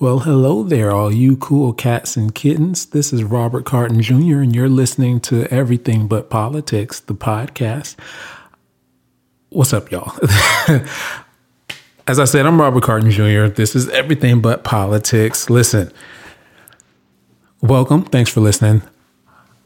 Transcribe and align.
Well, 0.00 0.20
hello 0.20 0.62
there, 0.62 0.92
all 0.92 1.12
you 1.12 1.36
cool 1.36 1.74
cats 1.74 2.16
and 2.16 2.34
kittens. 2.34 2.86
This 2.86 3.12
is 3.12 3.22
Robert 3.22 3.66
Carton 3.66 4.00
Jr., 4.00 4.40
and 4.40 4.54
you're 4.56 4.66
listening 4.66 5.20
to 5.20 5.44
Everything 5.52 6.08
But 6.08 6.30
Politics, 6.30 7.00
the 7.00 7.14
podcast. 7.14 7.96
What's 9.50 9.74
up, 9.74 9.90
y'all? 9.90 10.10
As 12.06 12.18
I 12.18 12.24
said, 12.24 12.46
I'm 12.46 12.58
Robert 12.58 12.82
Carton 12.82 13.10
Jr. 13.10 13.48
This 13.48 13.76
is 13.76 13.90
Everything 13.90 14.40
But 14.40 14.64
Politics. 14.64 15.50
Listen, 15.50 15.92
welcome. 17.60 18.04
Thanks 18.04 18.30
for 18.30 18.40
listening. 18.40 18.80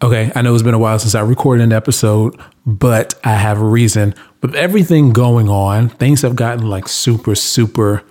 Okay, 0.03 0.33
I 0.35 0.43
know 0.43 0.53
it's 0.53 0.65
been 0.65 0.75
a 0.75 0.81
while 0.81 0.99
since 0.99 1.15
I 1.15 1.21
recorded 1.21 1.63
an 1.63 1.73
episode, 1.73 2.37
but 2.67 3.15
I 3.23 3.35
have 3.35 3.61
a 3.61 3.65
reason. 3.65 4.17
With 4.43 4.57
everything 4.57 5.13
going 5.13 5.49
on, 5.49 5.91
things 5.91 6.23
have 6.23 6.35
gotten 6.35 6.69
like 6.69 6.89
super, 6.89 7.37
super 7.37 8.03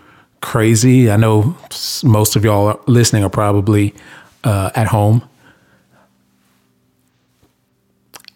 crazy. 0.43 1.09
I 1.09 1.15
know 1.15 1.57
most 2.03 2.35
of 2.35 2.43
y'all 2.43 2.79
listening 2.85 3.23
are 3.23 3.29
probably 3.29 3.95
uh, 4.43 4.71
at 4.75 4.87
home. 4.87 5.27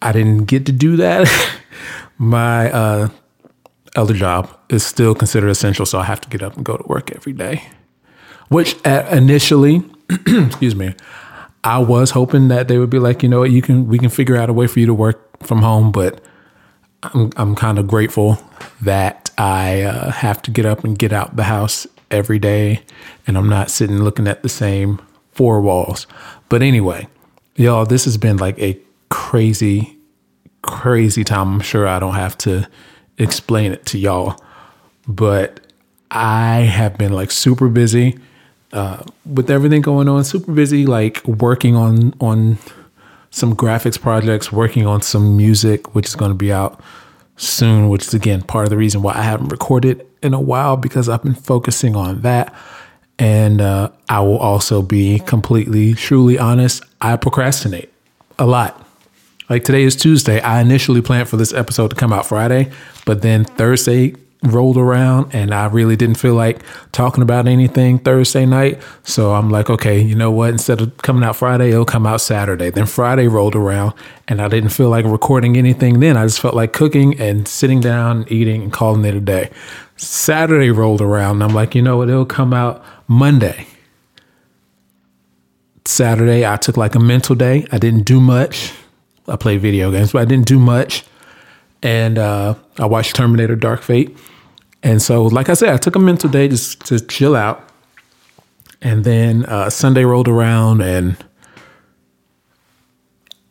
I 0.01 0.13
didn't 0.13 0.45
get 0.45 0.65
to 0.67 0.71
do 0.71 0.95
that. 0.95 1.27
My 2.17 2.71
uh, 2.71 3.09
other 3.95 4.13
job 4.13 4.49
is 4.69 4.85
still 4.85 5.13
considered 5.13 5.49
essential, 5.49 5.85
so 5.85 5.99
I 5.99 6.05
have 6.05 6.21
to 6.21 6.29
get 6.29 6.41
up 6.41 6.55
and 6.55 6.65
go 6.65 6.77
to 6.77 6.83
work 6.87 7.11
every 7.11 7.33
day. 7.33 7.63
Which 8.47 8.75
uh, 8.85 9.05
initially, 9.11 9.83
excuse 10.09 10.75
me, 10.75 10.95
I 11.63 11.79
was 11.79 12.11
hoping 12.11 12.47
that 12.47 12.69
they 12.69 12.77
would 12.77 12.89
be 12.89 12.99
like, 12.99 13.21
you 13.21 13.27
know, 13.27 13.39
what, 13.39 13.51
you 13.51 13.61
can 13.61 13.87
we 13.87 13.99
can 13.99 14.09
figure 14.09 14.37
out 14.37 14.49
a 14.49 14.53
way 14.53 14.67
for 14.67 14.79
you 14.79 14.85
to 14.85 14.93
work 14.93 15.43
from 15.43 15.61
home, 15.61 15.91
but 15.91 16.21
I'm 17.03 17.31
I'm 17.35 17.53
kind 17.53 17.77
of 17.77 17.85
grateful 17.85 18.39
that 18.81 19.29
I 19.37 19.81
uh, 19.81 20.11
have 20.11 20.41
to 20.43 20.51
get 20.51 20.65
up 20.65 20.85
and 20.85 20.97
get 20.97 21.11
out 21.11 21.35
the 21.35 21.43
house 21.43 21.85
every 22.11 22.39
day 22.39 22.81
and 23.25 23.37
I'm 23.37 23.49
not 23.49 23.69
sitting 23.69 24.03
looking 24.03 24.27
at 24.27 24.43
the 24.43 24.49
same 24.49 24.99
four 25.31 25.61
walls. 25.61 26.07
But 26.49 26.61
anyway, 26.63 27.07
y'all, 27.55 27.85
this 27.85 28.05
has 28.05 28.17
been 28.17 28.37
like 28.37 28.57
a 28.59 28.79
crazy, 29.09 29.97
crazy 30.61 31.23
time. 31.23 31.55
I'm 31.55 31.59
sure 31.61 31.87
I 31.87 31.99
don't 31.99 32.15
have 32.15 32.37
to 32.39 32.67
explain 33.17 33.71
it 33.71 33.85
to 33.87 33.97
y'all, 33.97 34.41
but 35.07 35.59
I 36.09 36.61
have 36.61 36.97
been 36.97 37.13
like 37.13 37.31
super 37.31 37.67
busy 37.67 38.17
uh, 38.73 39.03
with 39.25 39.49
everything 39.49 39.81
going 39.81 40.07
on. 40.07 40.23
Super 40.23 40.51
busy, 40.51 40.85
like 40.85 41.25
working 41.27 41.75
on 41.75 42.13
on 42.19 42.57
some 43.29 43.55
graphics 43.55 43.99
projects, 43.99 44.51
working 44.51 44.85
on 44.85 45.01
some 45.01 45.35
music, 45.35 45.93
which 45.93 46.07
is 46.07 46.15
going 46.15 46.31
to 46.31 46.35
be 46.35 46.51
out 46.51 46.81
soon. 47.35 47.89
Which 47.89 48.07
is 48.07 48.13
again 48.13 48.41
part 48.41 48.65
of 48.65 48.69
the 48.69 48.77
reason 48.77 49.01
why 49.01 49.13
I 49.13 49.21
haven't 49.23 49.49
recorded 49.49 50.06
in 50.21 50.33
a 50.33 50.39
while 50.39 50.77
because 50.77 51.09
I've 51.09 51.23
been 51.23 51.35
focusing 51.35 51.95
on 51.95 52.21
that. 52.21 52.53
And 53.19 53.61
uh, 53.61 53.89
I 54.09 54.19
will 54.19 54.37
also 54.37 54.81
be 54.81 55.19
completely, 55.19 55.93
truly 55.93 56.37
honest. 56.37 56.83
I 57.01 57.15
procrastinate 57.15 57.91
a 58.37 58.45
lot. 58.45 58.85
Like 59.49 59.63
today 59.63 59.83
is 59.83 59.95
Tuesday. 59.95 60.39
I 60.41 60.61
initially 60.61 61.01
planned 61.01 61.29
for 61.29 61.37
this 61.37 61.53
episode 61.53 61.89
to 61.89 61.95
come 61.95 62.11
out 62.11 62.25
Friday, 62.25 62.71
but 63.05 63.21
then 63.21 63.45
Thursday 63.45 64.13
rolled 64.43 64.77
around 64.77 65.33
and 65.33 65.53
I 65.53 65.65
really 65.65 65.95
didn't 65.95 66.17
feel 66.17 66.35
like 66.35 66.61
talking 66.91 67.23
about 67.23 67.47
anything 67.47 67.99
Thursday 67.99 68.45
night. 68.45 68.81
So 69.03 69.33
I'm 69.33 69.49
like, 69.49 69.69
okay, 69.69 69.99
you 69.99 70.15
know 70.15 70.31
what? 70.31 70.51
Instead 70.51 70.81
of 70.81 70.95
coming 70.97 71.23
out 71.23 71.35
Friday, 71.35 71.69
it'll 71.69 71.85
come 71.85 72.05
out 72.05 72.21
Saturday. 72.21 72.69
Then 72.69 72.85
Friday 72.85 73.27
rolled 73.27 73.55
around 73.55 73.93
and 74.27 74.41
I 74.41 74.47
didn't 74.47 74.69
feel 74.69 74.89
like 74.89 75.05
recording 75.05 75.57
anything 75.57 75.99
then. 75.99 76.17
I 76.17 76.25
just 76.25 76.39
felt 76.39 76.53
like 76.53 76.73
cooking 76.73 77.19
and 77.19 77.47
sitting 77.47 77.79
down, 77.79 78.25
eating, 78.29 78.63
and 78.63 78.71
calling 78.71 79.05
it 79.05 79.15
a 79.15 79.21
day. 79.21 79.49
Saturday 79.97 80.69
rolled 80.71 81.01
around 81.01 81.37
and 81.37 81.43
I'm 81.43 81.53
like, 81.53 81.75
you 81.75 81.81
know 81.81 81.97
what? 81.97 82.09
It'll 82.09 82.25
come 82.25 82.53
out 82.53 82.83
Monday. 83.07 83.67
Saturday, 85.85 86.45
I 86.45 86.57
took 86.57 86.77
like 86.77 86.95
a 86.95 86.99
mental 86.99 87.35
day. 87.35 87.65
I 87.71 87.77
didn't 87.77 88.03
do 88.03 88.19
much. 88.19 88.73
I 89.27 89.35
played 89.35 89.61
video 89.61 89.91
games, 89.91 90.11
but 90.11 90.21
I 90.21 90.25
didn't 90.25 90.45
do 90.45 90.59
much. 90.59 91.03
And 91.81 92.17
uh, 92.17 92.55
I 92.77 92.85
watched 92.85 93.15
Terminator 93.15 93.55
Dark 93.55 93.81
Fate. 93.81 94.17
And 94.83 95.01
so, 95.01 95.23
like 95.23 95.49
I 95.49 95.53
said, 95.53 95.69
I 95.69 95.77
took 95.77 95.95
a 95.95 95.99
mental 95.99 96.29
day 96.29 96.47
just 96.47 96.85
to 96.85 96.99
chill 96.99 97.35
out. 97.35 97.67
And 98.81 99.03
then 99.03 99.45
uh, 99.45 99.69
Sunday 99.69 100.05
rolled 100.05 100.27
around, 100.27 100.81
and 100.81 101.17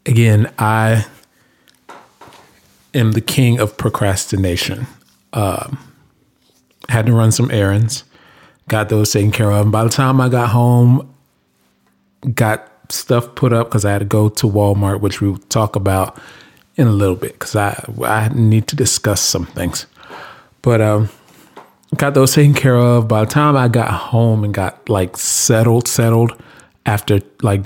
again, 0.07 0.53
I 0.57 1.05
am 2.95 3.13
the 3.13 3.21
king 3.21 3.59
of 3.59 3.77
procrastination. 3.77 4.87
Um, 5.33 5.79
had 6.89 7.07
to 7.07 7.13
run 7.13 7.33
some 7.33 7.51
errands, 7.51 8.05
got 8.69 8.89
those 8.89 9.13
taken 9.13 9.33
care 9.33 9.51
of. 9.51 9.63
And 9.63 9.73
by 9.73 9.85
the 9.85 9.91
time 9.91 10.21
I 10.21 10.29
got 10.29 10.51
home, 10.51 11.13
got 12.35 12.71
stuff 12.93 13.35
put 13.35 13.53
up 13.53 13.69
because 13.69 13.85
I 13.85 13.93
had 13.93 13.99
to 13.99 14.05
go 14.05 14.29
to 14.29 14.47
Walmart, 14.47 15.01
which 15.01 15.21
we'll 15.21 15.39
talk 15.39 15.77
about 15.77 16.21
in 16.77 16.87
a 16.87 16.93
little 16.93 17.17
bit 17.17 17.33
because 17.33 17.57
I 17.57 17.83
I 18.05 18.29
need 18.35 18.69
to 18.69 18.77
discuss 18.77 19.21
some 19.21 19.47
things. 19.47 19.87
But 20.63 20.81
um, 20.81 21.09
got 21.97 22.15
those 22.15 22.35
taken 22.35 22.55
care 22.55 22.77
of. 22.77 23.09
By 23.09 23.25
the 23.25 23.31
time 23.31 23.57
I 23.57 23.69
got 23.69 23.91
home 23.91 24.45
and 24.45 24.53
got 24.53 24.89
like 24.89 25.17
settled, 25.17 25.89
settled 25.89 26.33
after 26.85 27.21
like 27.43 27.65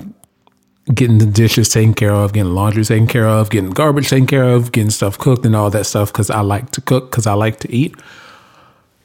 getting 0.93 1.19
the 1.19 1.25
dishes 1.25 1.69
taken 1.69 1.93
care 1.93 2.13
of, 2.13 2.33
getting 2.33 2.53
laundry 2.53 2.83
taken 2.83 3.07
care 3.07 3.27
of, 3.27 3.49
getting 3.49 3.69
garbage 3.69 4.09
taken 4.09 4.27
care 4.27 4.49
of, 4.49 4.71
getting 4.71 4.89
stuff 4.89 5.17
cooked 5.17 5.45
and 5.45 5.55
all 5.55 5.69
that 5.69 5.85
stuff 5.85 6.11
because 6.11 6.29
I 6.29 6.41
like 6.41 6.71
to 6.71 6.81
cook 6.81 7.11
because 7.11 7.27
I 7.27 7.33
like 7.33 7.59
to 7.61 7.71
eat. 7.71 7.95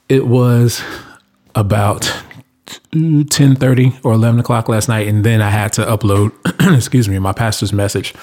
It 0.09 0.27
was 0.27 0.83
about 1.55 2.03
10.30 2.93 4.05
or 4.05 4.13
11 4.13 4.41
o'clock 4.41 4.69
last 4.69 4.89
night 4.89 5.07
and 5.09 5.25
then 5.25 5.41
i 5.41 5.49
had 5.49 5.73
to 5.73 5.83
upload 5.83 6.33
excuse 6.77 7.09
me 7.09 7.19
my 7.19 7.33
pastor's 7.33 7.73
message 7.73 8.15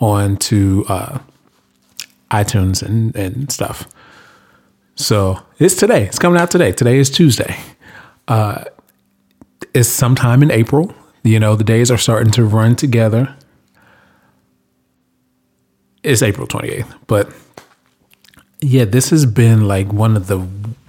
onto 0.00 0.84
uh, 0.88 1.18
itunes 2.32 2.82
and, 2.82 3.14
and 3.14 3.52
stuff. 3.52 3.86
So 4.94 5.40
it's 5.58 5.74
today. 5.74 6.04
It's 6.04 6.18
coming 6.18 6.40
out 6.40 6.50
today. 6.50 6.72
Today 6.72 6.98
is 6.98 7.08
tuesday. 7.08 7.56
Uh, 8.28 8.64
it's 9.72 9.88
sometime 9.88 10.42
in 10.42 10.50
april. 10.50 10.94
You 11.22 11.38
know 11.38 11.54
the 11.54 11.64
days 11.64 11.90
are 11.90 11.98
starting 11.98 12.32
to 12.32 12.44
run 12.44 12.74
together. 12.76 13.34
It's 16.02 16.20
april 16.20 16.48
28th 16.48 16.92
but 17.06 17.32
yeah 18.60 18.84
this 18.84 19.10
has 19.10 19.24
been 19.24 19.68
like 19.68 19.92
one 19.92 20.16
of 20.16 20.26
the 20.26 20.44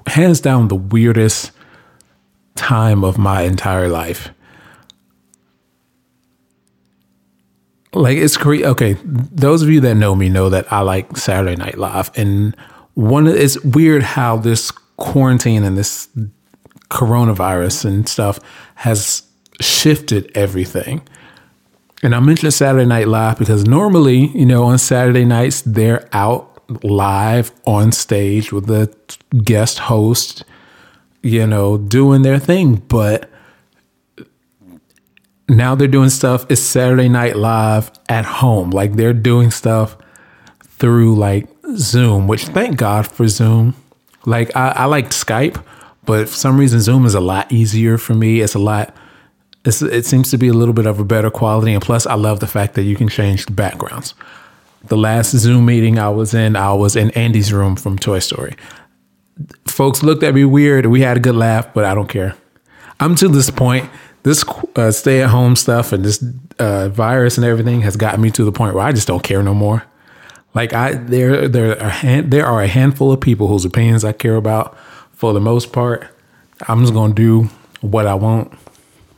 hands 0.08 0.42
down 0.42 0.68
the 0.68 0.76
weirdest 0.76 1.52
time 2.56 3.04
of 3.04 3.18
my 3.18 3.42
entire 3.42 3.88
life. 3.88 4.30
Like 7.94 8.18
it's 8.18 8.38
great. 8.38 8.64
Okay, 8.64 8.98
those 9.04 9.62
of 9.62 9.70
you 9.70 9.80
that 9.82 9.96
know 9.96 10.16
me 10.16 10.28
know 10.30 10.50
that 10.50 10.72
I 10.72 10.80
like 10.80 11.16
Saturday 11.16 11.56
Night 11.56 11.78
Live, 11.78 12.12
and 12.16 12.56
one 12.96 13.28
it's 13.28 13.60
weird 13.64 14.02
how 14.02 14.38
this 14.38 14.72
quarantine 14.98 15.64
and 15.64 15.78
this 15.78 16.08
coronavirus 16.90 17.86
and 17.86 18.10
stuff 18.10 18.40
has 18.76 19.24
shifted 19.62 20.32
everything. 20.36 21.08
And 22.02 22.14
I 22.14 22.20
mentioned 22.20 22.54
Saturday 22.54 22.86
Night 22.86 23.08
Live 23.08 23.38
because 23.38 23.66
normally, 23.66 24.28
you 24.38 24.46
know, 24.46 24.64
on 24.66 24.78
Saturday 24.78 25.26
nights 25.26 25.62
they're 25.62 26.10
out 26.14 26.53
live 26.84 27.52
on 27.66 27.92
stage 27.92 28.52
with 28.52 28.68
the 28.68 28.94
guest 29.44 29.80
host 29.80 30.44
you 31.24 31.48
know, 31.48 31.78
doing 31.78 32.22
their 32.22 32.38
thing. 32.38 32.76
But 32.76 33.30
now 35.50 35.74
they're 35.74 35.88
doing 35.88 36.10
stuff. 36.10 36.46
It's 36.50 36.62
Saturday 36.62 37.10
Night 37.10 37.36
Live 37.36 37.92
at 38.10 38.26
home. 38.26 38.70
Like 38.70 38.94
they're 38.94 39.14
doing 39.14 39.50
stuff 39.50 39.98
through 40.62 41.16
like 41.16 41.48
Zoom, 41.78 42.28
which 42.28 42.46
thank 42.48 42.78
God 42.78 43.08
for 43.08 43.28
Zoom. 43.28 43.74
Like 44.26 44.56
I, 44.56 44.70
I 44.70 44.86
like 44.86 45.10
Skype, 45.10 45.64
but 46.06 46.30
for 46.30 46.36
some 46.36 46.60
reason 46.60 46.82
Zoom 46.82 47.06
is 47.06 47.16
a 47.16 47.22
lot 47.22 47.52
easier 47.52 47.98
for 47.98 48.14
me. 48.14 48.42
It's 48.42 48.54
a 48.54 48.60
lot. 48.60 48.96
It's, 49.66 49.82
it 49.82 50.06
seems 50.06 50.30
to 50.32 50.38
be 50.38 50.50
a 50.50 50.54
little 50.54 50.74
bit 50.74 50.86
of 50.86 51.00
a 51.00 51.06
better 51.06 51.30
quality, 51.30 51.74
and 51.74 51.82
plus, 51.82 52.06
I 52.06 52.16
love 52.16 52.42
the 52.42 52.48
fact 52.48 52.74
that 52.74 52.84
you 52.84 52.98
can 52.98 53.08
change 53.08 53.46
the 53.46 53.54
backgrounds. 53.54 54.14
The 54.86 54.98
last 54.98 55.32
Zoom 55.32 55.66
meeting 55.66 55.98
I 55.98 56.10
was 56.10 56.34
in, 56.34 56.56
I 56.56 56.74
was 56.74 56.96
in 56.96 57.12
Andy's 57.12 57.54
room 57.54 57.76
from 57.76 57.98
Toy 57.98 58.20
Story 58.20 58.56
folks 59.74 60.04
looked 60.04 60.24
at 60.24 60.34
me 60.34 60.46
weird. 60.46 60.86
We 60.86 61.02
had 61.02 61.18
a 61.18 61.20
good 61.20 61.36
laugh, 61.36 61.74
but 61.74 61.86
I 61.86 61.96
don't 61.96 62.08
care. 62.08 62.36
I'm 63.00 63.16
to 63.16 63.28
this 63.28 63.50
point. 63.50 63.90
This 64.24 64.46
uh, 64.78 64.92
stay 64.92 65.22
at 65.22 65.30
home 65.30 65.58
stuff 65.58 65.92
and 65.92 66.06
this 66.06 66.24
uh, 66.58 66.88
virus 66.90 67.38
and 67.38 67.46
everything 67.46 67.82
has 67.82 67.98
gotten 67.98 68.22
me 68.22 68.32
to 68.32 68.46
the 68.46 68.54
point 68.54 68.74
where 68.74 68.86
I 68.86 68.94
just 68.94 69.08
don't 69.08 69.24
care 69.24 69.44
no 69.44 69.54
more. 69.54 69.84
Like 70.54 70.72
I, 70.72 70.94
there, 70.94 71.48
there 71.50 71.82
are 71.82 71.90
hand, 71.90 72.32
there 72.32 72.46
are 72.46 72.62
a 72.62 72.68
handful 72.68 73.12
of 73.12 73.20
people 73.20 73.48
whose 73.48 73.66
opinions 73.66 74.06
I 74.06 74.14
care 74.14 74.36
about. 74.36 74.78
For 75.12 75.34
the 75.34 75.42
most 75.42 75.74
part, 75.74 76.08
I'm 76.68 76.82
just 76.82 76.94
gonna 76.94 77.14
do 77.14 77.50
what 77.82 78.08
I 78.08 78.14
want 78.14 78.58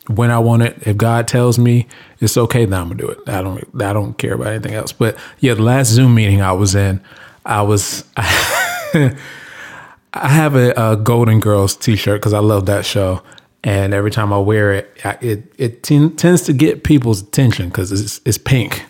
when 0.07 0.31
I 0.31 0.40
want 0.40 0.63
it. 0.63 0.78
If 0.86 0.98
God 0.98 1.28
tells 1.28 1.57
me 1.57 1.88
it's 2.19 2.38
okay, 2.38 2.66
then 2.66 2.80
I'm 2.80 2.88
gonna 2.90 3.00
do 3.00 3.07
it. 3.10 3.19
I 3.28 3.42
don't, 3.42 3.81
I 3.81 3.94
don't 3.94 4.18
care 4.18 4.34
about 4.34 4.48
anything 4.48 4.74
else. 4.74 4.92
But 4.92 5.18
yeah, 5.40 5.54
the 5.54 5.63
last 5.63 5.90
Zoom 5.90 6.16
meeting 6.16 6.42
I 6.42 6.52
was 6.54 6.75
in, 6.75 7.02
I 7.46 7.62
was. 7.62 8.04
I 10.16 10.30
have 10.30 10.56
a, 10.56 10.72
a 10.78 10.96
Golden 10.96 11.42
Girls 11.42 11.75
T-shirt 11.75 12.22
because 12.22 12.31
I 12.31 12.40
love 12.40 12.68
that 12.68 12.86
show, 12.86 13.22
and 13.66 13.94
every 13.94 14.12
time 14.12 14.31
I 14.31 14.38
wear 14.38 14.72
it, 14.72 14.98
I, 15.04 15.18
it 15.22 15.54
it 15.57 15.84
tends 15.84 16.44
to 16.44 16.54
get 16.54 16.86
people's 16.86 17.22
attention 17.22 17.68
because 17.68 17.92
it's 17.92 18.22
it's 18.25 18.38
pink. 18.38 18.86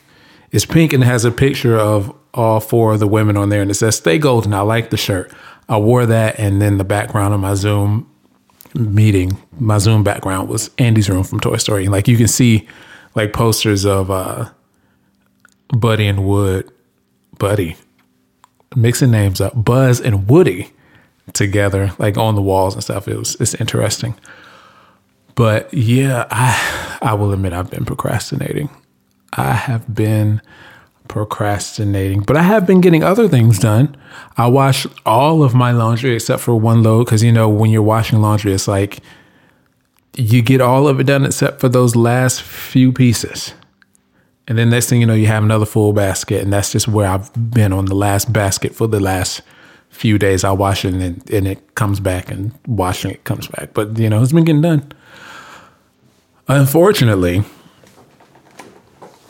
It's 0.51 0.65
pink 0.65 0.93
and 0.93 1.03
it 1.03 1.07
has 1.07 1.25
a 1.25 1.31
picture 1.31 1.77
of 1.77 2.15
all 2.33 2.59
four 2.59 2.93
of 2.93 2.99
the 2.99 3.07
women 3.07 3.37
on 3.37 3.49
there, 3.49 3.63
and 3.63 3.71
it 3.71 3.73
says 3.73 3.95
"Stay 3.95 4.19
Golden." 4.19 4.53
I 4.53 4.61
like 4.61 4.91
the 4.91 4.97
shirt. 4.97 5.33
I 5.67 5.79
wore 5.79 6.05
that, 6.05 6.39
and 6.39 6.61
then 6.61 6.77
the 6.77 6.83
background 6.83 7.33
of 7.33 7.39
my 7.39 7.55
Zoom 7.55 8.07
meeting, 8.75 9.37
my 9.59 9.77
Zoom 9.77 10.03
background 10.03 10.49
was 10.49 10.69
Andy's 10.77 11.09
room 11.09 11.23
from 11.23 11.39
Toy 11.39 11.57
Story. 11.57 11.87
Like 11.87 12.07
you 12.07 12.17
can 12.17 12.27
see, 12.27 12.67
like 13.15 13.33
posters 13.33 13.85
of 13.85 14.11
uh, 14.11 14.49
Buddy 15.69 16.07
and 16.07 16.25
Wood, 16.27 16.71
Buddy, 17.37 17.75
mixing 18.75 19.11
names 19.11 19.41
up, 19.41 19.53
Buzz 19.63 19.99
and 19.99 20.29
Woody 20.29 20.71
together, 21.33 21.91
like 21.97 22.17
on 22.17 22.35
the 22.35 22.41
walls 22.41 22.75
and 22.75 22.83
stuff. 22.83 23.07
It 23.07 23.17
was 23.17 23.35
it's 23.39 23.55
interesting. 23.55 24.15
But 25.35 25.73
yeah, 25.73 26.27
I 26.31 26.97
I 27.01 27.13
will 27.13 27.31
admit 27.33 27.53
I've 27.53 27.71
been 27.71 27.85
procrastinating. 27.85 28.69
I 29.33 29.53
have 29.53 29.93
been 29.93 30.41
procrastinating, 31.07 32.21
but 32.21 32.37
I 32.37 32.43
have 32.43 32.65
been 32.65 32.81
getting 32.81 33.03
other 33.03 33.27
things 33.27 33.59
done. 33.59 33.95
I 34.37 34.47
wash 34.47 34.85
all 35.05 35.43
of 35.43 35.53
my 35.53 35.71
laundry 35.71 36.13
except 36.13 36.41
for 36.41 36.59
one 36.59 36.83
load 36.83 37.05
because 37.05 37.23
you 37.23 37.31
know 37.31 37.49
when 37.49 37.69
you're 37.69 37.81
washing 37.81 38.21
laundry, 38.21 38.53
it's 38.53 38.67
like 38.67 38.99
you 40.15 40.41
get 40.41 40.61
all 40.61 40.87
of 40.87 40.99
it 40.99 41.05
done 41.05 41.25
except 41.25 41.59
for 41.59 41.69
those 41.69 41.95
last 41.95 42.41
few 42.41 42.91
pieces. 42.91 43.53
And 44.47 44.57
then 44.57 44.69
next 44.69 44.89
thing 44.89 45.01
you 45.01 45.07
know, 45.07 45.15
you 45.15 45.27
have 45.27 45.43
another 45.43 45.65
full 45.65 45.91
basket, 45.91 46.43
and 46.43 46.53
that's 46.53 46.71
just 46.71 46.87
where 46.87 47.07
I've 47.07 47.31
been 47.51 47.73
on 47.73 47.85
the 47.85 47.95
last 47.95 48.31
basket 48.31 48.75
for 48.75 48.87
the 48.87 48.99
last 48.99 49.41
few 49.89 50.19
days. 50.19 50.43
I 50.43 50.51
wash 50.51 50.85
it 50.85 50.93
and, 50.93 51.29
and 51.31 51.47
it 51.47 51.75
comes 51.75 51.99
back, 51.99 52.29
and 52.29 52.51
washing 52.67 53.11
it 53.11 53.23
comes 53.23 53.47
back. 53.47 53.73
But 53.73 53.97
you 53.97 54.09
know, 54.09 54.21
it's 54.21 54.33
been 54.33 54.45
getting 54.45 54.61
done. 54.61 54.91
Unfortunately, 56.47 57.43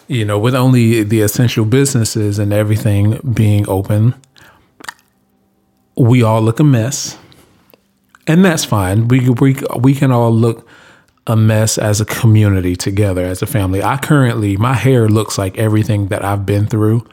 you 0.07 0.25
know, 0.25 0.37
with 0.37 0.55
only 0.55 1.03
the 1.03 1.21
essential 1.21 1.65
businesses 1.65 2.39
and 2.39 2.53
everything 2.53 3.19
being 3.33 3.67
open, 3.67 4.15
we 5.95 6.21
all 6.23 6.41
look 6.41 6.59
a 6.59 6.63
mess. 6.63 7.17
And 8.27 8.43
that's 8.43 8.65
fine. 8.65 9.07
We, 9.07 9.29
we, 9.29 9.55
we 9.79 9.93
can 9.93 10.11
all 10.11 10.31
look 10.31 10.67
a 11.27 11.35
mess 11.35 11.77
as 11.77 12.01
a 12.01 12.05
community 12.05 12.75
together, 12.75 13.23
as 13.23 13.41
a 13.41 13.47
family. 13.47 13.81
I 13.81 13.97
currently, 13.97 14.57
my 14.57 14.73
hair 14.73 15.07
looks 15.07 15.37
like 15.37 15.57
everything 15.57 16.07
that 16.07 16.23
I've 16.23 16.45
been 16.45 16.67
through 16.67 17.07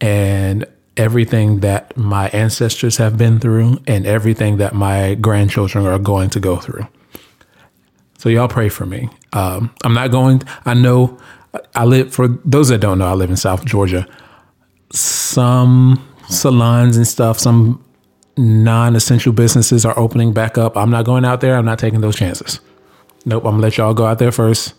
and 0.00 0.64
everything 0.96 1.60
that 1.60 1.96
my 1.96 2.28
ancestors 2.28 2.98
have 2.98 3.18
been 3.18 3.40
through 3.40 3.78
and 3.86 4.06
everything 4.06 4.58
that 4.58 4.74
my 4.74 5.14
grandchildren 5.14 5.86
are 5.86 5.98
going 5.98 6.30
to 6.30 6.40
go 6.40 6.56
through. 6.56 6.86
So 8.18 8.28
y'all 8.28 8.48
pray 8.48 8.68
for 8.68 8.86
me. 8.86 9.08
Um, 9.32 9.74
I'm 9.84 9.94
not 9.94 10.10
going. 10.10 10.42
I 10.64 10.74
know. 10.74 11.18
I 11.74 11.84
live 11.84 12.12
for 12.12 12.28
those 12.44 12.68
that 12.68 12.78
don't 12.78 12.98
know. 12.98 13.06
I 13.06 13.14
live 13.14 13.30
in 13.30 13.36
South 13.36 13.64
Georgia. 13.64 14.06
Some 14.92 16.04
salons 16.28 16.96
and 16.96 17.06
stuff. 17.06 17.38
Some 17.38 17.84
non-essential 18.36 19.32
businesses 19.32 19.84
are 19.84 19.98
opening 19.98 20.32
back 20.32 20.58
up. 20.58 20.76
I'm 20.76 20.90
not 20.90 21.04
going 21.04 21.24
out 21.24 21.40
there. 21.40 21.56
I'm 21.56 21.64
not 21.64 21.78
taking 21.78 22.00
those 22.00 22.16
chances. 22.16 22.60
Nope. 23.24 23.44
I'm 23.44 23.52
gonna 23.52 23.62
let 23.62 23.76
y'all 23.76 23.94
go 23.94 24.06
out 24.06 24.18
there 24.18 24.32
first. 24.32 24.74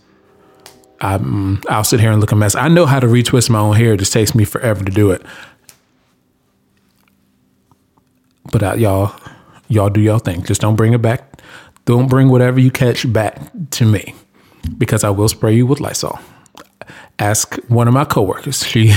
I'm, 1.00 1.60
I'll 1.68 1.84
sit 1.84 2.00
here 2.00 2.10
and 2.10 2.20
look 2.20 2.32
a 2.32 2.36
mess. 2.36 2.54
I 2.54 2.68
know 2.68 2.86
how 2.86 3.00
to 3.00 3.06
retwist 3.06 3.50
my 3.50 3.58
own 3.58 3.76
hair. 3.76 3.94
It 3.94 3.98
just 3.98 4.12
takes 4.12 4.34
me 4.34 4.44
forever 4.44 4.82
to 4.84 4.90
do 4.90 5.10
it. 5.10 5.22
But 8.50 8.62
uh, 8.62 8.74
y'all, 8.74 9.14
y'all 9.68 9.90
do 9.90 10.00
y'all 10.00 10.18
thing. 10.18 10.42
Just 10.44 10.62
don't 10.62 10.76
bring 10.76 10.94
it 10.94 11.02
back 11.02 11.36
don't 11.86 12.08
bring 12.08 12.28
whatever 12.28 12.60
you 12.60 12.70
catch 12.70 13.10
back 13.10 13.40
to 13.70 13.86
me 13.86 14.14
because 14.76 15.04
I 15.04 15.10
will 15.10 15.28
spray 15.28 15.54
you 15.54 15.66
with 15.66 15.80
Lysol. 15.80 16.18
Ask 17.18 17.56
one 17.68 17.88
of 17.88 17.94
my 17.94 18.04
coworkers. 18.04 18.66
She 18.66 18.94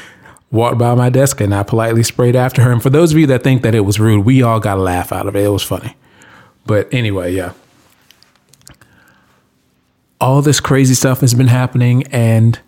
walked 0.50 0.78
by 0.78 0.94
my 0.94 1.10
desk 1.10 1.40
and 1.40 1.54
I 1.54 1.62
politely 1.62 2.02
sprayed 2.02 2.36
after 2.36 2.62
her. 2.62 2.72
And 2.72 2.82
for 2.82 2.90
those 2.90 3.12
of 3.12 3.18
you 3.18 3.26
that 3.28 3.42
think 3.42 3.62
that 3.62 3.74
it 3.74 3.80
was 3.80 3.98
rude, 3.98 4.24
we 4.24 4.42
all 4.42 4.60
got 4.60 4.78
a 4.78 4.80
laugh 4.80 5.12
out 5.12 5.26
of 5.26 5.36
it. 5.36 5.44
It 5.44 5.48
was 5.48 5.62
funny. 5.62 5.96
But 6.66 6.92
anyway, 6.92 7.32
yeah. 7.34 7.52
All 10.20 10.42
this 10.42 10.60
crazy 10.60 10.94
stuff 10.94 11.20
has 11.20 11.34
been 11.34 11.48
happening. 11.48 12.04
And 12.08 12.60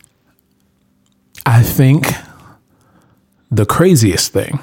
I 1.47 1.63
think 1.63 2.09
the 3.51 3.67
craziest 3.67 4.33
thing, 4.33 4.59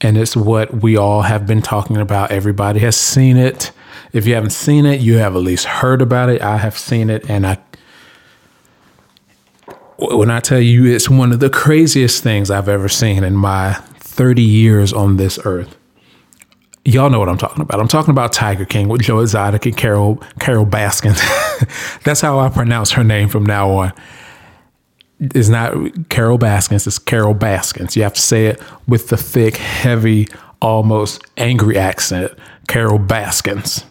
and 0.00 0.18
it's 0.18 0.36
what 0.36 0.82
we 0.82 0.96
all 0.96 1.22
have 1.22 1.46
been 1.46 1.62
talking 1.62 1.96
about, 1.96 2.30
everybody 2.30 2.80
has 2.80 2.96
seen 2.96 3.36
it 3.36 3.72
if 4.12 4.26
you 4.26 4.34
haven't 4.34 4.50
seen 4.50 4.84
it, 4.84 5.00
you 5.00 5.16
have 5.16 5.34
at 5.34 5.42
least 5.42 5.64
heard 5.64 6.02
about 6.02 6.28
it. 6.28 6.42
I 6.42 6.58
have 6.58 6.76
seen 6.76 7.08
it, 7.08 7.28
and 7.30 7.46
I 7.46 7.58
when 10.10 10.30
I 10.30 10.40
tell 10.40 10.60
you 10.60 10.86
it's 10.86 11.08
one 11.08 11.32
of 11.32 11.40
the 11.40 11.50
craziest 11.50 12.22
things 12.22 12.50
I've 12.50 12.68
ever 12.68 12.88
seen 12.88 13.24
in 13.24 13.34
my 13.34 13.74
30 13.98 14.42
years 14.42 14.92
on 14.92 15.16
this 15.16 15.38
earth. 15.44 15.76
Y'all 16.84 17.10
know 17.10 17.20
what 17.20 17.28
I'm 17.28 17.38
talking 17.38 17.62
about. 17.62 17.78
I'm 17.78 17.88
talking 17.88 18.10
about 18.10 18.32
Tiger 18.32 18.64
King 18.64 18.88
with 18.88 19.02
Joe 19.02 19.20
Exotic 19.20 19.66
and 19.66 19.76
Carol 19.76 20.16
Carol 20.40 20.64
Baskins. 20.64 21.20
That's 22.04 22.20
how 22.20 22.40
I 22.40 22.48
pronounce 22.48 22.90
her 22.92 23.04
name 23.04 23.28
from 23.28 23.46
now 23.46 23.70
on. 23.70 23.92
It's 25.20 25.48
not 25.48 25.74
Carol 26.08 26.38
Baskins, 26.38 26.86
it's 26.86 26.98
Carol 26.98 27.34
Baskins. 27.34 27.94
You 27.94 28.02
have 28.02 28.14
to 28.14 28.20
say 28.20 28.46
it 28.46 28.60
with 28.88 29.08
the 29.08 29.16
thick, 29.16 29.56
heavy, 29.56 30.26
almost 30.60 31.22
angry 31.36 31.78
accent. 31.78 32.32
Carol 32.66 32.98
Baskins. 32.98 33.84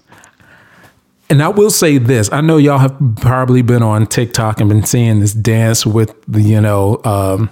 And 1.31 1.41
I 1.41 1.47
will 1.47 1.69
say 1.69 1.97
this: 1.97 2.29
I 2.33 2.41
know 2.41 2.57
y'all 2.57 2.77
have 2.77 2.93
probably 3.21 3.61
been 3.61 3.81
on 3.81 4.05
TikTok 4.05 4.59
and 4.59 4.67
been 4.67 4.83
seeing 4.83 5.21
this 5.21 5.33
dance 5.33 5.85
with 5.85 6.13
the, 6.27 6.41
you 6.41 6.59
know, 6.59 6.99
um, 7.05 7.49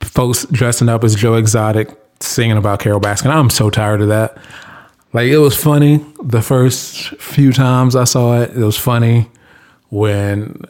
folks 0.00 0.46
dressing 0.46 0.88
up 0.88 1.04
as 1.04 1.14
Joe 1.14 1.34
Exotic 1.34 1.90
singing 2.20 2.56
about 2.56 2.80
Carol 2.80 3.02
Baskin. 3.02 3.26
I'm 3.26 3.50
so 3.50 3.68
tired 3.68 4.00
of 4.00 4.08
that. 4.08 4.38
Like 5.12 5.26
it 5.26 5.36
was 5.36 5.62
funny 5.62 6.02
the 6.22 6.40
first 6.40 7.10
few 7.20 7.52
times 7.52 7.94
I 7.94 8.04
saw 8.04 8.40
it. 8.40 8.52
It 8.56 8.64
was 8.64 8.78
funny 8.78 9.28
when, 9.90 10.62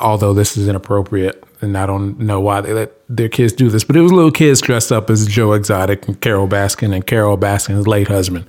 although 0.00 0.34
this 0.34 0.56
is 0.56 0.66
inappropriate, 0.66 1.44
and 1.60 1.78
I 1.78 1.86
don't 1.86 2.18
know 2.18 2.40
why 2.40 2.60
they 2.60 2.72
let 2.72 2.92
their 3.08 3.28
kids 3.28 3.52
do 3.52 3.70
this, 3.70 3.84
but 3.84 3.94
it 3.94 4.00
was 4.00 4.10
little 4.10 4.32
kids 4.32 4.60
dressed 4.60 4.90
up 4.90 5.10
as 5.10 5.28
Joe 5.28 5.52
Exotic 5.52 6.08
and 6.08 6.20
Carol 6.20 6.48
Baskin 6.48 6.92
and 6.92 7.06
Carol 7.06 7.38
Baskin's 7.38 7.86
late 7.86 8.08
husband. 8.08 8.48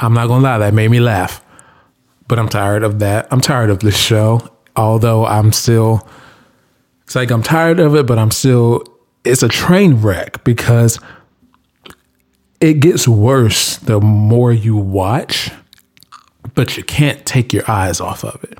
I'm 0.00 0.12
not 0.12 0.26
gonna 0.26 0.42
lie, 0.42 0.58
that 0.58 0.74
made 0.74 0.90
me 0.90 1.00
laugh. 1.00 1.42
But 2.28 2.38
I'm 2.38 2.48
tired 2.48 2.82
of 2.82 2.98
that. 2.98 3.28
I'm 3.30 3.40
tired 3.40 3.70
of 3.70 3.80
this 3.80 3.96
show. 3.96 4.48
Although 4.74 5.24
I'm 5.24 5.52
still, 5.52 6.06
it's 7.04 7.14
like 7.14 7.30
I'm 7.30 7.42
tired 7.42 7.80
of 7.80 7.94
it, 7.94 8.06
but 8.06 8.18
I'm 8.18 8.30
still, 8.30 8.84
it's 9.24 9.42
a 9.42 9.48
train 9.48 9.94
wreck 9.94 10.44
because 10.44 10.98
it 12.60 12.80
gets 12.80 13.08
worse 13.08 13.76
the 13.76 14.00
more 14.00 14.52
you 14.52 14.76
watch, 14.76 15.50
but 16.54 16.76
you 16.76 16.82
can't 16.82 17.24
take 17.24 17.52
your 17.52 17.68
eyes 17.70 18.00
off 18.00 18.24
of 18.24 18.42
it. 18.44 18.58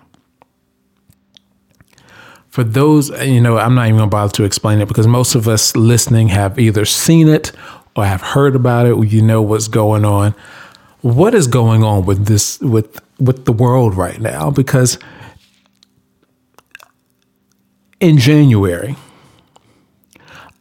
For 2.49 2.65
those, 2.65 3.11
you 3.23 3.41
know, 3.43 3.59
I'm 3.59 3.75
not 3.75 3.89
even 3.89 3.99
gonna 3.99 4.11
bother 4.11 4.33
to 4.35 4.45
explain 4.45 4.81
it 4.81 4.89
because 4.89 5.07
most 5.07 5.35
of 5.35 5.47
us 5.47 5.77
listening 5.77 6.29
have 6.29 6.59
either 6.59 6.87
seen 6.87 7.29
it 7.29 7.53
or 7.95 8.07
have 8.07 8.23
heard 8.23 8.57
about 8.57 8.87
it, 8.87 8.97
you 9.09 9.21
know 9.21 9.43
what's 9.43 9.69
going 9.69 10.07
on 10.07 10.35
what 11.07 11.37
is 11.37 11.47
going 11.47 11.85
on 11.85 12.05
with 12.05 12.27
this 12.27 12.59
with 12.59 13.01
with 13.21 13.45
the 13.45 13.53
world 13.53 13.95
right 13.95 14.21
now? 14.21 14.51
Because 14.51 14.99
in 18.01 18.19
January 18.19 18.97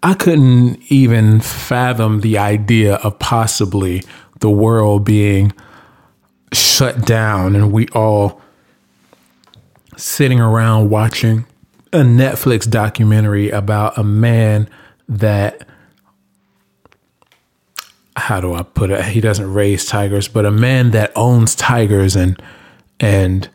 I 0.03 0.13
couldn't 0.13 0.79
even 0.89 1.39
fathom 1.39 2.21
the 2.21 2.37
idea 2.37 2.95
of 2.97 3.17
possibly 3.17 4.03
the 4.39 4.51
world 4.51 5.03
being 5.03 5.51
shut 6.53 7.07
down 7.07 7.55
and 7.55 7.71
we 7.71 7.87
all 7.87 8.39
sitting 9.97 10.39
around 10.39 10.91
watching 10.91 11.47
a 11.91 11.99
Netflix 11.99 12.69
documentary 12.69 13.49
about 13.49 13.97
a 13.97 14.03
man 14.03 14.69
that 15.09 15.67
how 18.15 18.39
do 18.39 18.53
I 18.53 18.63
put 18.63 18.91
it? 18.91 19.03
He 19.05 19.21
doesn't 19.21 19.53
raise 19.53 19.85
tigers, 19.85 20.27
but 20.27 20.45
a 20.45 20.51
man 20.51 20.91
that 20.91 21.11
owns 21.15 21.55
tigers 21.55 22.15
and 22.15 22.41
and 22.99 23.49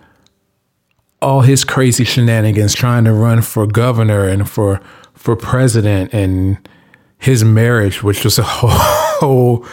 all 1.22 1.42
his 1.42 1.64
crazy 1.64 2.04
shenanigans 2.04 2.74
trying 2.74 3.04
to 3.04 3.12
run 3.12 3.42
for 3.42 3.66
governor 3.66 4.26
and 4.26 4.48
for 4.48 4.80
for 5.14 5.36
president 5.36 6.12
and 6.14 6.58
his 7.18 7.44
marriage, 7.44 8.02
which 8.02 8.24
was 8.24 8.38
a 8.38 8.42
whole, 8.46 9.66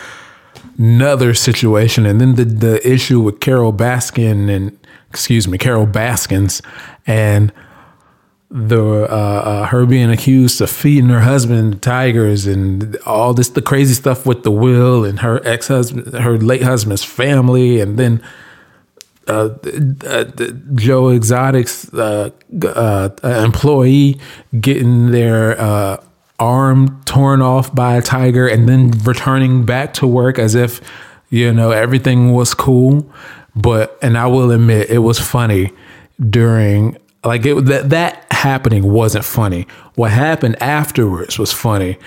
another 0.77 1.33
situation. 1.33 2.05
And 2.05 2.19
then 2.21 2.35
the 2.35 2.45
the 2.45 2.89
issue 2.89 3.19
with 3.19 3.39
Carol 3.39 3.73
Baskin 3.73 4.49
and 4.49 4.77
excuse 5.09 5.47
me, 5.47 5.57
Carol 5.57 5.85
Baskins 5.85 6.61
and 7.05 7.51
the 8.49 9.03
uh, 9.03 9.13
uh, 9.13 9.65
her 9.65 9.85
being 9.85 10.09
accused 10.09 10.61
of 10.61 10.69
feeding 10.69 11.09
her 11.09 11.19
husband 11.19 11.81
tigers 11.81 12.47
and 12.47 12.95
all 13.05 13.33
this 13.33 13.49
the 13.49 13.61
crazy 13.61 13.93
stuff 13.93 14.25
with 14.25 14.43
the 14.43 14.51
will 14.51 15.03
and 15.03 15.19
her 15.19 15.45
ex 15.45 15.67
husband, 15.67 16.13
her 16.13 16.37
late 16.37 16.63
husband's 16.63 17.03
family, 17.03 17.81
and 17.81 17.99
then 17.99 18.23
uh, 19.27 19.49
uh, 20.05 20.23
Joe 20.75 21.09
Exotic's 21.09 21.93
uh, 21.93 22.29
uh, 22.63 23.09
employee 23.23 24.19
getting 24.59 25.11
their 25.11 25.99
arm 26.39 27.01
torn 27.03 27.41
off 27.41 27.73
by 27.73 27.95
a 27.95 28.01
tiger 28.01 28.47
and 28.47 28.69
then 28.69 28.91
returning 29.03 29.65
back 29.65 29.93
to 29.95 30.05
work 30.05 30.37
as 30.37 30.53
if 30.53 30.79
you 31.29 31.51
know 31.51 31.71
everything 31.71 32.31
was 32.31 32.53
cool. 32.53 33.11
But 33.55 33.97
and 34.01 34.17
I 34.17 34.27
will 34.27 34.51
admit 34.51 34.89
it 34.89 34.99
was 34.99 35.19
funny 35.19 35.73
during 36.29 36.97
like 37.27 37.45
it, 37.45 37.65
that 37.65 37.89
that 37.89 38.25
happening 38.31 38.91
wasn't 38.91 39.25
funny. 39.25 39.67
What 39.95 40.11
happened 40.11 40.61
afterwards 40.61 41.37
was 41.37 41.51
funny 41.53 41.97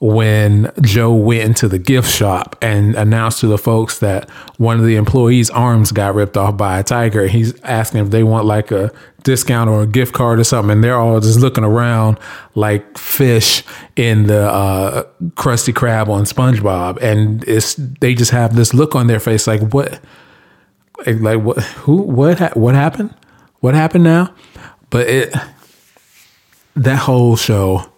when 0.00 0.72
Joe 0.80 1.12
went 1.12 1.42
into 1.42 1.68
the 1.68 1.78
gift 1.78 2.10
shop 2.10 2.56
and 2.62 2.94
announced 2.94 3.40
to 3.40 3.46
the 3.46 3.58
folks 3.58 3.98
that 3.98 4.30
one 4.56 4.78
of 4.78 4.86
the 4.86 4.96
employees' 4.96 5.50
arms 5.50 5.92
got 5.92 6.14
ripped 6.14 6.38
off 6.38 6.56
by 6.56 6.78
a 6.78 6.82
tiger. 6.82 7.26
He's 7.26 7.60
asking 7.60 8.00
if 8.00 8.10
they 8.10 8.22
want 8.22 8.46
like 8.46 8.70
a 8.70 8.90
discount 9.24 9.68
or 9.68 9.82
a 9.82 9.86
gift 9.86 10.14
card 10.14 10.40
or 10.40 10.44
something, 10.44 10.70
and 10.70 10.82
they're 10.82 10.96
all 10.96 11.20
just 11.20 11.38
looking 11.38 11.64
around 11.64 12.18
like 12.54 12.96
fish 12.96 13.62
in 13.94 14.26
the 14.26 14.50
uh, 14.50 15.02
Krusty 15.34 15.74
Krab 15.74 16.08
on 16.08 16.24
SpongeBob, 16.24 16.96
and 17.02 17.44
it's 17.46 17.74
they 17.74 18.14
just 18.14 18.30
have 18.30 18.56
this 18.56 18.72
look 18.72 18.94
on 18.94 19.06
their 19.06 19.20
face 19.20 19.46
like 19.46 19.60
what, 19.74 20.00
like 21.06 21.40
what, 21.40 21.58
who, 21.58 22.00
what, 22.00 22.38
ha- 22.38 22.52
what 22.54 22.74
happened, 22.74 23.14
what 23.60 23.74
happened 23.74 24.04
now? 24.04 24.34
But 24.90 25.08
it 25.08 25.34
that 26.74 26.98
whole 26.98 27.36
show 27.36 27.90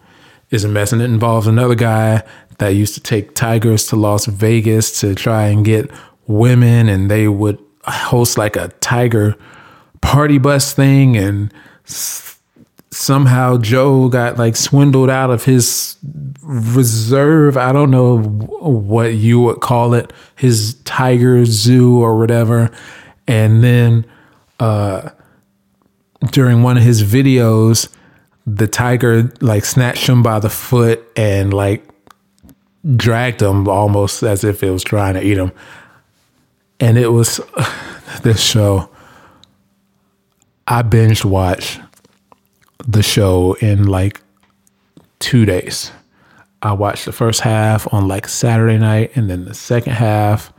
is 0.51 0.65
a 0.65 0.69
mess, 0.69 0.93
and 0.93 1.01
it 1.01 1.07
involves 1.07 1.47
another 1.47 1.75
guy 1.75 2.23
that 2.59 2.69
used 2.69 2.95
to 2.95 3.01
take 3.01 3.35
tigers 3.35 3.87
to 3.87 3.97
Las 3.97 4.27
Vegas 4.27 5.01
to 5.01 5.15
try 5.15 5.47
and 5.47 5.65
get 5.65 5.91
women, 6.27 6.89
and 6.89 7.11
they 7.11 7.29
would 7.29 7.59
host 7.85 8.37
like 8.37 8.57
a 8.57 8.69
tiger 8.81 9.37
party 10.03 10.37
bus 10.39 10.75
thing, 10.75 11.17
and 11.17 11.53
somehow 12.91 13.57
Joe 13.57 14.09
got 14.09 14.37
like 14.37 14.55
swindled 14.57 15.09
out 15.09 15.31
of 15.31 15.45
his 15.45 15.97
reserve. 16.43 17.57
I 17.57 17.73
don't 17.73 17.91
know 17.91 18.19
what 18.19 19.15
you 19.15 19.41
would 19.41 19.61
call 19.61 19.95
it, 19.95 20.13
his 20.37 20.75
tiger 20.85 21.47
zoo 21.47 22.03
or 22.03 22.19
whatever, 22.19 22.71
and 23.27 23.65
then. 23.65 24.05
uh 24.61 25.09
during 26.31 26.63
one 26.63 26.77
of 26.77 26.83
his 26.83 27.03
videos, 27.03 27.89
the 28.47 28.67
tiger 28.67 29.33
like 29.41 29.65
snatched 29.65 30.09
him 30.09 30.23
by 30.23 30.39
the 30.39 30.51
foot 30.51 31.05
and 31.17 31.53
like 31.53 31.85
dragged 32.97 33.41
him 33.41 33.69
almost 33.69 34.23
as 34.23 34.45
if 34.45 34.63
it 34.63 34.71
was 34.71 34.83
trying 34.83 35.15
to 35.15 35.23
eat 35.23 35.39
him. 35.39 35.53
And 36.81 36.99
it 36.99 37.09
was 37.09 37.41
this 38.23 38.43
show. 38.43 38.89
I 40.67 40.83
binged 40.83 41.25
watched 41.25 41.81
the 42.87 43.03
show 43.03 43.55
in 43.55 43.87
like 43.87 44.21
two 45.19 45.45
days. 45.45 45.91
I 46.63 46.73
watched 46.73 47.05
the 47.05 47.13
first 47.13 47.41
half 47.41 47.93
on 47.93 48.07
like 48.07 48.29
Saturday 48.29 48.79
night 48.79 49.13
and 49.17 49.29
then 49.29 49.45
the 49.45 49.55
second 49.55 49.95
half. 49.95 50.53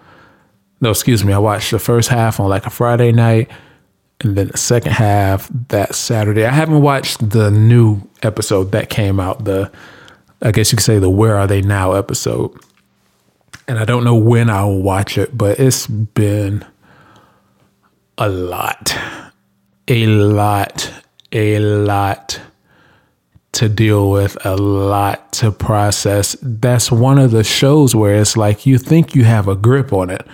No, 0.81 0.89
excuse 0.89 1.23
me. 1.23 1.31
I 1.31 1.37
watched 1.37 1.71
the 1.71 1.79
first 1.79 2.09
half 2.09 2.41
on 2.41 2.49
like 2.49 2.65
a 2.65 2.69
Friday 2.69 3.13
night 3.13 3.49
and 4.23 4.35
then 4.35 4.47
the 4.47 4.57
second 4.57 4.93
half 4.93 5.49
that 5.69 5.95
Saturday. 5.95 6.45
I 6.45 6.51
haven't 6.51 6.81
watched 6.81 7.29
the 7.29 7.51
new 7.51 8.01
episode 8.21 8.71
that 8.71 8.89
came 8.89 9.19
out. 9.19 9.45
The 9.45 9.71
I 10.41 10.51
guess 10.51 10.71
you 10.71 10.77
could 10.77 10.83
say 10.83 10.99
the 10.99 11.09
Where 11.09 11.37
Are 11.37 11.47
They 11.47 11.61
Now 11.61 11.93
episode. 11.93 12.57
And 13.67 13.79
I 13.79 13.85
don't 13.85 14.03
know 14.03 14.15
when 14.15 14.49
I'll 14.49 14.81
watch 14.81 15.17
it, 15.17 15.37
but 15.37 15.59
it's 15.59 15.87
been 15.87 16.65
a 18.17 18.27
lot, 18.27 18.95
a 19.87 20.05
lot, 20.05 20.93
a 21.31 21.59
lot 21.59 22.41
to 23.53 23.69
deal 23.69 24.11
with, 24.11 24.37
a 24.45 24.57
lot 24.57 25.31
to 25.33 25.51
process. 25.51 26.35
That's 26.41 26.91
one 26.91 27.19
of 27.19 27.31
the 27.31 27.43
shows 27.43 27.95
where 27.95 28.15
it's 28.15 28.35
like 28.35 28.65
you 28.65 28.77
think 28.77 29.15
you 29.15 29.23
have 29.23 29.47
a 29.47 29.55
grip 29.55 29.93
on 29.93 30.09
it 30.09 30.27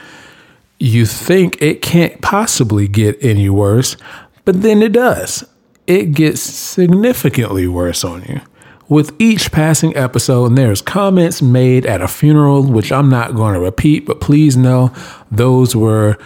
you 0.79 1.05
think 1.05 1.61
it 1.61 1.81
can't 1.81 2.21
possibly 2.21 2.87
get 2.87 3.17
any 3.21 3.49
worse, 3.49 3.97
but 4.45 4.61
then 4.61 4.81
it 4.81 4.93
does. 4.93 5.43
It 5.85 6.13
gets 6.13 6.41
significantly 6.41 7.67
worse 7.67 8.03
on 8.03 8.23
you. 8.23 8.41
With 8.87 9.13
each 9.19 9.51
passing 9.51 9.95
episode, 9.95 10.45
and 10.45 10.57
there's 10.57 10.81
comments 10.81 11.41
made 11.41 11.85
at 11.85 12.01
a 12.01 12.07
funeral, 12.07 12.63
which 12.63 12.91
I'm 12.91 13.09
not 13.09 13.35
going 13.35 13.53
to 13.53 13.59
repeat, 13.59 14.05
but 14.05 14.19
please 14.19 14.57
know 14.57 14.91
those 15.29 15.75
were 15.75 16.17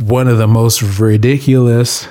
one 0.00 0.26
of 0.26 0.38
the 0.38 0.48
most 0.48 0.98
ridiculous 0.98 2.08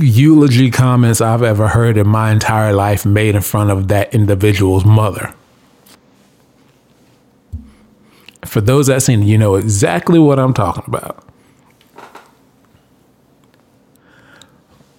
eulogy 0.00 0.70
comments 0.70 1.20
I've 1.22 1.42
ever 1.42 1.68
heard 1.68 1.96
in 1.96 2.06
my 2.08 2.30
entire 2.30 2.74
life 2.74 3.06
made 3.06 3.34
in 3.34 3.40
front 3.40 3.70
of 3.70 3.88
that 3.88 4.14
individual's 4.14 4.84
mother. 4.84 5.34
For 8.54 8.60
those 8.60 8.86
that 8.86 9.02
seen, 9.02 9.24
you 9.24 9.36
know 9.36 9.56
exactly 9.56 10.20
what 10.20 10.38
I'm 10.38 10.54
talking 10.54 10.84
about. 10.86 11.26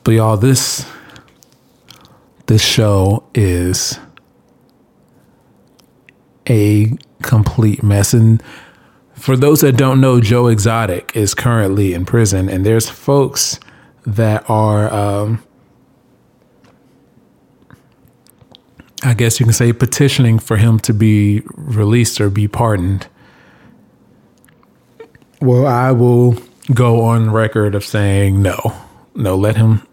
But 0.04 0.12
y'all, 0.12 0.36
this 0.36 0.86
this 2.48 2.62
show 2.62 3.24
is 3.34 3.98
a 6.50 6.98
complete 7.22 7.82
mess. 7.82 8.14
And 8.14 8.44
for 9.14 9.38
those 9.38 9.62
that 9.62 9.78
don't 9.78 10.02
know, 10.02 10.20
Joe 10.20 10.48
Exotic 10.48 11.16
is 11.16 11.34
currently 11.34 11.94
in 11.94 12.04
prison, 12.04 12.50
and 12.50 12.66
there's 12.66 12.90
folks 12.90 13.58
that 14.06 14.44
are, 14.50 14.94
um, 14.94 15.42
I 19.02 19.14
guess 19.14 19.40
you 19.40 19.46
can 19.46 19.54
say, 19.54 19.72
petitioning 19.72 20.40
for 20.40 20.58
him 20.58 20.78
to 20.80 20.94
be 20.94 21.42
released 21.56 22.20
or 22.20 22.30
be 22.30 22.50
pardoned. 22.50 23.08
Well, 25.42 25.68
I 25.68 25.92
will 25.92 26.38
go 26.74 27.02
on 27.04 27.32
record 27.32 27.76
of 27.76 27.84
saying 27.84 28.42
no, 28.42 28.58
no. 29.14 29.36
Let 29.36 29.58
him, 29.58 29.86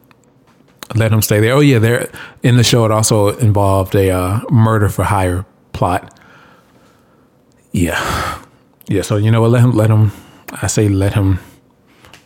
let 0.95 1.13
him 1.13 1.23
stay 1.23 1.41
there. 1.41 1.55
Oh 1.55 1.61
yeah, 1.61 1.79
there 1.79 2.11
in 2.43 2.57
the 2.57 2.65
show. 2.65 2.85
It 2.85 2.91
also 2.91 3.37
involved 3.39 3.95
a 3.95 4.11
uh, 4.11 4.41
murder 4.51 4.89
for 4.89 5.05
hire 5.05 5.45
plot. 5.73 6.19
Yeah, 7.73 8.43
yeah. 8.87 9.03
So 9.03 9.17
you 9.17 9.31
know 9.31 9.41
what? 9.41 9.51
Let 9.51 9.63
him. 9.63 9.73
Let 9.73 9.91
him. 9.91 10.13
I 10.61 10.67
say 10.67 10.89
let 10.89 11.15
him 11.15 11.39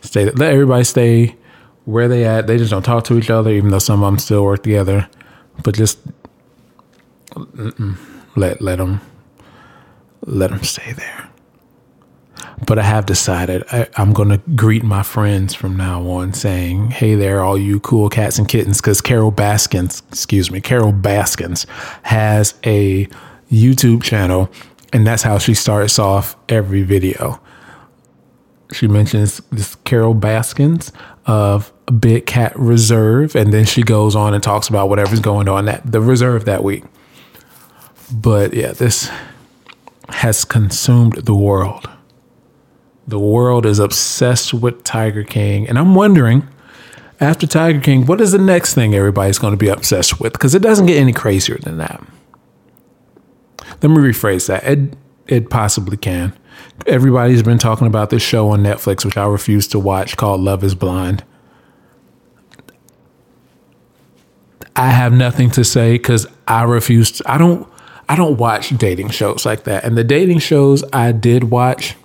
stay. 0.03 0.27
Let 0.31 0.53
everybody 0.53 0.85
stay 0.85 1.37
where 1.85 2.09
they 2.09 2.25
at. 2.25 2.47
They 2.47 2.59
just 2.59 2.71
don't 2.71 2.83
talk 2.83 3.05
to 3.05 3.19
each 3.19 3.31
other, 3.31 3.51
even 3.51 3.71
though 3.71 3.79
some 3.79 4.03
of 4.03 4.07
them 4.13 4.19
still 4.19 4.45
work 4.45 4.63
together. 4.63 5.09
But 5.63 5.75
just 5.75 5.99
let 8.37 8.61
let 8.61 8.77
them 8.79 9.01
let 10.25 10.51
them 10.51 10.63
stay 10.63 10.93
there. 10.93 11.26
But 12.65 12.79
I 12.79 12.85
have 12.85 13.05
decided 13.05 13.65
I, 13.71 13.87
I'm 13.97 14.13
going 14.15 14.31
to 14.31 14.39
greet 14.55 14.83
my 14.83 15.03
friends 15.03 15.55
from 15.55 15.77
now 15.77 16.09
on 16.09 16.33
saying, 16.33 16.91
hey 16.91 17.15
there, 17.15 17.43
all 17.43 17.59
you 17.59 17.81
cool 17.81 18.09
cats 18.09 18.39
and 18.39 18.49
kittens, 18.49 18.81
because 18.81 19.01
Carol 19.03 19.31
Baskins, 19.31 20.03
excuse 20.09 20.51
me, 20.51 20.61
Carol 20.61 20.93
Baskins 20.93 21.67
has 22.03 22.55
a 22.65 23.09
YouTube 23.53 24.03
channel, 24.03 24.51
and 24.93 25.07
that's 25.07 25.23
how 25.23 25.37
she 25.39 25.53
starts 25.53 25.99
off 25.99 26.35
every 26.49 26.83
video. 26.83 27.41
She 28.73 28.89
mentions 28.89 29.41
this 29.53 29.75
Carol 29.85 30.15
Baskins 30.15 30.93
of 31.27 31.73
Big 32.01 32.27
Cat 32.27 32.59
Reserve, 32.59 33.37
and 33.37 33.53
then 33.53 33.65
she 33.67 33.83
goes 33.83 34.17
on 34.17 34.33
and 34.33 34.43
talks 34.43 34.69
about 34.69 34.89
whatever's 34.89 35.21
going 35.21 35.49
on 35.49 35.69
at 35.69 35.93
the 35.93 36.01
reserve 36.01 36.47
that 36.47 36.65
week. 36.65 36.85
But 38.13 38.55
yeah, 38.55 38.73
this 38.73 39.11
has 40.09 40.45
consumed 40.45 41.17
the 41.27 41.35
world. 41.35 41.89
The 43.07 43.19
world 43.19 43.67
is 43.67 43.79
obsessed 43.79 44.53
with 44.53 44.83
Tiger 44.85 45.23
King. 45.23 45.69
And 45.69 45.79
I'm 45.79 45.95
wondering, 45.95 46.49
after 47.21 47.47
Tiger 47.47 47.81
King, 47.81 48.07
what 48.07 48.21
is 48.21 48.33
the 48.33 48.39
next 48.39 48.75
thing 48.75 48.95
everybody's 48.95 49.39
going 49.39 49.53
to 49.53 49.57
be 49.57 49.69
obsessed 49.69 50.21
with? 50.21 50.33
Because 50.33 50.55
it 50.55 50.63
doesn't 50.63 50.87
get 50.87 50.99
any 50.99 51.13
crazier 51.13 51.59
than 51.59 51.79
that. 51.79 52.03
Let 53.83 53.91
me 53.91 53.99
rephrase 53.99 54.49
that. 54.49 54.65
It, 54.65 54.97
it 55.27 55.51
possibly 55.51 55.97
can. 55.97 56.33
Everybody's 56.87 57.43
been 57.43 57.59
talking 57.59 57.87
about 57.87 58.11
this 58.11 58.23
show 58.23 58.51
on 58.51 58.63
Netflix, 58.63 59.05
which 59.05 59.17
I 59.17 59.27
refuse 59.27 59.69
to 59.69 59.79
watch, 59.79 60.17
called 60.17 60.41
Love 60.41 60.65
is 60.65 60.75
Blind. 60.75 61.25
I 64.75 64.91
have 64.91 65.13
nothing 65.13 65.51
to 65.53 65.65
say 65.65 65.95
because 65.95 66.27
I 66.47 66.65
refuse 66.65 67.11
to, 67.13 67.31
I 67.31 67.39
don't 67.39 67.67
I 68.09 68.15
don't 68.15 68.37
watch 68.37 68.77
dating 68.77 69.11
shows 69.11 69.45
like 69.45 69.65
that. 69.65 69.85
And 69.85 69.97
the 69.97 70.05
dating 70.05 70.39
shows 70.39 70.85
I 70.93 71.13
did 71.13 71.45
watch, 71.45 71.97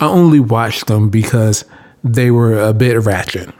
I 0.00 0.06
only 0.06 0.40
watched 0.40 0.86
them 0.86 1.08
because 1.08 1.64
they 2.02 2.30
were 2.30 2.58
a 2.58 2.72
bit 2.72 2.98
ratchet. 3.04 3.52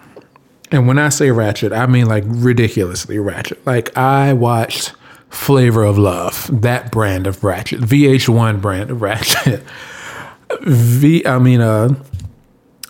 And 0.70 0.88
when 0.88 0.98
I 0.98 1.08
say 1.08 1.30
ratchet, 1.30 1.72
I 1.72 1.86
mean 1.86 2.06
like 2.06 2.24
ridiculously 2.26 3.18
ratchet. 3.18 3.64
Like 3.66 3.96
I 3.96 4.32
watched 4.32 4.92
Flavor 5.30 5.84
of 5.84 5.98
Love, 5.98 6.48
that 6.62 6.90
brand 6.90 7.26
of 7.26 7.42
ratchet, 7.44 7.80
VH1 7.80 8.60
brand 8.60 8.90
of 8.90 9.02
ratchet. 9.02 9.62
V, 10.62 11.26
I 11.26 11.38
mean, 11.38 11.60
uh, 11.60 11.94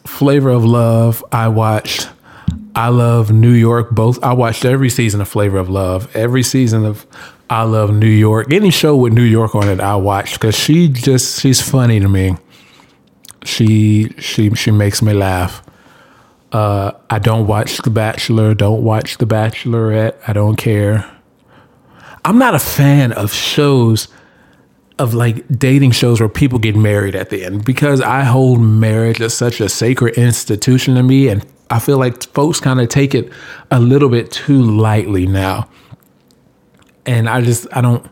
Flavor 0.07 0.51
of 0.51 0.65
Love. 0.65 1.25
I 1.33 1.49
watched. 1.49 2.09
I 2.77 2.89
love 2.89 3.31
New 3.31 3.53
York. 3.53 3.91
Both. 3.91 4.23
I 4.23 4.33
watched 4.33 4.65
every 4.65 4.91
season 4.91 5.21
of 5.21 5.29
Flavor 5.29 5.59
of 5.59 5.69
Love. 5.69 6.15
Every 6.15 6.43
season 6.43 6.85
of 6.85 7.07
I 7.49 7.63
love 7.63 7.93
New 7.93 8.07
York. 8.07 8.53
Any 8.53 8.71
show 8.71 8.97
with 8.97 9.13
New 9.13 9.23
York 9.23 9.55
on 9.55 9.69
it, 9.69 9.81
I 9.81 9.97
watched 9.97 10.41
because 10.41 10.57
she 10.57 10.89
just 10.89 11.41
she's 11.41 11.61
funny 11.61 12.01
to 12.01 12.09
me. 12.09 12.37
She 13.45 14.11
she 14.19 14.51
she 14.55 14.71
makes 14.71 15.03
me 15.03 15.13
laugh. 15.13 15.63
Uh, 16.53 16.93
I 17.11 17.19
don't 17.19 17.47
watch 17.47 17.79
The 17.79 17.91
Bachelor. 17.91 18.55
Don't 18.55 18.85
watch 18.85 19.19
The 19.19 19.27
Bachelorette. 19.27 20.15
I 20.27 20.33
don't 20.33 20.57
care. 20.57 21.11
I'm 22.25 22.39
not 22.39 22.55
a 22.55 22.59
fan 22.59 23.13
of 23.13 23.33
shows 23.33 24.09
of 24.99 25.13
like 25.13 25.47
dating 25.59 25.91
shows 25.91 26.21
where 26.21 26.29
people 26.29 26.59
get 26.59 26.77
married 26.77 27.17
at 27.17 27.31
the 27.31 27.45
end 27.45 27.65
because 27.65 28.01
I 28.01 28.23
hold 28.23 28.61
marriage 28.61 29.21
as 29.21 29.35
such 29.35 29.61
a 29.61 29.69
sacred 29.69 30.15
institution 30.15 30.95
to 30.95 31.03
me 31.03 31.29
and 31.29 31.45
I 31.71 31.81
feel 31.81 31.99
like 31.99 32.23
folks 32.23 32.61
kind 32.61 32.81
of 32.81 32.89
take 32.89 33.15
it 33.15 33.33
a 33.71 33.81
little 33.81 34.09
bit 34.09 34.31
too 34.31 34.63
lightly 34.63 35.27
now. 35.27 35.69
And 37.05 37.29
I 37.29 37.41
just 37.41 37.67
I 37.73 37.81
don't 37.81 38.07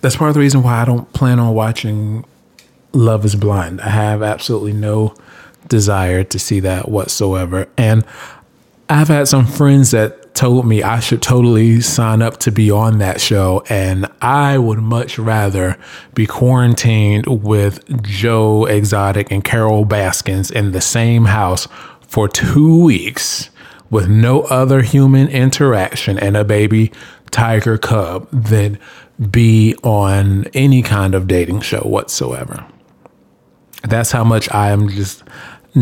that's 0.00 0.16
part 0.16 0.28
of 0.28 0.34
the 0.34 0.40
reason 0.40 0.62
why 0.62 0.80
I 0.80 0.84
don't 0.84 1.12
plan 1.12 1.38
on 1.38 1.54
watching 1.54 2.24
Love 2.92 3.24
is 3.24 3.34
Blind. 3.34 3.80
I 3.80 3.90
have 3.90 4.22
absolutely 4.22 4.72
no 4.72 5.14
desire 5.68 6.24
to 6.24 6.38
see 6.38 6.60
that 6.60 6.88
whatsoever. 6.88 7.68
And 7.76 8.04
I've 8.88 9.08
had 9.08 9.28
some 9.28 9.46
friends 9.46 9.90
that 9.90 10.34
told 10.34 10.66
me 10.66 10.82
I 10.82 11.00
should 11.00 11.22
totally 11.22 11.80
sign 11.80 12.22
up 12.22 12.36
to 12.38 12.52
be 12.52 12.70
on 12.70 12.98
that 12.98 13.20
show. 13.20 13.64
And 13.68 14.06
I 14.20 14.58
would 14.58 14.78
much 14.78 15.18
rather 15.18 15.76
be 16.14 16.26
quarantined 16.26 17.26
with 17.26 18.02
Joe 18.02 18.66
Exotic 18.66 19.30
and 19.30 19.42
Carol 19.42 19.84
Baskins 19.84 20.50
in 20.50 20.72
the 20.72 20.80
same 20.80 21.24
house 21.24 21.66
for 22.02 22.28
two 22.28 22.84
weeks 22.84 23.50
with 23.90 24.08
no 24.08 24.42
other 24.42 24.82
human 24.82 25.28
interaction 25.28 26.18
and 26.18 26.36
a 26.36 26.44
baby 26.44 26.92
tiger 27.30 27.78
cub 27.78 28.28
than 28.30 28.78
be 29.30 29.74
on 29.82 30.44
any 30.54 30.82
kind 30.82 31.14
of 31.14 31.26
dating 31.26 31.60
show 31.60 31.80
whatsoever. 31.80 32.66
That's 33.88 34.12
how 34.12 34.24
much 34.24 34.52
I 34.52 34.70
am 34.70 34.88
just 34.88 35.22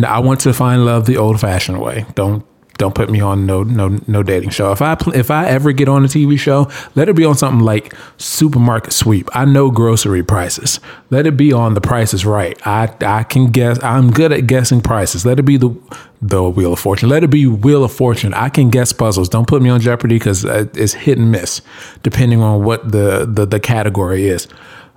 I 0.03 0.19
want 0.19 0.41
to 0.41 0.53
find 0.53 0.85
love 0.85 1.07
the 1.07 1.17
old 1.17 1.41
fashioned 1.41 1.81
way. 1.81 2.07
Don't 2.15 2.45
don't 2.77 2.95
put 2.95 3.09
me 3.09 3.21
on 3.21 3.47
no 3.47 3.63
no 3.63 4.01
no 4.09 4.23
dating 4.23 4.51
show. 4.51 4.73
If 4.73 4.83
I 4.83 4.97
if 5.15 5.31
I 5.31 5.47
ever 5.47 5.73
get 5.73 5.89
on 5.89 6.05
a 6.05 6.09
TV 6.09 6.39
show, 6.39 6.69
let 6.97 7.09
it 7.09 7.15
be 7.15 7.25
on 7.25 7.37
something 7.37 7.65
like 7.65 7.95
Supermarket 8.17 8.93
Sweep. 8.93 9.29
I 9.33 9.45
know 9.45 9.71
grocery 9.71 10.25
prices. 10.25 10.81
Let 11.11 11.27
it 11.27 11.37
be 11.37 11.53
on 11.53 11.75
The 11.75 11.81
Price 11.81 12.13
is 12.13 12.27
Right. 12.27 12.59
I 12.67 12.93
I 13.01 13.23
can 13.23 13.51
guess. 13.53 13.83
I'm 13.83 14.11
good 14.11 14.33
at 14.33 14.47
guessing 14.47 14.81
prices. 14.81 15.25
Let 15.25 15.39
it 15.39 15.45
be 15.45 15.57
the 15.57 15.75
the 16.21 16.43
Wheel 16.43 16.73
of 16.73 16.81
Fortune. 16.81 17.09
Let 17.09 17.23
it 17.23 17.31
be 17.31 17.47
Wheel 17.47 17.85
of 17.85 17.93
Fortune. 17.93 18.35
I 18.35 18.49
can 18.49 18.71
guess 18.71 18.93
puzzles. 18.93 19.29
Don't 19.29 19.47
put 19.47 19.63
me 19.63 19.71
on 19.71 19.81
Jeopardy 19.81 20.17
because 20.17 20.45
uh, 20.45 20.67
it's 20.75 20.95
hit 20.95 21.19
and 21.19 21.31
miss 21.31 21.61
depending 22.03 22.41
on 22.41 22.65
what 22.65 22.91
the 22.91 23.29
the, 23.31 23.47
the 23.47 23.61
category 23.61 24.27
is. 24.27 24.49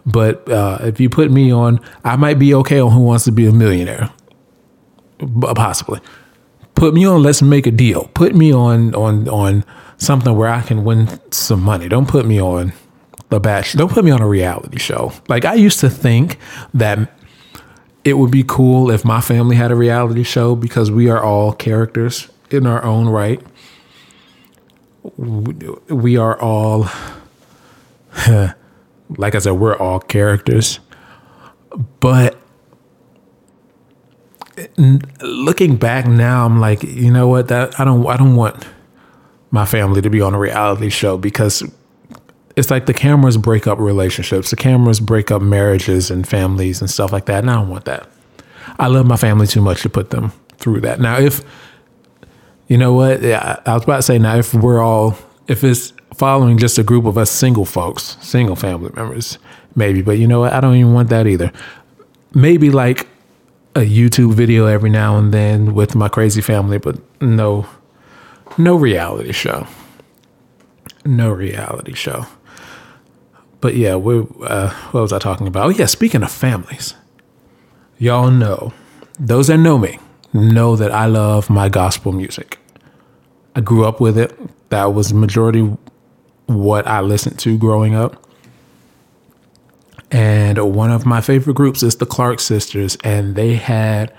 But 0.08 0.50
uh, 0.50 0.80
if 0.82 1.00
you 1.00 1.10
put 1.10 1.30
me 1.30 1.52
on, 1.52 1.80
I 2.04 2.16
might 2.16 2.40
be 2.40 2.54
okay 2.56 2.80
on 2.80 2.92
Who 2.92 3.02
Wants 3.02 3.26
to 3.26 3.32
Be 3.32 3.46
a 3.46 3.52
Millionaire 3.52 4.10
possibly. 5.20 6.00
Put 6.76 6.94
me 6.94 7.06
on. 7.06 7.24
Let's 7.24 7.42
make 7.42 7.66
a 7.66 7.72
deal. 7.72 8.10
Put 8.14 8.36
me 8.36 8.54
on 8.54 8.94
on 8.96 9.28
on 9.30 9.66
something 9.98 10.36
where 10.36 10.50
I 10.50 10.62
can 10.62 10.84
win 10.84 11.20
some 11.32 11.62
money. 11.62 11.88
Don't 11.88 12.08
put 12.08 12.26
me 12.26 12.40
on 12.40 12.74
the 13.30 13.40
Bachelor. 13.40 13.80
Don't 13.80 13.92
put 13.92 14.06
me 14.06 14.12
on 14.12 14.22
a 14.22 14.28
reality 14.28 14.78
show. 14.78 15.12
Like 15.28 15.44
I 15.44 15.56
used 15.56 15.80
to 15.80 15.90
think 15.90 16.38
that 16.74 17.12
it 18.04 18.14
would 18.14 18.32
be 18.32 18.44
cool 18.48 18.92
if 18.92 19.04
my 19.04 19.22
family 19.22 19.56
had 19.56 19.72
a 19.72 19.76
reality 19.76 20.24
show 20.24 20.56
because 20.56 20.92
we 20.92 21.10
are 21.10 21.22
all 21.22 21.52
characters 21.52 22.30
in 22.52 22.66
our 22.68 22.84
own 22.84 23.10
right. 23.10 23.42
We 25.18 26.18
are 26.18 26.40
all, 26.40 26.88
like 29.10 29.36
I 29.36 29.40
said, 29.40 29.52
we're 29.52 29.78
all 29.78 30.00
characters. 30.00 30.80
But 32.00 32.40
looking 35.22 35.78
back 35.78 36.08
now, 36.08 36.46
I'm 36.46 36.60
like, 36.60 36.84
you 36.84 37.12
know 37.12 37.28
what? 37.28 37.48
That 37.48 37.80
I 37.80 37.86
don't 37.86 38.06
I 38.08 38.18
don't 38.18 38.36
want 38.36 38.68
my 39.52 39.66
family 39.66 40.02
to 40.02 40.10
be 40.10 40.22
on 40.22 40.34
a 40.34 40.40
reality 40.40 40.90
show 40.90 41.18
because 41.18 41.64
it's 42.56 42.72
like 42.72 42.88
the 42.88 42.94
cameras 42.94 43.38
break 43.38 43.68
up 43.68 43.80
relationships, 43.80 44.50
the 44.50 44.56
cameras 44.56 45.00
break 45.00 45.32
up 45.32 45.42
marriages 45.42 46.10
and 46.10 46.28
families 46.28 46.82
and 46.82 46.90
stuff 46.90 47.12
like 47.12 47.26
that. 47.26 47.44
And 47.44 47.52
I 47.52 47.56
don't 47.56 47.70
want 47.70 47.86
that. 47.86 48.10
I 48.80 48.88
love 48.88 49.06
my 49.06 49.16
family 49.16 49.48
too 49.48 49.62
much 49.62 49.84
to 49.84 49.90
put 49.90 50.10
them 50.10 50.32
through 50.58 50.82
that. 50.82 51.00
Now, 51.00 51.20
if 51.20 51.42
you 52.68 52.78
know 52.78 52.94
what, 52.94 53.22
yeah, 53.22 53.60
I 53.66 53.74
was 53.76 53.84
about 53.84 53.98
to 53.98 54.02
say 54.02 54.20
now, 54.20 54.36
if 54.38 54.54
we're 54.54 54.82
all, 54.82 55.18
if 55.48 55.64
it's 55.64 55.94
following 56.18 56.58
just 56.58 56.78
a 56.78 56.84
group 56.84 57.06
of 57.06 57.18
us 57.18 57.30
single 57.30 57.66
folks, 57.66 58.18
single 58.22 58.56
family 58.56 58.92
members, 58.96 59.38
maybe. 59.76 60.02
But 60.02 60.18
you 60.18 60.28
know 60.28 60.42
what, 60.42 60.54
I 60.54 60.60
don't 60.60 60.76
even 60.76 60.94
want 60.94 61.10
that 61.10 61.28
either. 61.28 61.52
Maybe 62.34 62.70
like 62.70 63.08
a 63.76 63.82
YouTube 63.82 64.34
video 64.34 64.66
every 64.66 64.90
now 64.90 65.18
and 65.18 65.34
then 65.34 65.74
with 65.74 65.96
my 65.96 66.10
crazy 66.10 66.42
family, 66.42 66.80
but 66.80 66.98
no, 67.22 67.68
no 68.58 68.76
reality 68.76 69.32
show. 69.32 69.68
No 71.06 71.30
reality 71.30 71.94
show. 71.94 72.26
But 73.62 73.76
yeah, 73.76 73.96
we 73.96 74.26
uh, 74.44 74.70
what 74.92 75.02
was 75.02 75.14
I 75.14 75.20
talking 75.20 75.48
about? 75.48 75.66
Oh 75.68 75.70
yeah, 75.70 75.86
speaking 75.86 76.24
of 76.24 76.32
families, 76.32 76.96
y'all 77.98 78.32
know 78.32 78.74
those 79.20 79.48
that 79.48 79.58
know 79.58 79.78
me 79.78 80.00
know 80.34 80.76
that 80.76 80.92
I 80.92 81.06
love 81.06 81.50
my 81.50 81.70
gospel 81.70 82.12
music. 82.12 82.60
I 83.56 83.62
grew 83.62 83.86
up 83.86 84.00
with 84.00 84.18
it. 84.18 84.38
That 84.70 84.94
was 84.94 85.14
majority 85.14 85.76
what 86.48 86.88
I 86.88 87.02
listened 87.02 87.40
to 87.40 87.58
growing 87.58 87.94
up. 87.94 88.24
And 90.10 90.58
one 90.74 90.92
of 90.92 91.06
my 91.06 91.22
favorite 91.22 91.56
groups 91.56 91.84
is 91.84 91.98
the 91.98 92.06
Clark 92.06 92.40
Sisters, 92.40 92.98
and 93.04 93.36
they 93.36 93.56
had 93.56 94.14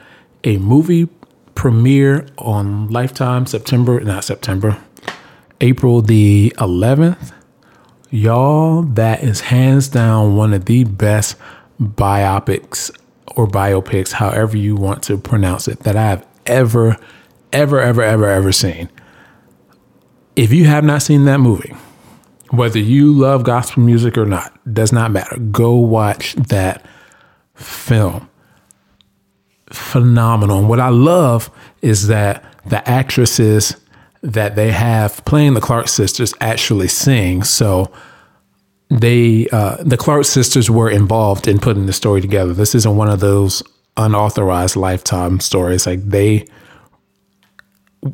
a 0.44 0.58
movie 0.58 1.08
premiere 1.54 2.26
on 2.36 2.88
Lifetime 2.88 3.46
September, 3.46 3.98
not 4.00 4.22
September, 4.22 4.78
April 5.60 6.02
the 6.02 6.52
11th. 6.58 7.32
Y'all, 8.10 8.82
that 8.82 9.22
is 9.22 9.40
hands 9.40 9.88
down 9.88 10.36
one 10.36 10.54
of 10.54 10.66
the 10.66 10.84
best 10.84 11.36
biopics 11.80 12.90
or 13.34 13.46
biopics, 13.46 14.12
however 14.12 14.56
you 14.56 14.76
want 14.76 15.02
to 15.04 15.16
pronounce 15.16 15.68
it, 15.68 15.80
that 15.80 15.96
I 15.96 16.06
have 16.06 16.26
ever, 16.46 16.96
ever, 17.52 17.80
ever, 17.80 18.02
ever, 18.02 18.26
ever 18.26 18.52
seen. 18.52 18.88
If 20.36 20.52
you 20.52 20.66
have 20.66 20.84
not 20.84 21.02
seen 21.02 21.24
that 21.24 21.40
movie, 21.40 21.74
whether 22.50 22.78
you 22.78 23.12
love 23.12 23.44
gospel 23.44 23.82
music 23.82 24.16
or 24.16 24.24
not, 24.24 24.52
does 24.72 24.92
not 24.92 25.10
matter. 25.10 25.36
Go 25.36 25.74
watch 25.74 26.34
that 26.34 26.84
film. 27.54 28.28
Phenomenal. 29.70 30.58
And 30.60 30.68
what 30.68 30.80
I 30.80 30.88
love 30.88 31.50
is 31.82 32.06
that 32.06 32.44
the 32.66 32.86
actresses 32.88 33.76
that 34.22 34.56
they 34.56 34.72
have 34.72 35.24
playing 35.24 35.54
the 35.54 35.60
Clark 35.60 35.88
sisters 35.88 36.34
actually 36.40 36.88
sing. 36.88 37.42
So 37.44 37.92
they 38.90 39.46
uh, 39.52 39.82
the 39.82 39.96
Clark 39.96 40.24
sisters 40.24 40.70
were 40.70 40.90
involved 40.90 41.46
in 41.46 41.58
putting 41.58 41.86
the 41.86 41.92
story 41.92 42.20
together. 42.20 42.52
This 42.52 42.74
isn't 42.74 42.96
one 42.96 43.10
of 43.10 43.20
those 43.20 43.62
unauthorized 43.96 44.76
lifetime 44.76 45.40
stories. 45.40 45.86
Like 45.86 46.02
they 46.02 46.46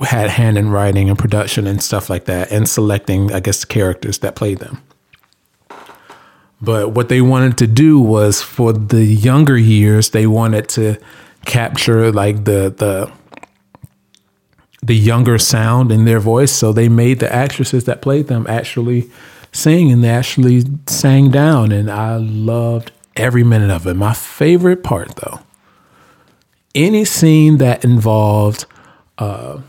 had 0.06 0.30
hand 0.30 0.58
in 0.58 0.70
writing 0.70 1.08
and 1.08 1.18
production 1.18 1.66
and 1.66 1.82
stuff 1.82 2.08
like 2.08 2.24
that, 2.24 2.50
and 2.50 2.68
selecting, 2.68 3.32
I 3.32 3.40
guess, 3.40 3.60
the 3.60 3.66
characters 3.66 4.18
that 4.18 4.34
played 4.36 4.58
them. 4.58 4.82
But 6.60 6.92
what 6.92 7.08
they 7.08 7.20
wanted 7.20 7.58
to 7.58 7.66
do 7.66 8.00
was 8.00 8.40
for 8.40 8.72
the 8.72 9.04
younger 9.04 9.56
years, 9.56 10.10
they 10.10 10.26
wanted 10.26 10.68
to 10.70 10.96
capture 11.44 12.10
like 12.10 12.44
the 12.44 12.74
the 12.74 13.12
the 14.82 14.94
younger 14.94 15.38
sound 15.38 15.90
in 15.90 16.04
their 16.04 16.20
voice. 16.20 16.52
So 16.52 16.72
they 16.72 16.88
made 16.88 17.20
the 17.20 17.32
actresses 17.32 17.84
that 17.84 18.02
played 18.02 18.28
them 18.28 18.46
actually 18.48 19.10
sing 19.52 19.90
and 19.90 20.04
they 20.04 20.10
actually 20.10 20.64
sang 20.86 21.30
down. 21.30 21.72
And 21.72 21.90
I 21.90 22.16
loved 22.16 22.92
every 23.16 23.44
minute 23.44 23.70
of 23.70 23.86
it. 23.86 23.94
My 23.94 24.14
favorite 24.14 24.82
part 24.82 25.16
though, 25.16 25.40
any 26.74 27.04
scene 27.04 27.58
that 27.58 27.84
involved 27.84 28.66
uh, 29.18 29.60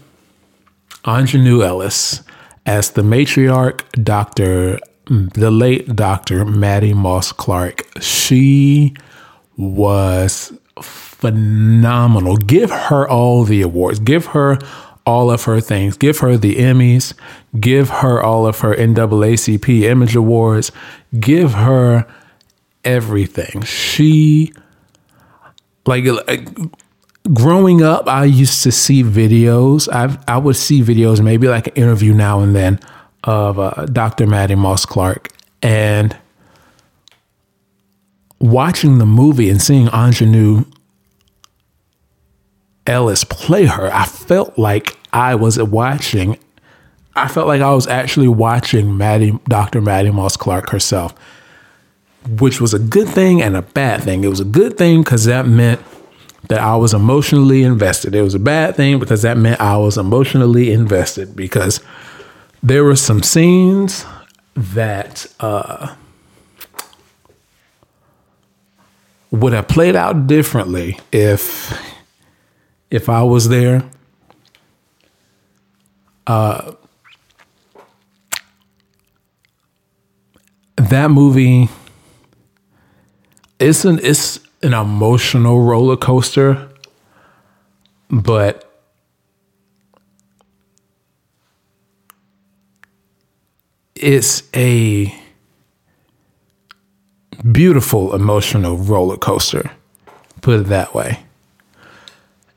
Aunjanue 1.05 1.63
Ellis 1.63 2.23
as 2.65 2.91
the 2.91 3.03
matriarch, 3.03 3.81
Dr. 4.03 4.79
the 5.07 5.51
late 5.51 5.95
Dr. 5.95 6.45
Mattie 6.45 6.93
Moss 6.93 7.31
Clark. 7.31 7.85
She 8.01 8.95
was 9.55 10.51
phenomenal. 10.81 12.37
Give 12.37 12.71
her 12.71 13.07
all 13.07 13.43
the 13.43 13.61
awards. 13.61 13.99
Give 13.99 14.27
her 14.27 14.57
all 15.05 15.29
of 15.29 15.43
her 15.43 15.61
things. 15.61 15.95
Give 15.95 16.17
her 16.19 16.37
the 16.37 16.55
Emmys. 16.55 17.13
Give 17.59 17.89
her 17.89 18.21
all 18.21 18.47
of 18.47 18.59
her 18.59 18.75
NAACP 18.75 19.83
Image 19.83 20.15
Awards. 20.15 20.71
Give 21.19 21.53
her 21.53 22.07
everything. 22.83 23.61
She, 23.61 24.51
like 25.85 26.05
growing 27.33 27.81
up, 27.81 28.07
I 28.07 28.25
used 28.25 28.63
to 28.63 28.71
see 28.71 29.03
videos. 29.03 29.89
I 29.91 30.17
I 30.27 30.37
would 30.37 30.55
see 30.55 30.81
videos, 30.81 31.21
maybe 31.21 31.47
like 31.47 31.67
an 31.67 31.73
interview 31.73 32.13
now 32.13 32.41
and 32.41 32.55
then 32.55 32.79
of 33.23 33.57
uh, 33.59 33.85
Dr. 33.87 34.27
Mattie 34.27 34.55
Moss 34.55 34.85
Clark, 34.85 35.29
and 35.61 36.15
watching 38.39 38.97
the 38.99 39.05
movie 39.05 39.49
and 39.49 39.61
seeing 39.61 39.87
Aunjanue 39.87 40.65
Ellis 42.85 43.23
play 43.23 43.65
her, 43.65 43.89
I 43.91 44.05
felt 44.05 44.57
like 44.57 44.97
I 45.11 45.35
was 45.35 45.61
watching. 45.61 46.37
I 47.15 47.29
felt 47.29 47.47
like 47.47 47.61
I 47.61 47.73
was 47.73 47.87
actually 47.87 48.27
watching 48.27 48.97
Mattie, 48.97 49.39
Dr. 49.47 49.81
Mattie 49.81 50.11
Moss 50.11 50.35
Clark 50.35 50.69
herself, 50.69 51.15
which 52.27 52.59
was 52.59 52.73
a 52.73 52.79
good 52.79 53.07
thing 53.07 53.41
and 53.41 53.55
a 53.55 53.61
bad 53.61 54.03
thing. 54.03 54.25
It 54.25 54.27
was 54.27 54.41
a 54.41 54.45
good 54.45 54.77
thing 54.77 55.01
because 55.01 55.23
that 55.23 55.47
meant 55.47 55.79
that 56.49 56.59
I 56.59 56.75
was 56.75 56.93
emotionally 56.93 57.63
invested. 57.63 58.15
It 58.15 58.21
was 58.21 58.35
a 58.35 58.39
bad 58.39 58.75
thing 58.75 58.99
because 58.99 59.21
that 59.23 59.37
meant 59.37 59.59
I 59.59 59.77
was 59.77 59.97
emotionally 59.97 60.71
invested 60.71 61.35
because 61.35 61.79
there 62.61 62.83
were 62.83 62.95
some 62.95 63.23
scenes 63.23 64.05
that 64.55 65.25
uh, 65.39 65.95
would 69.31 69.53
have 69.53 69.67
played 69.67 69.95
out 69.95 70.27
differently 70.27 70.99
if 71.11 71.77
if 72.89 73.09
I 73.09 73.23
was 73.23 73.49
there. 73.49 73.83
Uh, 76.27 76.73
that 80.77 81.09
movie 81.09 81.69
it's 83.59 83.85
an 83.85 83.99
it's 84.03 84.39
an 84.61 84.73
emotional 84.73 85.61
roller 85.61 85.97
coaster, 85.97 86.69
but 88.09 88.71
it's 93.95 94.43
a 94.55 95.13
beautiful 97.51 98.15
emotional 98.15 98.77
roller 98.77 99.17
coaster, 99.17 99.71
put 100.41 100.59
it 100.61 100.63
that 100.63 100.93
way. 100.93 101.19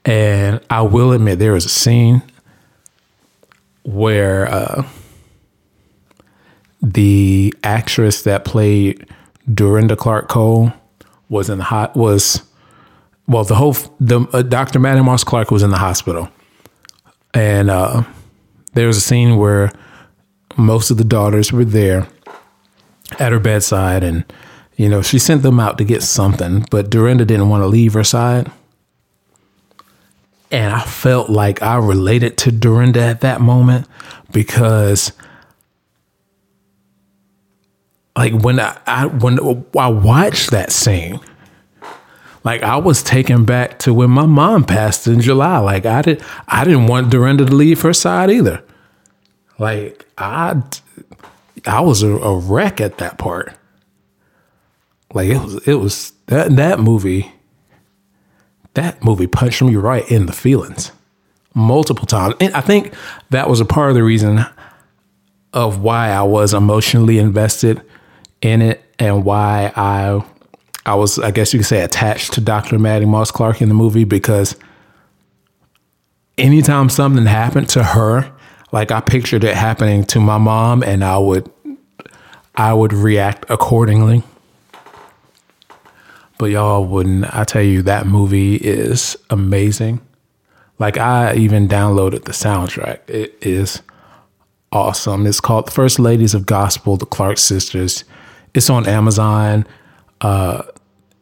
And 0.04 0.60
I 0.70 0.82
will 0.82 1.12
admit, 1.12 1.38
there 1.38 1.52
was 1.52 1.66
a 1.66 1.70
scene 1.70 2.22
where 3.82 4.48
uh, 4.48 4.88
the 6.80 7.54
actress 7.62 8.22
that 8.22 8.44
played 8.44 9.06
Dorinda 9.52 9.96
Clark 9.96 10.28
Cole 10.28 10.72
was 11.28 11.50
in 11.50 11.58
the 11.58 11.64
hot 11.64 11.96
was 11.96 12.42
well 13.26 13.44
the 13.44 13.54
whole 13.54 13.74
the 14.00 14.20
uh, 14.32 14.42
Dr. 14.42 14.78
Mattie 14.78 15.02
Moss 15.02 15.24
Clark 15.24 15.50
was 15.50 15.62
in 15.62 15.70
the 15.70 15.78
hospital, 15.78 16.28
and 17.34 17.70
uh, 17.70 18.02
there 18.74 18.86
was 18.86 18.96
a 18.96 19.02
scene 19.02 19.36
where 19.36 19.72
most 20.56 20.90
of 20.90 20.96
the 20.96 21.04
daughters 21.04 21.52
were 21.52 21.64
there 21.64 22.08
at 23.18 23.32
her 23.32 23.40
bedside, 23.40 24.02
and 24.02 24.24
you 24.76 24.88
know 24.88 25.02
she 25.02 25.18
sent 25.18 25.42
them 25.42 25.60
out 25.60 25.78
to 25.78 25.84
get 25.84 26.02
something, 26.02 26.64
but 26.70 26.90
Dorinda 26.90 27.24
didn't 27.24 27.48
want 27.48 27.62
to 27.62 27.68
leave 27.68 27.94
her 27.94 28.04
side. 28.04 28.50
And 30.50 30.72
I 30.72 30.80
felt 30.80 31.28
like 31.28 31.60
I 31.60 31.76
related 31.76 32.38
to 32.38 32.52
Dorinda 32.52 33.02
at 33.02 33.20
that 33.20 33.42
moment 33.42 33.86
because 34.32 35.12
like 38.18 38.32
when 38.32 38.58
I, 38.58 38.76
I 38.84 39.06
when 39.06 39.38
I 39.78 39.86
watched 39.86 40.50
that 40.50 40.72
scene, 40.72 41.20
like 42.42 42.64
I 42.64 42.76
was 42.76 43.00
taken 43.00 43.44
back 43.44 43.78
to 43.80 43.94
when 43.94 44.10
my 44.10 44.26
mom 44.26 44.64
passed 44.64 45.06
in 45.06 45.20
July. 45.20 45.58
Like 45.58 45.86
I 45.86 46.02
did 46.02 46.24
I 46.48 46.64
didn't 46.64 46.88
want 46.88 47.10
Dorinda 47.10 47.46
to 47.46 47.54
leave 47.54 47.80
her 47.82 47.92
side 47.92 48.28
either. 48.28 48.64
Like 49.56 50.04
I 50.18 50.60
I 51.64 51.80
was 51.80 52.02
a, 52.02 52.08
a 52.08 52.36
wreck 52.36 52.80
at 52.80 52.98
that 52.98 53.18
part. 53.18 53.54
Like 55.14 55.28
it 55.28 55.38
was 55.38 55.68
it 55.68 55.74
was 55.74 56.12
that 56.26 56.56
that 56.56 56.80
movie 56.80 57.30
that 58.74 59.04
movie 59.04 59.28
punched 59.28 59.62
me 59.62 59.76
right 59.76 60.10
in 60.10 60.26
the 60.26 60.32
feelings 60.32 60.90
multiple 61.54 62.04
times. 62.04 62.34
And 62.40 62.52
I 62.54 62.62
think 62.62 62.94
that 63.30 63.48
was 63.48 63.60
a 63.60 63.64
part 63.64 63.90
of 63.90 63.94
the 63.94 64.02
reason 64.02 64.44
of 65.52 65.80
why 65.82 66.08
I 66.10 66.22
was 66.22 66.52
emotionally 66.52 67.20
invested 67.20 67.80
in 68.40 68.62
it 68.62 68.82
and 68.98 69.24
why 69.24 69.72
I 69.76 70.24
I 70.86 70.94
was 70.94 71.18
I 71.18 71.30
guess 71.30 71.52
you 71.52 71.60
could 71.60 71.66
say 71.66 71.82
attached 71.82 72.32
to 72.34 72.40
Dr. 72.40 72.78
Mattie 72.78 73.04
Moss 73.04 73.30
Clark 73.30 73.60
in 73.60 73.68
the 73.68 73.74
movie 73.74 74.04
because 74.04 74.56
anytime 76.36 76.88
something 76.88 77.26
happened 77.26 77.68
to 77.70 77.82
her, 77.82 78.32
like 78.72 78.90
I 78.90 79.00
pictured 79.00 79.44
it 79.44 79.56
happening 79.56 80.04
to 80.04 80.20
my 80.20 80.38
mom 80.38 80.82
and 80.82 81.04
I 81.04 81.18
would 81.18 81.50
I 82.54 82.72
would 82.72 82.92
react 82.92 83.46
accordingly. 83.48 84.22
But 86.38 86.46
y'all 86.46 86.84
wouldn't 86.84 87.34
I 87.34 87.44
tell 87.44 87.62
you 87.62 87.82
that 87.82 88.06
movie 88.06 88.56
is 88.56 89.16
amazing. 89.30 90.00
Like 90.78 90.96
I 90.96 91.34
even 91.34 91.68
downloaded 91.68 92.24
the 92.24 92.32
soundtrack. 92.32 93.00
It 93.08 93.36
is 93.40 93.82
awesome. 94.70 95.26
It's 95.26 95.40
called 95.40 95.72
First 95.72 95.98
Ladies 95.98 96.34
of 96.34 96.46
Gospel, 96.46 96.96
the 96.96 97.06
Clark 97.06 97.38
Sisters. 97.38 98.04
It's 98.58 98.68
on 98.68 98.88
Amazon. 98.88 99.68
Uh, 100.20 100.62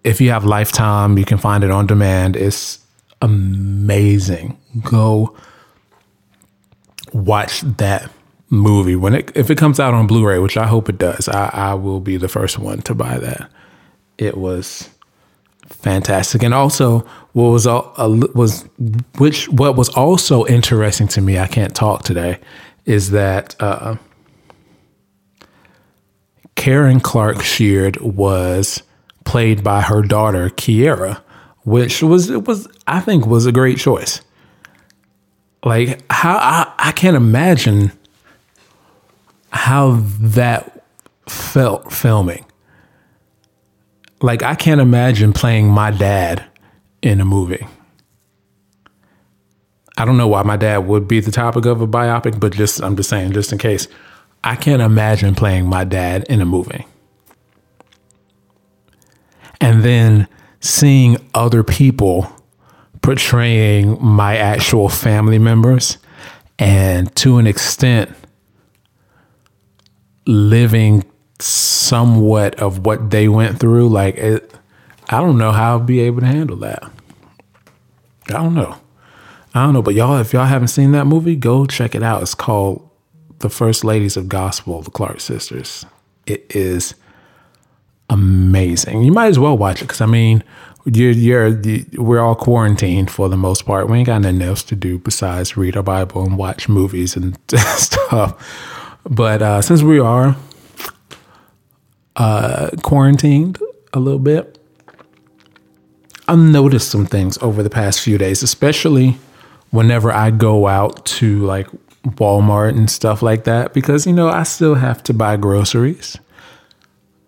if 0.03 0.22
you 0.22 0.31
have 0.31 0.46
Lifetime, 0.46 1.18
you 1.18 1.27
can 1.27 1.37
find 1.37 1.62
it 1.62 1.70
on 1.70 1.87
demand. 1.87 2.35
It's 2.35 2.79
amazing. 3.20 4.57
Go 4.83 5.37
watch 7.12 7.61
that 7.61 8.11
movie 8.49 8.96
when 8.96 9.14
it 9.14 9.33
if 9.35 9.51
it 9.51 9.59
comes 9.59 9.79
out 9.79 9.92
on 9.92 10.07
Blu-ray, 10.07 10.38
which 10.38 10.57
I 10.57 10.66
hope 10.66 10.88
it 10.88 10.96
does. 10.96 11.29
I, 11.29 11.51
I 11.53 11.75
will 11.75 12.01
be 12.01 12.16
the 12.16 12.27
first 12.27 12.59
one 12.59 12.81
to 12.81 12.94
buy 12.94 13.18
that. 13.18 13.51
It 14.16 14.38
was 14.38 14.88
fantastic, 15.66 16.42
and 16.42 16.55
also 16.55 17.01
what 17.35 17.51
was 17.51 17.66
uh, 17.66 17.83
was 18.35 18.62
which 19.18 19.46
what 19.51 19.77
was 19.77 19.90
also 19.90 20.46
interesting 20.46 21.07
to 21.09 21.20
me. 21.20 21.38
I 21.38 21.49
can't 21.49 21.75
talk 21.77 22.03
today. 22.03 22.38
Is 22.87 23.11
that 23.11 23.55
uh, 23.61 23.96
Karen 26.57 27.01
Clark 27.01 27.42
Sheard 27.42 28.01
was 28.01 28.83
played 29.25 29.62
by 29.62 29.83
her 29.83 30.03
daughter 30.03 30.49
Kierra, 30.51 31.23
which 31.62 32.03
was 32.03 32.31
was 32.31 32.66
I 32.87 33.01
think 33.01 33.27
was 33.27 33.47
a 33.47 33.53
great 33.53 33.79
choice. 33.79 34.21
Like 35.64 36.03
how 36.11 36.37
I, 36.37 36.73
I 36.79 36.92
can't 36.92 37.16
imagine 37.16 37.92
how 39.51 40.01
that 40.21 40.85
felt 41.29 41.92
filming. 41.92 42.45
Like 44.21 44.42
I 44.42 44.55
can't 44.55 44.81
imagine 44.81 45.33
playing 45.33 45.69
my 45.69 45.90
dad 45.90 46.45
in 47.03 47.21
a 47.21 47.25
movie. 47.25 47.66
I 49.99 50.05
don't 50.05 50.16
know 50.16 50.29
why 50.29 50.42
my 50.42 50.57
dad 50.57 50.79
would 50.87 51.09
be 51.09 51.21
the 51.21 51.33
topic 51.33 51.64
of 51.64 51.81
a 51.81 51.87
biopic, 51.87 52.38
but 52.38 52.53
just 52.53 52.83
I'm 52.83 52.97
just 52.97 53.09
saying, 53.09 53.33
just 53.33 53.53
in 53.53 53.59
case. 53.59 53.88
I 54.44 54.57
can't 54.57 54.83
imagine 54.83 55.35
playing 55.35 55.66
my 55.66 55.85
dad 55.85 56.25
in 56.29 56.40
a 56.40 56.44
movie. 56.44 56.87
And 59.61 59.83
then 59.83 60.29
seeing 60.61 61.16
other 61.35 61.62
people 61.62 62.31
portraying 63.03 64.03
my 64.05 64.37
actual 64.37 64.88
family 64.88 65.38
members 65.38 65.99
and 66.59 67.14
to 67.16 67.38
an 67.38 67.46
extent 67.46 68.11
living 70.27 71.05
somewhat 71.38 72.57
of 72.57 72.85
what 72.85 73.11
they 73.11 73.29
went 73.29 73.61
through 73.61 73.88
like 73.88 74.16
it, 74.16 74.53
i 75.09 75.20
don't 75.20 75.38
know 75.38 75.53
how 75.53 75.72
i'll 75.72 75.81
be 75.81 76.01
able 76.01 76.20
to 76.20 76.27
handle 76.27 76.57
that. 76.57 76.83
I 78.29 78.33
don't 78.33 78.55
know. 78.55 78.77
I 79.55 79.64
don't 79.64 79.72
know 79.72 79.83
but 79.83 79.94
y'all 79.94 80.18
if 80.18 80.33
y'all 80.33 80.46
haven't 80.46 80.68
seen 80.68 80.92
that 80.92 81.07
movie 81.07 81.37
go 81.37 81.66
check 81.66 81.94
it 81.94 82.03
out. 82.03 82.22
It's 82.22 82.35
called 82.35 82.86
the 83.38 83.51
first 83.51 83.85
ladies 83.85 84.16
of 84.16 84.29
gospel, 84.29 84.83
the 84.83 84.90
Clark 84.90 85.20
sisters. 85.20 85.85
It 86.27 86.46
is 86.55 86.94
amazing. 88.11 89.03
You 89.03 89.12
might 89.12 89.29
as 89.29 89.38
well 89.38 89.57
watch 89.57 89.81
it 89.81 89.85
because 89.85 90.01
I 90.01 90.07
mean, 90.07 90.42
you're, 90.85 91.11
you're, 91.11 91.61
we're 91.94 92.20
all 92.20 92.37
quarantined 92.37 93.11
for 93.11 93.29
the 93.29 93.37
most 93.37 93.66
part. 93.66 93.88
We 93.88 93.99
ain't 93.99 94.07
got 94.07 94.22
nothing 94.22 94.42
else 94.42 94.62
to 94.64 94.77
do 94.77 94.99
besides 94.99 95.57
read 95.57 95.77
our 95.77 95.83
Bible 95.83 96.25
and 96.25 96.38
watch 96.38 96.68
movies 96.68 97.16
and 97.16 97.37
stuff. 97.49 99.01
But 99.05 99.42
uh, 99.42 99.62
since 99.62 99.83
we 99.83 99.99
are 99.99 100.37
uh, 102.14 102.70
quarantined 102.83 103.59
a 103.92 103.99
little 103.99 104.20
bit, 104.20 104.59
I've 106.29 106.38
noticed 106.38 106.90
some 106.90 107.07
things 107.07 107.38
over 107.38 107.62
the 107.62 107.70
past 107.70 108.01
few 108.01 108.18
days, 108.18 108.42
especially 108.42 109.18
whenever 109.70 110.12
I 110.12 110.31
go 110.31 110.66
out 110.66 111.05
to 111.07 111.44
like 111.44 111.68
Walmart 112.07 112.71
and 112.71 112.90
stuff 112.90 113.21
like 113.21 113.45
that, 113.45 113.75
because, 113.75 114.07
you 114.07 114.12
know, 114.12 114.29
I 114.29 114.45
still 114.45 114.77
have 114.77 115.03
to 115.05 115.12
buy 115.12 115.37
groceries. 115.37 116.16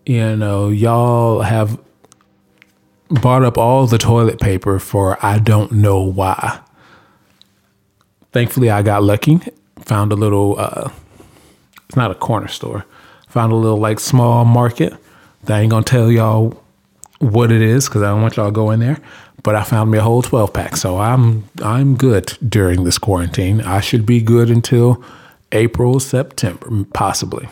You 0.07 0.37
know, 0.37 0.69
y'all 0.71 1.43
have 1.43 1.79
bought 3.11 3.43
up 3.43 3.59
all 3.59 3.87
the 3.87 3.99
toilet 3.99 4.41
paper 4.41 4.79
for 4.79 5.19
I 5.25 5.39
don't 5.39 5.73
know 5.73 6.01
why. 6.01 6.61
Thankfully, 8.33 8.71
I 8.71 8.83
got 8.83 9.03
lucky, 9.03 9.41
found 9.81 10.13
a 10.13 10.17
little, 10.17 10.59
uh, 10.59 10.91
it's 11.87 11.97
not 11.97 12.11
a 12.11 12.15
corner 12.15 12.49
store, 12.49 12.85
found 13.29 13.53
a 13.53 13.57
little 13.57 13.79
like 13.79 13.99
small 13.99 14.45
market. 14.45 14.95
I 15.49 15.61
ain't 15.61 15.71
gonna 15.71 15.85
tell 15.85 16.11
y'all 16.13 16.63
what 17.19 17.51
it 17.51 17.63
is 17.63 17.89
because 17.89 18.03
I 18.03 18.09
don't 18.09 18.23
want 18.23 18.37
y'all 18.37 18.47
to 18.47 18.53
go 18.53 18.71
in 18.71 18.81
there. 18.81 18.99
But 19.43 19.55
I 19.55 19.63
found 19.63 19.91
me 19.91 19.99
a 19.99 20.03
whole 20.03 20.23
12 20.23 20.53
pack. 20.53 20.77
So 20.77 20.99
I'm 20.99 21.49
I'm 21.63 21.97
good 21.97 22.37
during 22.49 22.85
this 22.85 22.99
quarantine. 22.99 23.61
I 23.61 23.81
should 23.81 24.05
be 24.05 24.21
good 24.21 24.51
until 24.51 25.03
April, 25.53 26.01
September, 26.01 26.85
possibly. 26.93 27.49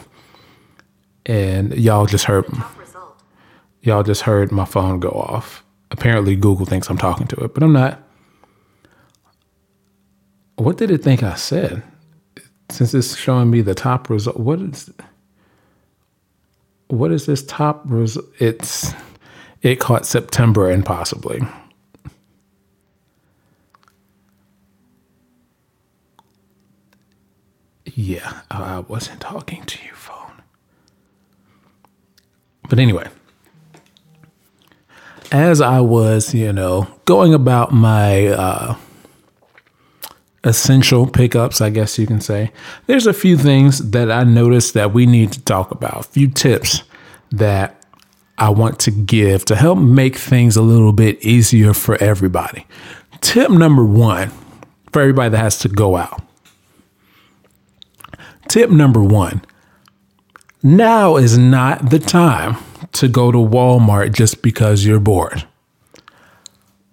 And 1.24 1.74
y'all 1.74 2.06
just 2.06 2.24
heard 2.24 2.44
y'all 3.82 4.02
just 4.02 4.22
heard 4.22 4.50
my 4.50 4.64
phone 4.64 5.00
go 5.00 5.10
off. 5.10 5.64
Apparently 5.90 6.34
Google 6.34 6.66
thinks 6.66 6.90
I'm 6.90 6.98
talking 6.98 7.26
to 7.28 7.36
it, 7.44 7.54
but 7.54 7.62
I'm 7.62 7.72
not. 7.72 8.02
What 10.56 10.78
did 10.78 10.90
it 10.90 11.02
think 11.02 11.22
I 11.22 11.34
said? 11.34 11.82
Since 12.70 12.94
it's 12.94 13.16
showing 13.16 13.50
me 13.50 13.60
the 13.60 13.74
top 13.74 14.10
result, 14.10 14.38
what 14.38 14.60
is 14.60 14.90
what 16.88 17.12
is 17.12 17.26
this 17.26 17.44
top 17.44 17.82
result? 17.84 18.26
It's 18.38 18.92
it 19.66 19.80
caught 19.80 20.06
September 20.06 20.70
and 20.70 20.86
possibly. 20.86 21.42
Yeah, 27.84 28.42
I 28.48 28.80
wasn't 28.80 29.20
talking 29.20 29.64
to 29.64 29.84
you, 29.84 29.92
phone. 29.92 30.42
But 32.68 32.78
anyway, 32.78 33.08
as 35.32 35.60
I 35.60 35.80
was, 35.80 36.32
you 36.32 36.52
know, 36.52 36.86
going 37.04 37.34
about 37.34 37.72
my 37.72 38.28
uh, 38.28 38.76
essential 40.44 41.08
pickups, 41.08 41.60
I 41.60 41.70
guess 41.70 41.98
you 41.98 42.06
can 42.06 42.20
say, 42.20 42.52
there's 42.86 43.08
a 43.08 43.12
few 43.12 43.36
things 43.36 43.90
that 43.90 44.12
I 44.12 44.22
noticed 44.22 44.74
that 44.74 44.92
we 44.92 45.06
need 45.06 45.32
to 45.32 45.42
talk 45.42 45.72
about, 45.72 45.98
a 45.98 46.02
few 46.04 46.28
tips 46.28 46.84
that 47.32 47.75
I 48.38 48.50
want 48.50 48.78
to 48.80 48.90
give 48.90 49.44
to 49.46 49.56
help 49.56 49.78
make 49.78 50.16
things 50.16 50.56
a 50.56 50.62
little 50.62 50.92
bit 50.92 51.24
easier 51.24 51.72
for 51.72 51.96
everybody. 52.02 52.66
Tip 53.20 53.50
number 53.50 53.84
one 53.84 54.30
for 54.92 55.00
everybody 55.02 55.30
that 55.30 55.38
has 55.38 55.58
to 55.60 55.68
go 55.68 55.96
out 55.96 56.22
Tip 58.48 58.70
number 58.70 59.02
one 59.02 59.42
now 60.62 61.16
is 61.16 61.36
not 61.36 61.90
the 61.90 61.98
time 61.98 62.56
to 62.92 63.08
go 63.08 63.32
to 63.32 63.38
Walmart 63.38 64.14
just 64.14 64.42
because 64.42 64.84
you're 64.84 65.00
bored. 65.00 65.46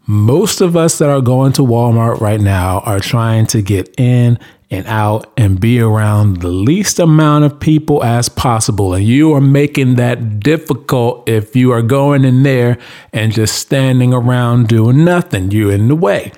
Most 0.05 0.61
of 0.61 0.75
us 0.75 0.97
that 0.97 1.09
are 1.09 1.21
going 1.21 1.53
to 1.53 1.61
Walmart 1.61 2.19
right 2.19 2.41
now 2.41 2.79
are 2.81 2.99
trying 2.99 3.45
to 3.47 3.61
get 3.61 3.93
in 3.97 4.37
and 4.73 4.87
out 4.87 5.31
and 5.37 5.59
be 5.59 5.79
around 5.79 6.37
the 6.37 6.47
least 6.47 6.97
amount 6.97 7.45
of 7.45 7.59
people 7.59 8.03
as 8.03 8.27
possible. 8.27 8.95
And 8.95 9.05
you 9.05 9.31
are 9.33 9.41
making 9.41 9.95
that 9.95 10.39
difficult 10.39 11.29
if 11.29 11.55
you 11.55 11.71
are 11.71 11.83
going 11.83 12.25
in 12.25 12.41
there 12.41 12.79
and 13.13 13.31
just 13.31 13.55
standing 13.55 14.13
around 14.13 14.67
doing 14.67 15.05
nothing. 15.05 15.51
You're 15.51 15.73
in 15.73 15.89
the 15.89 15.95
way. 15.95 16.31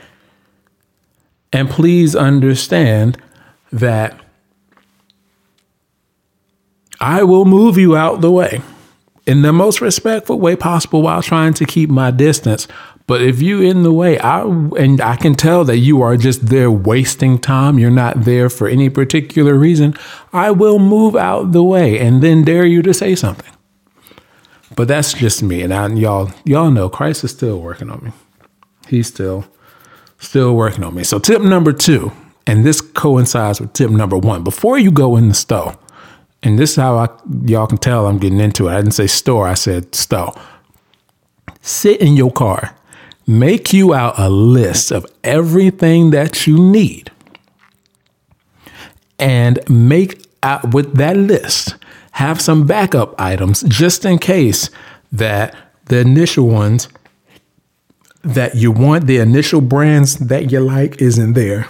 And 1.54 1.70
please 1.70 2.14
understand 2.14 3.18
that 3.72 4.20
I 7.00 7.24
will 7.24 7.46
move 7.46 7.78
you 7.78 7.96
out 7.96 8.20
the 8.20 8.32
way 8.32 8.62
in 9.26 9.44
the 9.44 9.54
most 9.54 9.80
respectful 9.80 10.40
way 10.40 10.58
possible 10.58 11.02
while 11.02 11.22
trying 11.22 11.54
to 11.54 11.66
keep 11.66 11.90
my 11.90 12.12
distance. 12.12 12.68
But 13.08 13.22
if 13.22 13.42
you 13.42 13.62
in 13.62 13.84
the 13.84 13.94
way, 13.94 14.18
I 14.18 14.42
and 14.42 15.00
I 15.00 15.16
can 15.16 15.36
tell 15.36 15.64
that 15.66 15.78
you 15.78 16.02
are 16.02 16.18
just 16.18 16.48
there 16.48 16.72
wasting 16.72 17.38
time. 17.38 17.78
You're 17.78 17.92
not 17.92 18.24
there 18.24 18.50
for 18.50 18.68
any 18.68 18.90
particular 18.90 19.56
reason. 19.56 19.96
I 20.34 20.50
will 20.52 20.80
move 20.80 21.16
out 21.16 21.52
the 21.52 21.64
way 21.64 22.00
and 22.00 22.24
then 22.24 22.44
dare 22.44 22.66
you 22.66 22.82
to 22.82 22.94
say 22.94 23.14
something. 23.14 23.52
But 24.76 24.88
that's 24.88 25.14
just 25.14 25.44
me, 25.44 25.62
and 25.62 25.74
I, 25.74 25.88
y'all 25.90 26.32
y'all 26.44 26.72
know 26.72 26.90
Christ 26.90 27.24
is 27.24 27.32
still 27.32 27.62
working 27.62 27.90
on 27.90 28.04
me. 28.04 28.12
He's 28.88 29.08
still 29.08 29.46
still 30.18 30.56
working 30.56 30.84
on 30.84 30.96
me. 30.96 31.04
So 31.04 31.20
tip 31.20 31.42
number 31.42 31.72
two, 31.74 32.12
and 32.48 32.66
this 32.66 32.82
coincides 32.82 33.62
with 33.62 33.74
tip 33.74 33.92
number 33.92 34.18
one. 34.18 34.44
Before 34.44 34.80
you 34.80 34.92
go 34.92 35.16
in 35.16 35.30
the 35.30 35.36
store, 35.36 35.78
and 36.42 36.58
this 36.58 36.72
is 36.72 36.76
how 36.78 36.98
I, 36.98 37.10
y'all 37.46 37.68
can 37.68 37.78
tell 37.78 38.08
I'm 38.08 38.18
getting 38.18 38.40
into 38.40 38.68
it. 38.68 38.74
I 38.74 38.78
didn't 38.78 38.94
say 38.94 39.08
store, 39.08 39.48
I 39.48 39.54
said 39.54 39.94
stow. 39.94 40.34
Sit 41.62 42.02
in 42.02 42.16
your 42.18 42.32
car, 42.32 42.76
make 43.28 43.74
you 43.74 43.94
out 43.94 44.18
a 44.18 44.30
list 44.30 44.92
of 44.92 45.06
everything 45.24 46.12
that 46.12 46.46
you 46.46 46.58
need, 46.58 47.12
and 49.18 49.60
make 49.70 50.26
out 50.44 50.74
with 50.74 50.96
that 50.98 51.18
list, 51.18 51.76
have 52.12 52.40
some 52.40 52.66
backup 52.66 53.20
items 53.20 53.62
just 53.64 54.06
in 54.06 54.18
case 54.18 54.70
that 55.12 55.56
the 55.86 56.00
initial 56.00 56.48
ones 56.48 56.88
that 58.24 58.56
you 58.56 58.72
want, 58.72 59.08
the 59.08 59.18
initial 59.18 59.62
brands 59.62 60.18
that 60.18 60.52
you 60.52 60.60
like, 60.60 61.02
isn't 61.02 61.34
there 61.34 61.68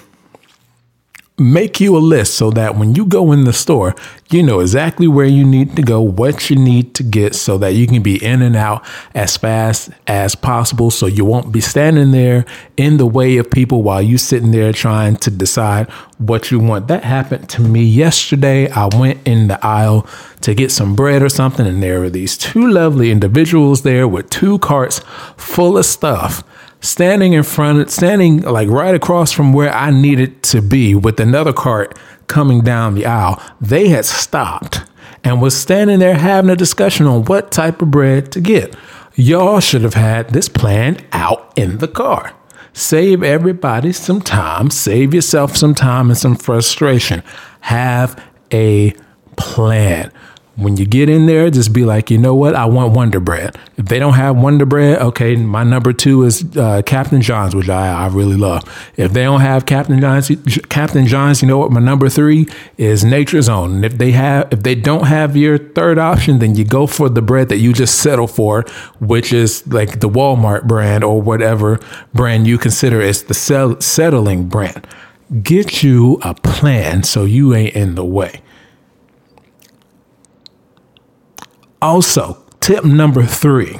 make 1.37 1.81
you 1.81 1.97
a 1.97 1.99
list 1.99 2.35
so 2.35 2.49
that 2.51 2.77
when 2.77 2.95
you 2.95 3.05
go 3.05 3.33
in 3.33 3.43
the 3.43 3.51
store, 3.51 3.93
you 4.31 4.41
know 4.41 4.61
exactly 4.61 5.07
where 5.07 5.25
you 5.25 5.43
need 5.43 5.75
to 5.75 5.81
go, 5.81 5.99
what 5.99 6.49
you 6.49 6.55
need 6.55 6.95
to 6.95 7.03
get 7.03 7.35
so 7.35 7.57
that 7.57 7.73
you 7.73 7.87
can 7.87 8.01
be 8.01 8.23
in 8.23 8.41
and 8.41 8.55
out 8.55 8.85
as 9.13 9.35
fast 9.35 9.89
as 10.07 10.33
possible 10.33 10.89
so 10.89 11.07
you 11.07 11.25
won't 11.25 11.51
be 11.51 11.59
standing 11.59 12.11
there 12.11 12.45
in 12.77 12.95
the 12.97 13.05
way 13.05 13.35
of 13.37 13.51
people 13.51 13.83
while 13.83 14.01
you're 14.01 14.17
sitting 14.17 14.51
there 14.51 14.71
trying 14.71 15.17
to 15.17 15.29
decide 15.29 15.89
what 16.19 16.51
you 16.51 16.59
want. 16.59 16.87
That 16.87 17.03
happened 17.03 17.49
to 17.49 17.61
me 17.61 17.83
yesterday. 17.83 18.69
I 18.69 18.87
went 18.97 19.27
in 19.27 19.49
the 19.49 19.63
aisle 19.65 20.07
to 20.41 20.53
get 20.53 20.71
some 20.71 20.95
bread 20.95 21.21
or 21.21 21.29
something 21.29 21.67
and 21.67 21.83
there 21.83 21.99
were 21.99 22.09
these 22.09 22.37
two 22.37 22.65
lovely 22.65 23.11
individuals 23.11 23.81
there 23.81 24.07
with 24.07 24.29
two 24.29 24.57
carts 24.59 25.01
full 25.35 25.77
of 25.77 25.85
stuff 25.85 26.43
standing 26.85 27.33
in 27.33 27.43
front, 27.43 27.79
of 27.79 27.89
standing 27.89 28.41
like 28.41 28.69
right 28.69 28.95
across 28.95 29.31
from 29.31 29.53
where 29.53 29.73
I 29.73 29.91
needed 29.91 30.43
to 30.43 30.61
be 30.61 30.95
with 30.95 31.19
another 31.19 31.53
cart 31.53 31.97
coming 32.27 32.61
down 32.61 32.95
the 32.95 33.05
aisle, 33.05 33.41
they 33.59 33.89
had 33.89 34.05
stopped 34.05 34.83
and 35.23 35.41
was 35.41 35.57
standing 35.59 35.99
there 35.99 36.15
having 36.15 36.51
a 36.51 36.55
discussion 36.55 37.07
on 37.07 37.25
what 37.25 37.51
type 37.51 37.81
of 37.81 37.91
bread 37.91 38.31
to 38.33 38.41
get. 38.41 38.75
Y'all 39.15 39.59
should 39.59 39.81
have 39.81 39.93
had 39.93 40.29
this 40.29 40.49
planned 40.49 41.03
out 41.11 41.51
in 41.55 41.79
the 41.79 41.87
car. 41.87 42.33
Save 42.73 43.23
everybody 43.23 43.93
some 43.93 44.21
time, 44.21 44.69
save 44.69 45.13
yourself 45.13 45.55
some 45.55 45.73
time 45.73 46.09
and 46.09 46.17
some 46.17 46.35
frustration. 46.35 47.23
Have 47.61 48.21
a 48.51 48.93
plan. 49.37 50.11
When 50.57 50.77
you 50.77 50.85
get 50.85 51.09
in 51.09 51.25
there, 51.25 51.49
just 51.49 51.73
be 51.73 51.83
like, 51.83 52.09
you 52.09 52.17
know 52.17 52.33
what? 52.33 52.55
I 52.55 52.65
want 52.65 52.93
Wonder 52.93 53.19
Bread. 53.19 53.57
If 53.75 53.87
they 53.87 53.99
don't 53.99 54.13
have 54.13 54.37
Wonder 54.37 54.65
Bread, 54.65 55.01
okay, 55.01 55.35
my 55.35 55.65
number 55.65 55.91
two 55.91 56.23
is 56.23 56.45
uh, 56.55 56.81
Captain 56.85 57.21
John's, 57.21 57.53
which 57.53 57.67
I, 57.67 58.05
I 58.05 58.07
really 58.07 58.37
love. 58.37 58.63
If 58.95 59.11
they 59.11 59.23
don't 59.23 59.41
have 59.41 59.65
Captain 59.65 59.99
John's, 59.99 60.31
Captain 60.69 61.07
John's, 61.07 61.41
you 61.41 61.47
know 61.49 61.57
what? 61.57 61.71
My 61.71 61.81
number 61.81 62.07
three 62.07 62.47
is 62.77 63.03
Nature's 63.03 63.49
Own. 63.49 63.75
And 63.75 63.85
if 63.85 63.97
they 63.97 64.11
have, 64.11 64.47
if 64.53 64.63
they 64.63 64.75
don't 64.75 65.07
have 65.07 65.35
your 65.35 65.57
third 65.57 65.97
option, 65.97 66.39
then 66.39 66.55
you 66.55 66.63
go 66.63 66.87
for 66.87 67.09
the 67.09 67.21
bread 67.21 67.49
that 67.49 67.57
you 67.57 67.73
just 67.73 67.99
settle 67.99 68.27
for, 68.27 68.61
which 69.01 69.33
is 69.33 69.67
like 69.67 69.99
the 69.99 70.09
Walmart 70.09 70.63
brand 70.63 71.03
or 71.03 71.21
whatever 71.21 71.79
brand 72.13 72.47
you 72.47 72.57
consider 72.57 73.01
is 73.01 73.23
the 73.23 73.33
sell, 73.33 73.81
settling 73.81 74.47
brand. 74.47 74.87
Get 75.41 75.83
you 75.83 76.17
a 76.21 76.33
plan 76.33 77.03
so 77.03 77.25
you 77.25 77.53
ain't 77.53 77.75
in 77.75 77.95
the 77.95 78.05
way. 78.05 78.41
Also, 81.85 82.43
tip 82.61 82.83
number 82.83 83.21
three, 83.21 83.79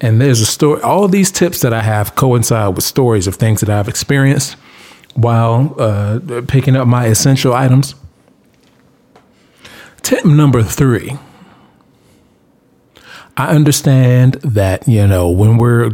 and 0.00 0.22
there's 0.22 0.40
a 0.40 0.46
story, 0.46 0.80
all 0.80 1.06
these 1.06 1.30
tips 1.30 1.60
that 1.60 1.70
I 1.70 1.82
have 1.82 2.14
coincide 2.14 2.74
with 2.76 2.82
stories 2.82 3.26
of 3.26 3.34
things 3.34 3.60
that 3.60 3.68
I've 3.68 3.88
experienced 3.88 4.56
while 5.12 5.74
uh, 5.78 6.20
picking 6.48 6.76
up 6.76 6.88
my 6.88 7.04
essential 7.04 7.52
items. 7.52 7.94
Tip 10.00 10.24
number 10.24 10.62
three. 10.62 11.18
I 13.36 13.48
understand 13.48 14.36
that, 14.36 14.88
you 14.88 15.06
know, 15.06 15.28
when 15.28 15.58
we're 15.58 15.90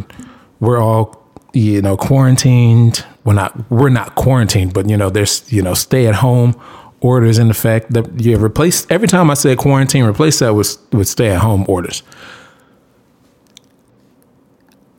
we're 0.61 0.79
all, 0.79 1.21
you 1.53 1.83
know, 1.83 1.97
quarantined, 1.97 3.05
we're 3.25 3.35
not 3.35 3.69
we're 3.69 3.91
not 3.91 4.15
quarantined, 4.15 4.75
but 4.75 4.89
you 4.89 4.97
know, 4.97 5.11
there's, 5.11 5.53
you 5.53 5.61
know, 5.61 5.75
stay 5.75 6.07
at 6.07 6.15
home 6.15 6.55
orders 7.01 7.39
in 7.39 7.51
effect. 7.51 7.93
That 7.93 8.21
you 8.21 8.37
replace 8.43 8.87
every 8.91 9.09
time 9.09 9.31
I 9.31 9.35
said 9.35 9.59
quarantine, 9.59 10.05
replace 10.05 10.39
that 10.41 10.55
with 10.55 10.79
with 10.93 11.09
stay 11.09 11.31
at 11.31 11.41
home 11.41 11.65
orders. 11.69 12.03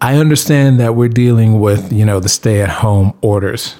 I 0.01 0.15
understand 0.15 0.79
that 0.79 0.95
we're 0.95 1.09
dealing 1.09 1.59
with, 1.59 1.93
you 1.93 2.05
know, 2.05 2.19
the 2.19 2.29
stay 2.29 2.61
at 2.61 2.69
home 2.69 3.13
orders. 3.21 3.75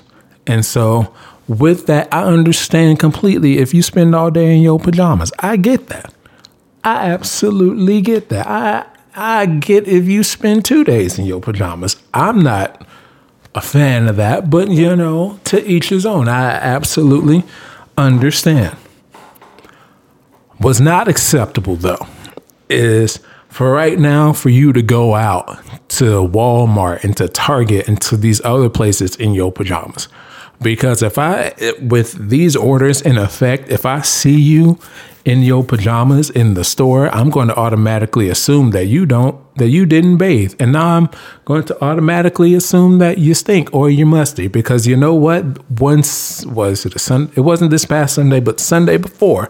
And 0.46 0.64
so 0.64 1.12
with 1.48 1.88
that, 1.88 2.14
I 2.14 2.24
understand 2.24 3.00
completely 3.00 3.58
if 3.58 3.74
you 3.74 3.82
spend 3.82 4.14
all 4.14 4.30
day 4.30 4.56
in 4.56 4.62
your 4.62 4.80
pajamas. 4.80 5.32
I 5.40 5.58
get 5.58 5.88
that. 5.88 6.14
I 6.84 7.10
absolutely 7.10 8.02
get 8.02 8.30
that. 8.30 8.48
I 8.48 8.86
I 9.14 9.46
get 9.46 9.88
if 9.88 10.06
you 10.06 10.24
spend 10.24 10.64
two 10.64 10.84
days 10.84 11.20
in 11.20 11.26
your 11.26 11.42
pajamas. 11.42 11.98
I'm 12.14 12.42
not 12.42 12.86
a 13.54 13.62
fan 13.62 14.08
of 14.08 14.16
that, 14.16 14.50
but 14.50 14.70
you 14.70 14.96
know, 14.96 15.40
to 15.46 15.66
each 15.70 15.90
his 15.90 16.06
own. 16.06 16.28
I 16.28 16.52
absolutely 16.52 17.44
understand. 17.98 18.78
What's 20.58 20.80
not 20.80 21.08
acceptable 21.08 21.76
though 21.76 22.08
is 22.70 23.20
for 23.50 23.72
right 23.72 24.00
now 24.00 24.32
for 24.32 24.50
you 24.50 24.72
to 24.74 24.82
go 24.82 25.16
out 25.16 25.60
to 25.90 26.28
Walmart 26.28 27.04
and 27.04 27.16
to 27.18 27.28
Target 27.28 27.88
and 27.88 28.00
to 28.02 28.16
these 28.16 28.44
other 28.46 28.70
places 28.70 29.16
in 29.16 29.34
your 29.34 29.52
pajamas. 29.52 30.08
Because 30.62 31.02
if 31.02 31.18
I, 31.18 31.54
with 31.82 32.30
these 32.30 32.56
orders 32.56 33.02
in 33.02 33.18
effect, 33.18 33.70
if 33.70 33.86
I 33.86 34.02
see 34.02 34.40
you 34.40 34.80
in 35.24 35.44
your 35.44 35.64
pajamas 35.64 36.30
in 36.30 36.56
the 36.56 36.64
store, 36.64 37.08
I'm 37.10 37.30
going 37.30 37.48
to 37.50 37.56
automatically 37.56 38.30
assume 38.30 38.72
that 38.72 38.86
you 38.86 39.06
don't, 39.06 39.38
that 39.56 39.70
you 39.70 39.86
didn't 39.86 40.18
bathe. 40.18 40.56
And 40.60 40.74
now 40.74 40.98
I'm 40.98 41.10
going 41.46 41.64
to 41.66 41.84
automatically 41.84 42.56
assume 42.56 42.98
that 43.00 43.18
you 43.18 43.34
stink 43.34 43.74
or 43.74 43.90
you're 43.90 44.08
musty 44.08 44.48
because 44.48 44.88
you 44.88 44.96
know 44.96 45.14
what? 45.14 45.70
Once 45.70 46.46
was 46.46 46.86
it 46.86 46.96
a 46.96 47.00
Sun? 47.00 47.32
It 47.36 47.42
wasn't 47.42 47.72
this 47.72 47.86
past 47.86 48.16
Sunday, 48.16 48.40
but 48.40 48.60
Sunday 48.60 48.98
before, 48.98 49.50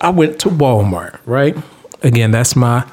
I 0.00 0.10
went 0.10 0.38
to 0.40 0.48
Walmart, 0.48 1.18
right? 1.26 1.56
Again, 2.02 2.30
that's 2.30 2.56
my 2.56 2.88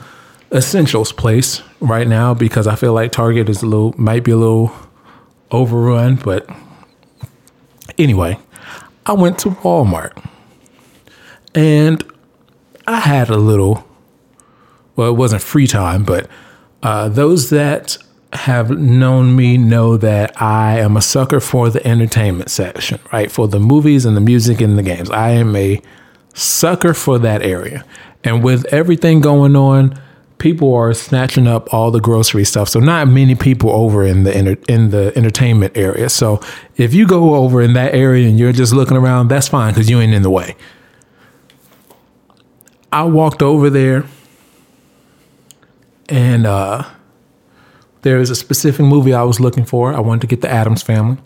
essentials 0.52 1.12
place 1.12 1.62
right 1.80 2.08
now 2.08 2.34
because 2.34 2.68
I 2.68 2.76
feel 2.76 2.94
like 2.94 3.12
Target 3.12 3.48
is 3.48 3.64
a 3.64 3.66
little, 3.66 3.94
might 3.98 4.24
be 4.24 4.32
a 4.32 4.38
little 4.38 4.74
overrun, 5.52 6.16
but 6.16 6.50
anyway, 7.98 8.38
I 9.06 9.14
went 9.14 9.40
to 9.40 9.50
Walmart 9.50 10.22
and 11.56 12.04
I 12.88 13.02
had 13.02 13.30
a 13.30 13.38
little, 13.38 13.86
well, 14.96 15.10
it 15.10 15.16
wasn't 15.16 15.42
free 15.42 15.68
time, 15.68 16.04
but 16.04 16.30
uh, 16.82 17.10
those 17.10 17.50
that 17.50 17.98
have 18.34 18.70
known 18.72 19.36
me 19.36 19.58
know 19.58 19.98
that 19.98 20.42
I 20.42 20.80
am 20.80 20.98
a 20.98 21.02
sucker 21.02 21.40
for 21.40 21.70
the 21.70 21.86
entertainment 21.86 22.50
section, 22.50 23.00
right? 23.12 23.32
For 23.32 23.48
the 23.48 23.60
movies 23.60 24.06
and 24.06 24.16
the 24.16 24.22
music 24.22 24.62
and 24.62 24.78
the 24.78 24.84
games. 24.84 25.10
I 25.10 25.32
am 25.32 25.56
a 25.56 25.82
sucker 26.34 26.94
for 26.94 27.20
that 27.20 27.42
area. 27.42 27.86
And 28.24 28.44
with 28.44 28.66
everything 28.74 29.22
going 29.22 29.56
on, 29.56 30.00
people 30.38 30.74
are 30.74 30.94
snatching 30.94 31.48
up 31.48 31.74
all 31.74 31.92
the 31.92 32.02
grocery 32.02 32.44
stuff. 32.46 32.70
So 32.70 32.80
not 32.80 33.08
many 33.08 33.36
people 33.36 33.70
over 33.72 34.06
in 34.06 34.24
the 34.24 34.58
in 34.68 34.92
the 34.92 35.14
entertainment 35.16 35.78
area. 35.78 36.10
So 36.10 36.42
if 36.76 36.94
you 36.94 37.08
go 37.08 37.36
over 37.36 37.62
in 37.62 37.74
that 37.74 37.94
area 37.94 38.28
and 38.28 38.38
you're 38.38 38.52
just 38.52 38.74
looking 38.74 38.98
around, 38.98 39.30
that's 39.30 39.48
fine 39.48 39.74
because 39.74 39.90
you 39.90 40.00
ain't 40.00 40.14
in 40.14 40.22
the 40.22 40.30
way. 40.30 40.56
I 42.92 43.04
walked 43.04 43.42
over 43.42 43.70
there 43.70 44.06
and 46.10 46.46
uh, 46.46 46.84
there 48.02 48.18
was 48.18 48.30
a 48.30 48.36
specific 48.36 48.86
movie 48.86 49.14
I 49.14 49.24
was 49.24 49.40
looking 49.40 49.66
for. 49.66 49.94
I 49.94 50.00
wanted 50.00 50.22
to 50.22 50.28
get 50.28 50.42
the 50.42 50.50
Addams 50.50 50.82
family. 50.82 51.18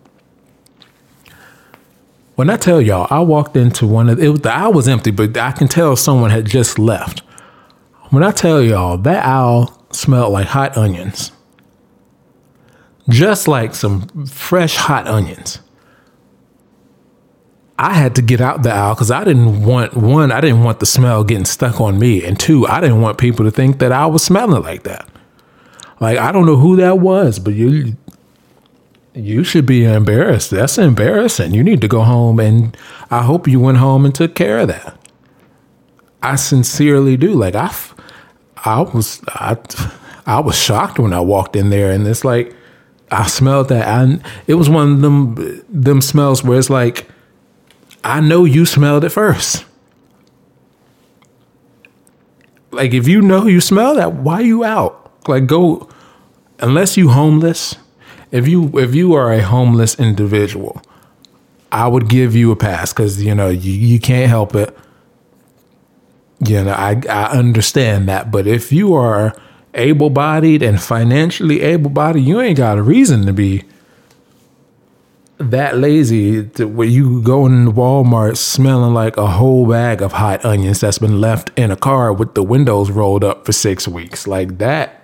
When 2.36 2.50
I 2.50 2.58
tell 2.58 2.82
y'all, 2.82 3.08
I 3.10 3.20
walked 3.20 3.56
into 3.56 3.86
one 3.86 4.10
of 4.10 4.20
it, 4.20 4.42
the 4.42 4.52
aisle 4.52 4.74
was 4.74 4.88
empty, 4.88 5.12
but 5.12 5.38
I 5.38 5.52
can 5.52 5.68
tell 5.68 5.96
someone 5.96 6.32
had 6.32 6.46
just 6.46 6.80
left. 6.80 7.20
When 8.10 8.24
I 8.24 8.32
tell 8.32 8.62
y'all, 8.62 8.98
that 8.98 9.26
aisle 9.26 9.86
smelled 9.92 10.34
like 10.34 10.48
hot 10.48 10.76
onions, 10.76 11.32
just 13.10 13.48
like 13.48 13.76
some 13.76 14.26
fresh 14.26 14.76
hot 14.76 15.08
onions. 15.08 15.60
I 17.82 17.94
had 17.94 18.14
to 18.18 18.22
get 18.22 18.42
out 18.42 18.62
the 18.62 18.72
aisle 18.72 18.94
because 18.94 19.10
I 19.10 19.24
didn't 19.24 19.66
want 19.66 19.96
one, 19.96 20.32
I 20.32 20.40
didn't 20.40 20.64
want 20.64 20.80
the 20.80 20.86
smell 20.86 21.24
getting 21.24 21.46
stuck 21.46 21.82
on 21.82 21.98
me. 21.98 22.24
And 22.24 22.40
two, 22.40 22.68
I 22.68 22.80
didn't 22.80 23.02
want 23.02 23.18
people 23.18 23.44
to 23.44 23.50
think 23.50 23.80
that 23.80 23.92
I 23.92 24.06
was 24.06 24.24
smelling 24.24 24.62
like 24.62 24.84
that. 24.84 25.10
Like 26.00 26.20
I 26.20 26.32
don't 26.32 26.46
know 26.46 26.58
who 26.58 26.76
that 26.76 27.00
was, 27.00 27.40
but 27.40 27.56
you 27.56 27.98
you 29.16 29.44
should 29.44 29.66
be 29.66 29.84
embarrassed. 29.84 30.52
That's 30.52 30.78
embarrassing. 30.78 31.56
You 31.56 31.64
need 31.64 31.82
to 31.82 31.88
go 31.88 32.04
home 32.04 32.40
and 32.40 32.78
I 33.10 33.24
hope 33.24 33.48
you 33.48 33.60
went 33.60 33.80
home 33.80 34.06
and 34.06 34.14
took 34.14 34.36
care 34.36 34.60
of 34.60 34.68
that. 34.68 34.96
I 36.22 36.36
sincerely 36.36 37.18
do. 37.18 37.34
Like 37.34 37.56
I 37.56 37.76
I 38.58 38.82
was 38.82 39.24
I 39.30 39.58
I 40.28 40.40
was 40.40 40.56
shocked 40.56 41.00
when 41.00 41.14
I 41.14 41.20
walked 41.20 41.56
in 41.56 41.72
there 41.72 41.90
and 41.90 42.06
it's 42.06 42.24
like 42.24 42.56
I 43.10 43.26
smelled 43.26 43.70
that 43.70 43.88
and 43.88 44.22
it 44.46 44.54
was 44.54 44.70
one 44.70 44.92
of 44.92 45.02
them 45.02 45.64
them 45.68 46.00
smells 46.02 46.44
where 46.44 46.60
it's 46.60 46.70
like 46.70 47.08
I 48.04 48.20
know 48.22 48.46
you 48.46 48.66
smelled 48.66 49.04
it 49.04 49.10
first. 49.10 49.66
Like 52.72 52.94
if 52.94 53.08
you 53.08 53.22
know 53.22 53.48
you 53.48 53.62
smell 53.62 53.96
that, 53.96 54.14
why 54.14 54.40
you 54.42 54.64
out? 54.64 55.12
Like 55.28 55.46
go 55.46 55.90
unless 56.60 56.98
you 56.98 57.10
homeless, 57.10 57.76
if 58.32 58.48
you 58.48 58.78
if 58.80 58.96
you 58.96 59.14
are 59.14 59.32
a 59.32 59.42
homeless 59.42 60.00
individual, 60.00 60.82
I 61.72 61.88
would 61.88 62.08
give 62.08 62.36
you 62.36 62.52
a 62.52 62.56
pass 62.56 62.94
because 62.94 63.24
you 63.24 63.36
know 63.36 63.50
you, 63.50 63.74
you 63.74 64.00
can't 64.00 64.30
help 64.30 64.56
it. 64.56 64.76
You 66.46 66.64
know, 66.64 66.72
I 66.72 67.02
I 67.10 67.26
understand 67.38 68.08
that, 68.10 68.32
but 68.32 68.48
if 68.48 68.72
you 68.72 68.94
are 68.96 69.36
able 69.74 70.10
bodied 70.10 70.64
and 70.64 70.82
financially 70.82 71.62
able 71.62 71.90
bodied, 71.90 72.26
you 72.26 72.42
ain't 72.42 72.58
got 72.58 72.78
a 72.78 72.82
reason 72.82 73.26
to 73.26 73.34
be 73.34 73.64
that 75.42 75.78
lazy 75.78 76.48
to 76.50 76.66
where 76.66 76.88
you 76.88 77.22
go 77.22 77.46
in 77.46 77.74
Walmart 77.74 78.38
smelling 78.38 78.94
like 78.94 79.18
a 79.18 79.28
whole 79.28 79.68
bag 79.68 80.02
of 80.02 80.14
hot 80.14 80.46
onions 80.46 80.82
that's 80.82 81.00
been 81.00 81.20
left 81.20 81.52
in 81.58 81.72
a 81.72 81.76
car 81.76 82.14
with 82.14 82.36
the 82.36 82.44
windows 82.44 82.92
rolled 82.92 83.24
up 83.24 83.46
for 83.46 83.52
six 83.52 83.88
weeks. 83.88 84.28
Like 84.28 84.60
that 84.60 85.02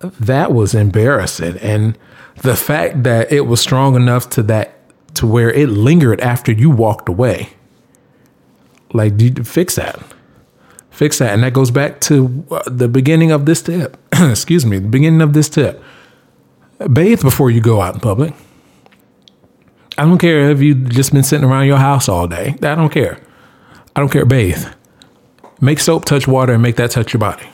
that 0.00 0.52
was 0.52 0.74
embarrassing. 0.74 1.58
And 1.58 1.98
the 2.36 2.56
fact 2.56 3.02
that 3.02 3.30
it 3.32 3.42
was 3.42 3.60
strong 3.60 3.96
enough 3.96 4.30
to 4.30 4.42
that 4.44 4.76
to 5.14 5.26
where 5.26 5.50
it 5.50 5.68
lingered 5.68 6.20
after 6.20 6.52
you 6.52 6.70
walked 6.70 7.08
away. 7.08 7.50
Like 8.92 9.18
fix 9.44 9.76
that. 9.76 10.00
Fix 10.90 11.18
that. 11.18 11.32
And 11.32 11.42
that 11.42 11.52
goes 11.52 11.70
back 11.70 12.00
to 12.02 12.44
uh, 12.50 12.62
the 12.66 12.88
beginning 12.88 13.30
of 13.30 13.46
this 13.46 13.62
tip. 13.62 13.96
Excuse 14.12 14.66
me, 14.66 14.78
the 14.78 14.88
beginning 14.88 15.22
of 15.22 15.32
this 15.32 15.48
tip 15.48 15.82
Bathe 16.88 17.22
before 17.22 17.50
you 17.50 17.60
go 17.60 17.80
out 17.80 17.94
in 17.94 18.00
public. 18.00 18.32
I 19.98 20.04
don't 20.04 20.18
care 20.18 20.50
if 20.50 20.60
you've 20.60 20.88
just 20.88 21.12
been 21.12 21.22
sitting 21.22 21.44
around 21.44 21.66
your 21.66 21.78
house 21.78 22.08
all 22.08 22.26
day. 22.26 22.56
I 22.62 22.74
don't 22.74 22.90
care. 22.90 23.20
I 23.94 24.00
don't 24.00 24.10
care. 24.10 24.24
Bathe. 24.24 24.66
Make 25.60 25.78
soap 25.78 26.06
touch 26.06 26.26
water 26.26 26.54
and 26.54 26.62
make 26.62 26.76
that 26.76 26.90
touch 26.90 27.12
your 27.12 27.20
body. 27.20 27.46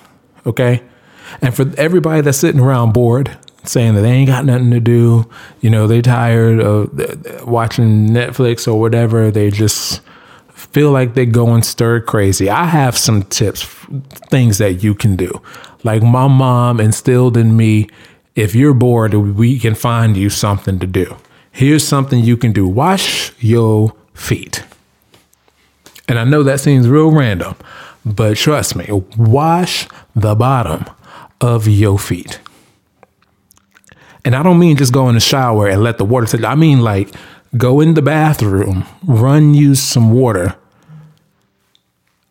Okay? 0.45 0.83
And 1.43 1.55
for 1.55 1.67
everybody 1.77 2.21
that's 2.21 2.39
sitting 2.39 2.61
around 2.61 2.93
bored, 2.93 3.37
saying 3.65 3.97
that 3.97 4.03
they 4.03 4.13
ain't 4.13 4.29
got 4.29 4.45
nothing 4.45 4.71
to 4.71 4.79
do, 4.79 5.29
you 5.61 5.71
know, 5.71 5.89
they 5.89 6.03
tired 6.03 6.61
of 6.61 7.47
watching 7.47 8.11
Netflix 8.11 8.69
or 8.69 8.79
whatever, 8.79 9.33
they 9.33 9.51
just 9.51 10.03
feel 10.51 10.93
like 10.93 11.15
they're 11.15 11.27
going 11.27 11.63
stir 11.63 12.01
crazy. 12.01 12.49
I 12.49 12.67
have 12.67 12.97
some 12.97 13.25
tips, 13.25 13.65
things 14.31 14.59
that 14.59 14.85
you 14.85 14.95
can 14.95 15.17
do. 15.17 15.43
Like 15.83 16.03
my 16.03 16.29
mom 16.29 16.81
instilled 16.81 17.37
in 17.37 17.57
me 17.57 17.89
if 18.37 18.55
you're 18.55 18.75
bored, 18.75 19.15
we 19.15 19.59
can 19.59 19.75
find 19.75 20.17
you 20.17 20.29
something 20.31 20.79
to 20.79 20.87
do. 20.87 21.17
Here's 21.51 21.89
something 21.89 22.23
you 22.23 22.37
can 22.37 22.53
do 22.53 22.69
wash 22.69 23.33
your 23.43 23.97
feet. 24.13 24.63
And 26.07 26.19
I 26.19 26.25
know 26.25 26.43
that 26.43 26.61
seems 26.61 26.87
real 26.87 27.11
random, 27.11 27.57
but 28.05 28.37
trust 28.37 28.77
me, 28.77 28.87
wash 29.17 29.89
the 30.15 30.35
bottom 30.35 30.85
of 31.41 31.67
your 31.67 31.99
feet. 31.99 32.39
And 34.25 34.37
I 34.37 34.43
don't 34.43 34.59
mean 34.59 34.77
just 34.77 34.93
go 34.93 35.09
in 35.09 35.15
the 35.15 35.21
shower 35.21 35.67
and 35.67 35.83
let 35.83 35.99
the 35.99 36.05
water 36.05 36.27
sit. 36.27 36.45
I 36.45 36.55
mean 36.57 36.81
like 36.81 37.15
go 37.57 37.81
in 37.81 37.95
the 37.95 38.03
bathroom, 38.03 38.85
run 39.05 39.55
use 39.55 39.83
some 39.83 40.13
water. 40.13 40.57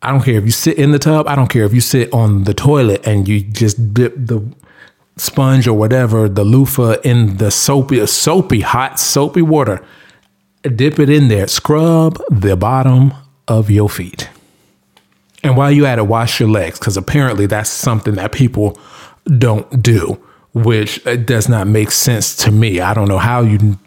I 0.02 0.12
don't 0.12 0.22
care 0.22 0.36
if 0.36 0.44
you 0.44 0.52
sit 0.52 0.78
in 0.78 0.92
the 0.92 0.98
tub. 1.00 1.26
I 1.26 1.34
don't 1.34 1.48
care 1.48 1.64
if 1.64 1.74
you 1.74 1.80
sit 1.80 2.12
on 2.12 2.44
the 2.44 2.54
toilet 2.54 3.04
and 3.06 3.26
you 3.26 3.40
just 3.40 3.92
dip 3.92 4.14
the 4.14 4.46
sponge 5.16 5.66
or 5.66 5.74
whatever, 5.74 6.28
the 6.28 6.44
loofah 6.44 6.96
in 7.02 7.38
the 7.38 7.50
soapy, 7.50 8.06
soapy, 8.06 8.60
hot, 8.60 9.00
soapy 9.00 9.42
water. 9.42 9.84
Dip 10.62 10.98
it 10.98 11.08
in 11.08 11.28
there. 11.28 11.46
Scrub 11.46 12.20
the 12.30 12.56
bottom 12.56 13.14
of 13.48 13.70
your 13.70 13.88
feet. 13.88 14.28
And 15.42 15.56
while 15.56 15.70
you're 15.70 15.86
at 15.86 15.98
it, 15.98 16.06
wash 16.06 16.40
your 16.40 16.48
legs, 16.48 16.78
because 16.78 16.96
apparently 16.96 17.46
that's 17.46 17.70
something 17.70 18.14
that 18.16 18.32
people 18.32 18.78
don't 19.38 19.82
do, 19.82 20.20
which 20.54 21.06
uh, 21.06 21.16
does 21.16 21.48
not 21.48 21.66
make 21.68 21.92
sense 21.92 22.34
to 22.36 22.50
me. 22.50 22.80
I 22.80 22.94
don't 22.94 23.08
know 23.08 23.18
how 23.18 23.42
you 23.42 23.78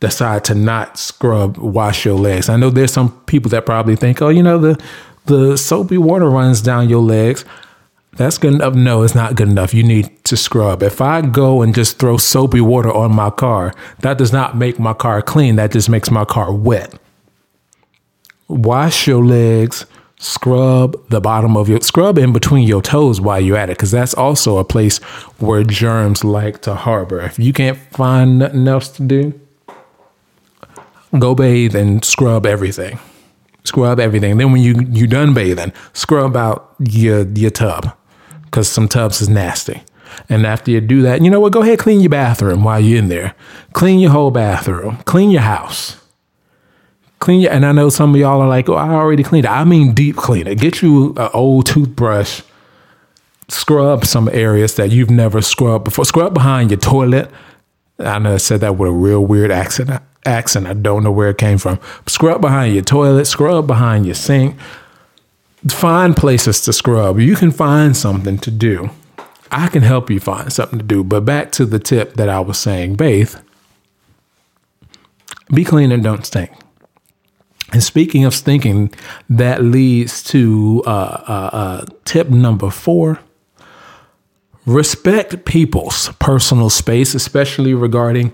decide 0.00 0.44
to 0.44 0.54
not 0.54 0.98
scrub, 0.98 1.58
wash 1.58 2.04
your 2.04 2.18
legs. 2.18 2.48
I 2.48 2.56
know 2.56 2.70
there's 2.70 2.92
some 2.92 3.12
people 3.26 3.50
that 3.50 3.66
probably 3.66 3.94
think, 3.94 4.22
oh, 4.22 4.30
you 4.30 4.42
know, 4.42 4.58
the 4.58 4.82
the 5.26 5.56
soapy 5.56 5.98
water 5.98 6.28
runs 6.28 6.60
down 6.60 6.88
your 6.88 7.02
legs. 7.02 7.44
That's 8.16 8.36
good 8.36 8.54
enough. 8.54 8.74
No, 8.74 9.02
it's 9.02 9.14
not 9.14 9.36
good 9.36 9.48
enough. 9.48 9.72
You 9.72 9.82
need 9.82 10.24
to 10.24 10.36
scrub. 10.36 10.82
If 10.82 11.00
I 11.00 11.22
go 11.22 11.62
and 11.62 11.74
just 11.74 11.98
throw 11.98 12.18
soapy 12.18 12.60
water 12.60 12.92
on 12.92 13.14
my 13.14 13.30
car, 13.30 13.72
that 14.00 14.18
does 14.18 14.32
not 14.32 14.56
make 14.56 14.78
my 14.78 14.92
car 14.92 15.22
clean. 15.22 15.56
That 15.56 15.72
just 15.72 15.88
makes 15.88 16.10
my 16.10 16.24
car 16.26 16.52
wet. 16.52 16.94
Wash 18.48 19.06
your 19.06 19.24
legs, 19.24 19.86
scrub 20.22 21.08
the 21.08 21.20
bottom 21.20 21.56
of 21.56 21.68
your 21.68 21.80
scrub 21.80 22.16
in 22.16 22.32
between 22.32 22.66
your 22.66 22.80
toes 22.80 23.20
while 23.20 23.40
you're 23.40 23.56
at 23.56 23.68
it 23.68 23.76
because 23.76 23.90
that's 23.90 24.14
also 24.14 24.58
a 24.58 24.64
place 24.64 24.98
where 25.38 25.64
germs 25.64 26.22
like 26.22 26.62
to 26.62 26.76
harbor 26.76 27.20
if 27.20 27.40
you 27.40 27.52
can't 27.52 27.76
find 27.90 28.38
nothing 28.38 28.68
else 28.68 28.88
to 28.88 29.02
do 29.02 29.38
go 31.18 31.34
bathe 31.34 31.74
and 31.74 32.04
scrub 32.04 32.46
everything 32.46 33.00
scrub 33.64 33.98
everything 33.98 34.36
then 34.36 34.52
when 34.52 34.62
you 34.62 34.80
you 34.92 35.08
done 35.08 35.34
bathing 35.34 35.72
scrub 35.92 36.36
out 36.36 36.72
your 36.78 37.26
your 37.30 37.50
tub 37.50 37.92
because 38.52 38.68
some 38.68 38.86
tubs 38.86 39.20
is 39.20 39.28
nasty 39.28 39.82
and 40.28 40.46
after 40.46 40.70
you 40.70 40.80
do 40.80 41.02
that 41.02 41.22
you 41.22 41.30
know 41.30 41.40
what 41.40 41.52
go 41.52 41.62
ahead 41.62 41.78
clean 41.80 42.00
your 42.00 42.10
bathroom 42.10 42.62
while 42.62 42.78
you're 42.78 42.98
in 42.98 43.08
there 43.08 43.34
clean 43.72 43.98
your 43.98 44.12
whole 44.12 44.30
bathroom 44.30 44.98
clean 45.06 45.30
your 45.30 45.42
house 45.42 45.96
Clean 47.22 47.40
your, 47.40 47.52
and 47.52 47.64
I 47.64 47.70
know 47.70 47.88
some 47.88 48.12
of 48.12 48.20
y'all 48.20 48.40
are 48.40 48.48
like, 48.48 48.68
oh, 48.68 48.74
I 48.74 48.90
already 48.90 49.22
cleaned 49.22 49.44
it. 49.44 49.48
I 49.48 49.62
mean, 49.62 49.94
deep 49.94 50.16
clean 50.16 50.48
it. 50.48 50.58
Get 50.58 50.82
you 50.82 51.14
an 51.16 51.30
old 51.32 51.66
toothbrush, 51.66 52.42
scrub 53.46 54.04
some 54.04 54.28
areas 54.32 54.74
that 54.74 54.90
you've 54.90 55.08
never 55.08 55.40
scrubbed 55.40 55.84
before. 55.84 56.04
Scrub 56.04 56.34
behind 56.34 56.72
your 56.72 56.80
toilet. 56.80 57.30
I 58.00 58.18
know 58.18 58.34
I 58.34 58.38
said 58.38 58.60
that 58.62 58.76
with 58.76 58.88
a 58.88 58.92
real 58.92 59.24
weird 59.24 59.52
accent. 59.52 60.02
Accent. 60.26 60.66
I 60.66 60.72
don't 60.72 61.04
know 61.04 61.12
where 61.12 61.30
it 61.30 61.38
came 61.38 61.58
from. 61.58 61.78
Scrub 62.08 62.40
behind 62.40 62.74
your 62.74 62.82
toilet. 62.82 63.26
Scrub 63.26 63.68
behind 63.68 64.04
your 64.04 64.16
sink. 64.16 64.56
Find 65.68 66.16
places 66.16 66.60
to 66.62 66.72
scrub. 66.72 67.20
You 67.20 67.36
can 67.36 67.52
find 67.52 67.96
something 67.96 68.38
to 68.38 68.50
do. 68.50 68.90
I 69.52 69.68
can 69.68 69.82
help 69.82 70.10
you 70.10 70.18
find 70.18 70.52
something 70.52 70.78
to 70.78 70.84
do. 70.84 71.04
But 71.04 71.24
back 71.24 71.52
to 71.52 71.66
the 71.66 71.78
tip 71.78 72.14
that 72.14 72.28
I 72.28 72.40
was 72.40 72.58
saying, 72.58 72.96
bathe. 72.96 73.34
Be 75.54 75.64
clean 75.64 75.92
and 75.92 76.02
don't 76.02 76.26
stink. 76.26 76.50
And 77.72 77.82
speaking 77.82 78.24
of 78.24 78.34
stinking, 78.34 78.92
that 79.30 79.62
leads 79.62 80.22
to 80.24 80.82
uh, 80.84 80.90
uh, 80.90 81.50
uh, 81.52 81.84
tip 82.04 82.28
number 82.28 82.70
four 82.70 83.20
respect 84.66 85.44
people's 85.44 86.10
personal 86.18 86.70
space, 86.70 87.14
especially 87.14 87.74
regarding 87.74 88.32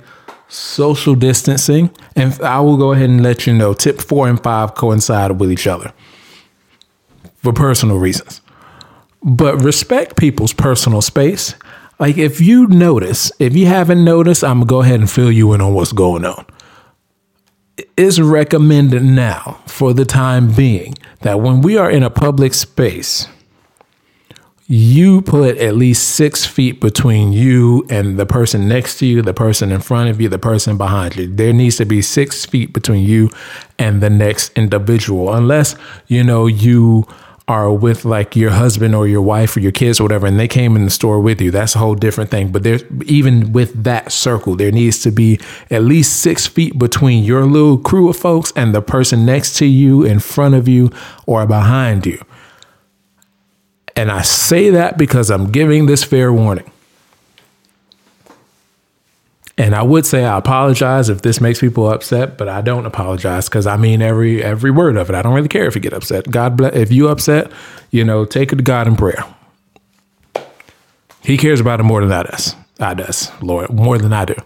social 0.49 1.15
distancing. 1.15 1.91
And 2.17 2.41
I 2.41 2.61
will 2.61 2.77
go 2.77 2.93
ahead 2.93 3.11
and 3.11 3.23
let 3.23 3.47
you 3.47 3.53
know 3.53 3.75
tip 3.75 4.01
four 4.01 4.29
and 4.29 4.43
five 4.43 4.75
coincide 4.75 5.39
with 5.39 5.53
each 5.53 5.67
other 5.67 5.93
for 7.39 7.53
personal 7.53 7.99
reasons. 7.99 8.43
But 9.23 9.63
respect 9.63 10.17
people's 10.17 10.53
personal 10.55 11.03
space. 11.03 11.55
Like 12.01 12.19
if 12.19 12.41
you 12.41 12.67
notice, 12.69 13.33
if 13.41 13.57
you 13.57 13.67
haven't 13.67 14.05
noticed, 14.05 14.45
I'm 14.45 14.59
gonna 14.61 14.67
go 14.67 14.83
ahead 14.83 15.01
and 15.01 15.11
fill 15.11 15.33
you 15.33 15.53
in 15.55 15.61
on 15.61 15.75
what's 15.75 15.93
going 15.93 16.25
on 16.25 16.47
It's 17.97 18.21
recommended 18.21 19.05
now 19.05 19.61
for 19.67 19.95
the 19.95 20.05
time 20.05 20.53
being 20.53 20.95
that 21.23 21.41
when 21.41 21.63
we 21.63 21.77
are 21.79 21.91
in 21.91 22.03
a 22.03 22.11
public 22.11 22.55
space, 22.55 23.29
you 24.69 25.23
put 25.23 25.59
at 25.59 25.77
least 25.77 26.11
six 26.11 26.47
feet 26.47 26.81
between 26.81 27.33
you 27.33 27.87
and 27.91 28.19
the 28.19 28.27
person 28.27 28.69
next 28.69 28.99
to 28.99 29.07
you, 29.07 29.23
the 29.23 29.35
person 29.35 29.73
in 29.73 29.81
front 29.81 30.11
of 30.11 30.21
you, 30.21 30.29
the 30.29 30.39
person 30.39 30.77
behind 30.79 31.17
you. 31.17 31.29
There 31.29 31.53
needs 31.53 31.77
to 31.77 31.87
be 31.87 32.03
six 32.03 32.47
feet 32.47 32.73
between 32.73 33.05
you 33.07 33.31
and 33.79 34.01
the 34.03 34.11
next 34.11 34.53
individual, 34.57 35.33
unless 35.35 35.77
you 36.09 36.25
know 36.25 36.47
you 36.49 37.07
are 37.49 37.73
with 37.73 38.05
like 38.05 38.37
your 38.37 38.51
husband 38.51 38.95
or 38.95 39.09
your 39.09 39.23
wife 39.23 39.57
or 39.57 39.61
your 39.61 39.73
kids 39.73 39.99
or 39.99 40.05
whatever, 40.05 40.27
and 40.27 40.39
they 40.39 40.47
came 40.47 40.77
in 40.77 40.85
the 40.85 40.91
store 40.91 41.19
with 41.19 41.41
you, 41.41 41.51
that's 41.51 41.75
a 41.75 41.79
whole 41.79 41.95
different 41.95 42.31
thing. 42.31 42.53
But 42.53 42.63
there's 42.63 42.85
even 43.07 43.53
with 43.53 43.85
that 43.85 44.13
circle, 44.13 44.55
there 44.55 44.71
needs 44.71 45.03
to 45.03 45.11
be 45.11 45.41
at 45.71 45.83
least 45.83 46.21
six 46.21 46.47
feet 46.47 46.79
between 46.79 47.25
your 47.25 47.47
little 47.47 47.79
crew 47.79 48.11
of 48.11 48.17
folks 48.17 48.53
and 48.55 48.75
the 48.75 48.83
person 48.83 49.25
next 49.25 49.57
to 49.57 49.67
you, 49.67 50.05
in 50.05 50.21
front 50.21 50.55
of 50.55 50.69
you, 50.69 50.91
or 51.27 51.47
behind 51.47 52.07
you. 52.07 52.23
And 53.97 54.13
I 54.13 54.23
say 54.23 54.71
that 54.71 54.99
because 54.99 55.31
I'm 55.31 55.51
giving 55.51 55.87
this 55.87 56.05
fair 56.05 56.33
warning. 56.33 56.71
And 59.59 59.75
I 59.75 59.83
would 59.83 60.07
say 60.07 60.25
I 60.25 60.39
apologize 60.39 61.09
if 61.09 61.23
this 61.23 61.41
makes 61.41 61.61
people 61.61 61.91
upset, 61.91 62.39
but 62.39 62.49
I 62.49 62.61
don't 62.61 62.87
apologize 62.87 63.49
because 63.49 63.67
I 63.67 63.77
mean 63.77 64.01
every 64.01 64.43
every 64.43 64.71
word 64.71 64.97
of 64.97 65.11
it. 65.11 65.17
I 65.17 65.21
don't 65.21 65.35
really 65.35 65.49
care 65.49 65.67
if 65.67 65.75
you 65.75 65.81
get 65.81 65.93
upset. 65.93 66.31
God 66.31 66.57
bless. 66.57 66.77
If 66.77 66.93
you 66.93 67.09
upset, 67.09 67.51
you 67.91 68.05
know, 68.05 68.25
take 68.25 68.53
it 68.53 68.57
to 68.57 68.63
God 68.63 68.87
in 68.87 68.95
prayer. 68.95 69.25
He 71.25 71.37
cares 71.37 71.59
about 71.59 71.81
it 71.81 71.83
more 71.83 72.01
than 72.01 72.13
I 72.13 72.23
does. 72.23 72.55
I 72.79 72.95
does, 72.95 73.33
Lord, 73.43 73.71
more 73.71 73.99
than 73.99 74.13
I 74.13 74.25
do. 74.25 74.37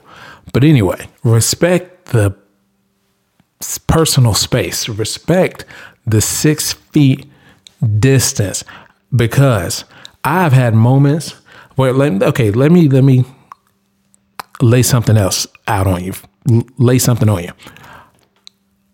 But 0.54 0.64
anyway, 0.64 1.06
respect 1.22 2.06
the 2.06 2.34
personal 3.86 4.32
space. 4.32 4.88
Respect 4.88 5.66
the 6.06 6.22
six 6.22 6.72
feet 6.72 7.26
distance 7.98 8.64
because 9.14 9.84
I've 10.24 10.52
had 10.52 10.74
moments 10.74 11.32
where 11.76 11.92
let 11.92 12.22
okay, 12.22 12.50
let 12.50 12.72
me 12.72 12.88
let 12.88 13.04
me 13.04 13.26
lay 14.62 14.82
something 14.82 15.16
else 15.16 15.46
out 15.66 15.86
on 15.86 16.02
you, 16.04 16.14
lay 16.78 16.98
something 16.98 17.28
on 17.28 17.42
you. 17.44 17.52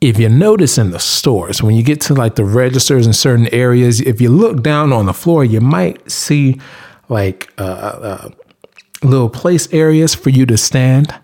If 0.00 0.18
you 0.18 0.28
notice 0.28 0.78
in 0.78 0.90
the 0.90 1.00
stores, 1.00 1.62
when 1.62 1.74
you 1.74 1.82
get 1.82 2.00
to 2.02 2.14
like 2.14 2.36
the 2.36 2.44
registers 2.44 3.06
in 3.06 3.12
certain 3.12 3.52
areas, 3.52 4.00
if 4.00 4.20
you 4.20 4.30
look 4.30 4.62
down 4.62 4.92
on 4.92 5.06
the 5.06 5.12
floor, 5.12 5.44
you 5.44 5.60
might 5.60 6.10
see 6.10 6.60
like 7.08 7.52
uh, 7.58 7.62
uh, 7.62 8.30
little 9.02 9.28
place 9.28 9.72
areas 9.72 10.14
for 10.14 10.30
you 10.30 10.46
to 10.46 10.56
stand 10.56 11.14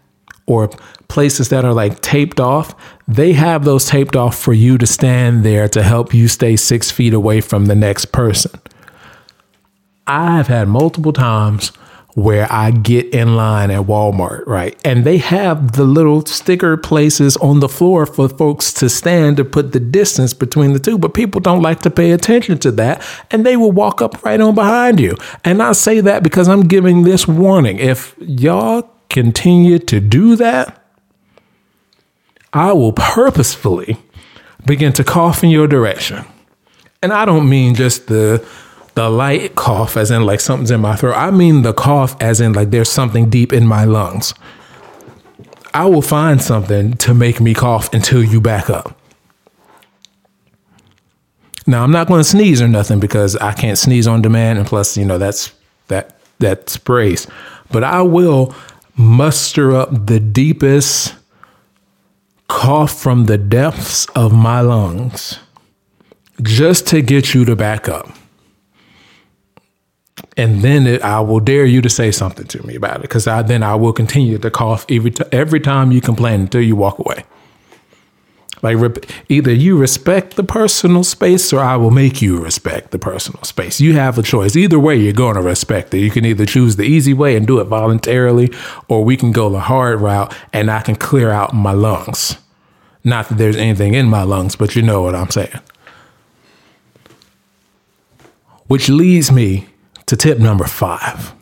or 0.47 0.69
places 1.09 1.49
that 1.51 1.65
are 1.65 1.73
like 1.73 2.01
taped 2.01 2.41
off. 2.41 2.75
They 3.07 3.33
have 3.35 3.65
those 3.65 3.87
taped 3.87 4.17
off 4.17 4.37
for 4.37 4.53
you 4.53 4.77
to 4.79 4.87
stand 4.87 5.45
there 5.45 5.69
to 5.69 5.83
help 5.83 6.13
you 6.13 6.27
stay 6.27 6.57
six 6.57 6.91
feet 6.91 7.15
away 7.15 7.41
from 7.41 7.67
the 7.67 7.77
next 7.77 8.07
person. 8.07 8.51
I've 10.07 10.49
had 10.49 10.69
multiple 10.69 11.13
times 11.13 11.73
where 12.15 12.51
I 12.51 12.71
get 12.71 13.13
in 13.13 13.35
line 13.35 13.73
at 13.73 13.83
Walmart, 13.83 14.47
right? 14.47 14.79
And 14.85 15.05
they 15.05 15.19
have 15.19 15.73
the 15.73 15.83
little 15.83 16.25
sticker 16.25 16.77
places 16.77 17.37
on 17.39 17.59
the 17.59 17.69
floor 17.69 18.07
for 18.07 18.29
folks 18.29 18.73
to 18.75 18.89
stand 18.89 19.37
to 19.39 19.45
put 19.45 19.73
the 19.73 19.81
distance 19.81 20.33
between 20.33 20.75
the 20.75 20.79
two, 20.79 20.97
but 20.97 21.13
people 21.13 21.41
don't 21.41 21.61
like 21.61 21.81
to 21.83 21.91
pay 21.91 22.13
attention 22.13 22.59
to 22.59 22.71
that 22.73 23.05
and 23.33 23.45
they 23.45 23.57
will 23.57 23.73
walk 23.73 24.01
up 24.01 24.25
right 24.25 24.41
on 24.41 24.55
behind 24.55 25.01
you. 25.01 25.17
And 25.45 25.61
I 25.61 25.73
say 25.73 26.01
that 26.03 26.23
because 26.23 26.49
I'm 26.49 26.69
giving 26.69 27.03
this 27.03 27.27
warning. 27.27 27.79
If 27.79 28.15
y'all 28.21 28.89
continue 29.11 29.81
to 29.81 29.99
do 29.99 30.37
that, 30.37 30.81
I 32.53 32.73
will 32.73 32.93
purposefully 32.93 33.99
begin 34.65 34.93
to 34.93 35.03
cough 35.03 35.43
in 35.43 35.51
your 35.51 35.67
direction. 35.67 36.25
And 37.03 37.13
I 37.13 37.25
don't 37.25 37.49
mean 37.49 37.75
just 37.75 38.07
the 38.07 38.47
the 38.95 39.11
light 39.11 39.57
cough, 39.57 39.97
as 39.97 40.11
in 40.11 40.25
like 40.25 40.41
something's 40.41 40.71
in 40.71 40.81
my 40.81 40.97
throat. 40.97 41.15
I 41.15 41.31
mean 41.31 41.63
the 41.63 41.73
cough, 41.73 42.21
as 42.21 42.41
in 42.41 42.53
like 42.53 42.71
there's 42.71 42.89
something 42.89 43.29
deep 43.29 43.53
in 43.53 43.67
my 43.67 43.85
lungs. 43.85 44.35
I 45.73 45.87
will 45.87 46.03
find 46.03 46.41
something 46.41 46.95
to 46.99 47.15
make 47.15 47.41
me 47.41 47.53
cough 47.53 47.93
until 47.93 48.23
you 48.23 48.41
back 48.41 48.71
up. 48.71 48.97
Now 51.67 51.83
I'm 51.83 51.91
not 51.91 52.07
going 52.07 52.21
to 52.21 52.29
sneeze 52.29 52.63
or 52.63 52.69
nothing 52.69 53.01
because 53.01 53.37
I 53.37 53.53
can't 53.53 53.79
sneeze 53.79 54.07
on 54.07 54.23
demand, 54.23 54.59
and 54.59 54.67
plus, 54.67 54.97
you 54.97 55.05
know 55.05 55.19
that's 55.19 55.53
that 55.89 56.17
that 56.39 56.71
sprays. 56.71 57.27
But 57.73 57.83
I 57.83 58.03
will 58.03 58.55
muster 58.97 59.75
up 59.75 60.07
the 60.07 60.21
deepest 60.21 61.15
cough 62.47 62.97
from 62.97 63.25
the 63.25 63.39
depths 63.39 64.07
of 64.11 64.33
my 64.33 64.61
lungs 64.61 65.41
just 66.43 66.87
to 66.89 67.03
get 67.03 67.35
you 67.35 67.45
to 67.45 67.57
back 67.57 67.89
up 67.89 68.09
and 70.37 70.63
then 70.63 70.87
it, 70.87 71.03
I 71.03 71.21
will 71.21 71.41
dare 71.41 71.65
you 71.65 71.81
to 71.83 71.91
say 71.91 72.11
something 72.11 72.47
to 72.47 72.67
me 72.67 72.75
about 72.75 72.97
it 72.97 73.03
because 73.03 73.27
I 73.27 73.43
then 73.43 73.63
I 73.63 73.75
will 73.75 73.93
continue 73.93 74.39
to 74.39 74.51
cough 74.51 74.87
every 74.89 75.11
t- 75.11 75.25
every 75.33 75.61
time 75.61 75.93
you 75.93 76.01
complain 76.01 76.43
until 76.43 76.63
you 76.63 76.77
walk 76.77 76.99
away. 76.99 77.25
Like 78.63 78.79
rep- 78.79 79.05
either 79.29 79.53
you 79.53 79.77
respect 79.77 80.37
the 80.37 80.43
personal 80.43 81.05
space 81.05 81.53
or 81.53 81.61
I 81.61 81.77
will 81.77 81.91
make 81.91 82.23
you 82.23 82.43
respect 82.43 82.93
the 82.93 82.99
personal 82.99 83.43
space. 83.43 83.79
You 83.79 83.93
have 83.93 84.17
a 84.17 84.23
choice. 84.23 84.57
Either 84.57 84.79
way, 84.79 84.97
you're 84.97 85.13
going 85.13 85.35
to 85.35 85.43
respect 85.43 85.93
it. 85.93 85.99
You 85.99 86.11
can 86.11 86.25
either 86.25 86.47
choose 86.47 86.77
the 86.77 86.85
easy 86.85 87.13
way 87.13 87.37
and 87.37 87.47
do 87.47 87.61
it 87.61 87.65
voluntarily, 87.65 88.51
or 88.89 89.05
we 89.05 89.19
can 89.19 89.33
go 89.33 89.51
the 89.51 89.61
hard 89.61 90.01
route 90.01 90.35
and 90.53 90.71
I 90.71 90.81
can 90.81 90.97
clear 90.97 91.31
out 91.31 91.53
my 91.53 91.73
lungs. 91.73 92.39
Not 93.05 93.29
that 93.29 93.37
there's 93.37 93.57
anything 93.57 93.93
in 93.93 94.09
my 94.09 94.23
lungs, 94.23 94.57
but 94.57 94.75
you 94.75 94.81
know 94.81 95.03
what 95.03 95.15
I'm 95.15 95.31
saying. 95.31 95.61
Which 98.67 98.89
leads 98.89 99.31
me 99.31 99.67
to 100.07 100.17
tip 100.17 100.39
number 100.39 100.65
five. 100.65 101.33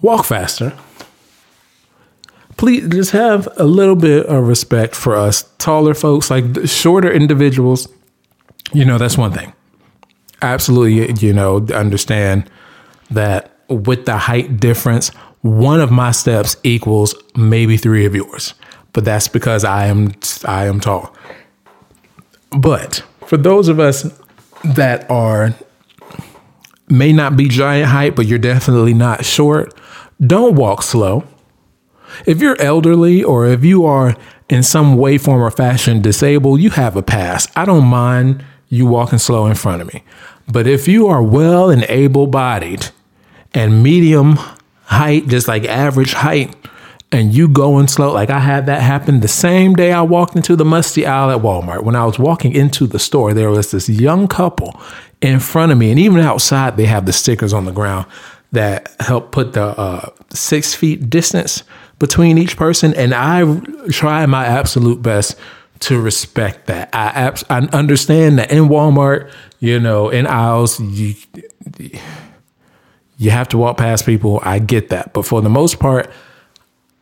Walk 0.00 0.24
faster. 0.24 0.76
Please 2.56 2.88
just 2.88 3.12
have 3.12 3.48
a 3.56 3.64
little 3.64 3.96
bit 3.96 4.26
of 4.26 4.46
respect 4.46 4.94
for 4.94 5.16
us 5.16 5.44
taller 5.58 5.94
folks, 5.94 6.30
like 6.30 6.44
shorter 6.66 7.10
individuals. 7.10 7.88
you 8.72 8.84
know, 8.84 8.98
that's 8.98 9.18
one 9.18 9.32
thing. 9.32 9.52
Absolutely, 10.40 11.12
you 11.26 11.32
know, 11.32 11.66
understand 11.72 12.50
that 13.10 13.56
with 13.68 14.06
the 14.06 14.16
height 14.16 14.58
difference, 14.58 15.10
one 15.42 15.80
of 15.80 15.90
my 15.90 16.10
steps 16.10 16.56
equals 16.62 17.14
maybe 17.36 17.76
three 17.76 18.06
of 18.06 18.14
yours. 18.14 18.54
But 18.92 19.04
that's 19.04 19.28
because 19.28 19.64
I 19.64 19.86
am 19.86 20.12
I 20.44 20.66
am 20.66 20.80
tall. 20.80 21.14
But 22.50 23.02
for 23.32 23.38
those 23.38 23.68
of 23.68 23.80
us 23.80 24.02
that 24.62 25.10
are 25.10 25.54
may 26.90 27.14
not 27.14 27.34
be 27.34 27.48
giant 27.48 27.88
height, 27.88 28.14
but 28.14 28.26
you're 28.26 28.38
definitely 28.38 28.92
not 28.92 29.24
short, 29.24 29.72
don't 30.20 30.54
walk 30.54 30.82
slow. 30.82 31.24
If 32.26 32.42
you're 32.42 32.60
elderly 32.60 33.24
or 33.24 33.46
if 33.46 33.64
you 33.64 33.86
are 33.86 34.18
in 34.50 34.62
some 34.62 34.98
way, 34.98 35.16
form, 35.16 35.40
or 35.40 35.50
fashion 35.50 36.02
disabled, 36.02 36.60
you 36.60 36.68
have 36.68 36.94
a 36.94 37.02
pass. 37.02 37.48
I 37.56 37.64
don't 37.64 37.86
mind 37.86 38.44
you 38.68 38.84
walking 38.84 39.18
slow 39.18 39.46
in 39.46 39.54
front 39.54 39.80
of 39.80 39.90
me. 39.94 40.04
But 40.46 40.66
if 40.66 40.86
you 40.86 41.06
are 41.06 41.22
well 41.22 41.70
and 41.70 41.84
able 41.84 42.26
bodied 42.26 42.88
and 43.54 43.82
medium 43.82 44.36
height, 44.82 45.26
just 45.26 45.48
like 45.48 45.64
average 45.64 46.12
height, 46.12 46.54
and 47.12 47.32
you 47.34 47.46
going 47.46 47.88
slow, 47.88 48.12
like 48.12 48.30
I 48.30 48.40
had 48.40 48.66
that 48.66 48.80
happen 48.80 49.20
the 49.20 49.28
same 49.28 49.74
day 49.74 49.92
I 49.92 50.00
walked 50.00 50.34
into 50.34 50.56
the 50.56 50.64
musty 50.64 51.06
aisle 51.06 51.30
at 51.30 51.42
Walmart. 51.42 51.84
When 51.84 51.94
I 51.94 52.06
was 52.06 52.18
walking 52.18 52.52
into 52.52 52.86
the 52.86 52.98
store, 52.98 53.34
there 53.34 53.50
was 53.50 53.70
this 53.70 53.88
young 53.88 54.26
couple 54.26 54.80
in 55.20 55.38
front 55.38 55.70
of 55.70 55.78
me, 55.78 55.90
and 55.90 56.00
even 56.00 56.20
outside, 56.20 56.76
they 56.76 56.86
have 56.86 57.06
the 57.06 57.12
stickers 57.12 57.52
on 57.52 57.66
the 57.66 57.72
ground 57.72 58.06
that 58.50 58.94
help 59.00 59.30
put 59.30 59.52
the 59.52 59.62
uh, 59.62 60.10
six 60.30 60.74
feet 60.74 61.08
distance 61.08 61.64
between 61.98 62.38
each 62.38 62.56
person. 62.56 62.94
And 62.94 63.14
I 63.14 63.60
try 63.90 64.26
my 64.26 64.44
absolute 64.44 65.02
best 65.02 65.38
to 65.80 66.00
respect 66.00 66.66
that. 66.66 66.90
I, 66.92 67.06
abs- 67.08 67.44
I 67.48 67.58
understand 67.72 68.38
that 68.38 68.50
in 68.50 68.68
Walmart, 68.68 69.32
you 69.60 69.78
know, 69.78 70.08
in 70.08 70.26
aisles, 70.26 70.80
you, 70.80 71.14
you 73.18 73.30
have 73.30 73.48
to 73.50 73.58
walk 73.58 73.76
past 73.78 74.04
people. 74.06 74.40
I 74.42 74.58
get 74.58 74.88
that. 74.88 75.12
But 75.12 75.24
for 75.24 75.40
the 75.40 75.50
most 75.50 75.78
part, 75.78 76.10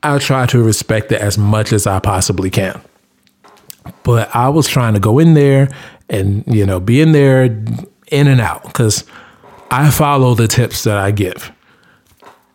I 0.02 0.18
try 0.18 0.46
to 0.46 0.62
respect 0.62 1.12
it 1.12 1.20
as 1.20 1.36
much 1.36 1.72
as 1.72 1.86
I 1.86 1.98
possibly 1.98 2.50
can. 2.50 2.80
But 4.02 4.34
I 4.34 4.48
was 4.48 4.68
trying 4.68 4.94
to 4.94 5.00
go 5.00 5.18
in 5.18 5.34
there 5.34 5.68
and, 6.08 6.44
you 6.46 6.66
know, 6.66 6.80
be 6.80 7.00
in 7.00 7.12
there 7.12 7.44
in 7.44 8.26
and 8.26 8.40
out 8.40 8.62
because 8.64 9.04
I 9.70 9.90
follow 9.90 10.34
the 10.34 10.48
tips 10.48 10.84
that 10.84 10.96
I 10.96 11.10
give. 11.10 11.52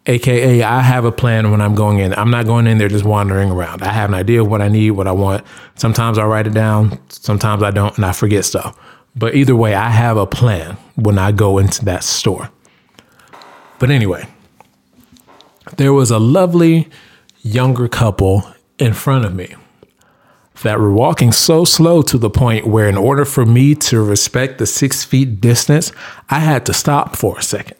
AKA, 0.07 0.61
I 0.61 0.81
have 0.81 1.03
a 1.05 1.11
plan 1.11 1.49
when 1.49 1.61
I'm 1.61 1.73
going 1.73 1.97
in. 1.97 2.13
I'm 2.13 2.29
not 2.29 2.45
going 2.45 2.67
in 2.67 2.77
there 2.77 2.89
just 2.89 3.05
wandering 3.05 3.49
around. 3.49 3.81
I 3.81 3.91
have 3.91 4.09
an 4.09 4.13
idea 4.13 4.41
of 4.41 4.47
what 4.47 4.61
I 4.61 4.67
need, 4.67 4.91
what 4.91 5.07
I 5.07 5.11
want. 5.11 5.43
Sometimes 5.75 6.19
I 6.19 6.25
write 6.25 6.45
it 6.45 6.53
down, 6.53 6.99
sometimes 7.09 7.63
I 7.63 7.71
don't, 7.71 7.95
and 7.95 8.05
I 8.05 8.11
forget 8.11 8.45
stuff. 8.45 8.77
But 9.15 9.33
either 9.33 9.55
way, 9.55 9.73
I 9.73 9.89
have 9.89 10.17
a 10.17 10.27
plan 10.27 10.77
when 10.95 11.17
I 11.17 11.31
go 11.31 11.57
into 11.57 11.85
that 11.85 12.03
store. 12.03 12.51
But 13.79 13.89
anyway, 13.89 14.27
there 15.77 15.93
was 15.93 16.11
a 16.11 16.19
lovely 16.19 16.87
younger 17.45 17.87
couple 17.87 18.43
in 18.79 18.93
front 18.93 19.23
of 19.23 19.35
me 19.35 19.55
that 20.63 20.79
were 20.79 20.91
walking 20.91 21.31
so 21.31 21.63
slow 21.63 22.01
to 22.01 22.17
the 22.17 22.29
point 22.29 22.65
where, 22.65 22.89
in 22.89 22.97
order 22.97 23.23
for 23.25 23.45
me 23.45 23.75
to 23.75 24.01
respect 24.03 24.57
the 24.57 24.65
six 24.65 25.03
feet 25.03 25.39
distance, 25.41 25.91
I 26.29 26.39
had 26.39 26.65
to 26.65 26.73
stop 26.73 27.15
for 27.15 27.37
a 27.37 27.43
second 27.43 27.77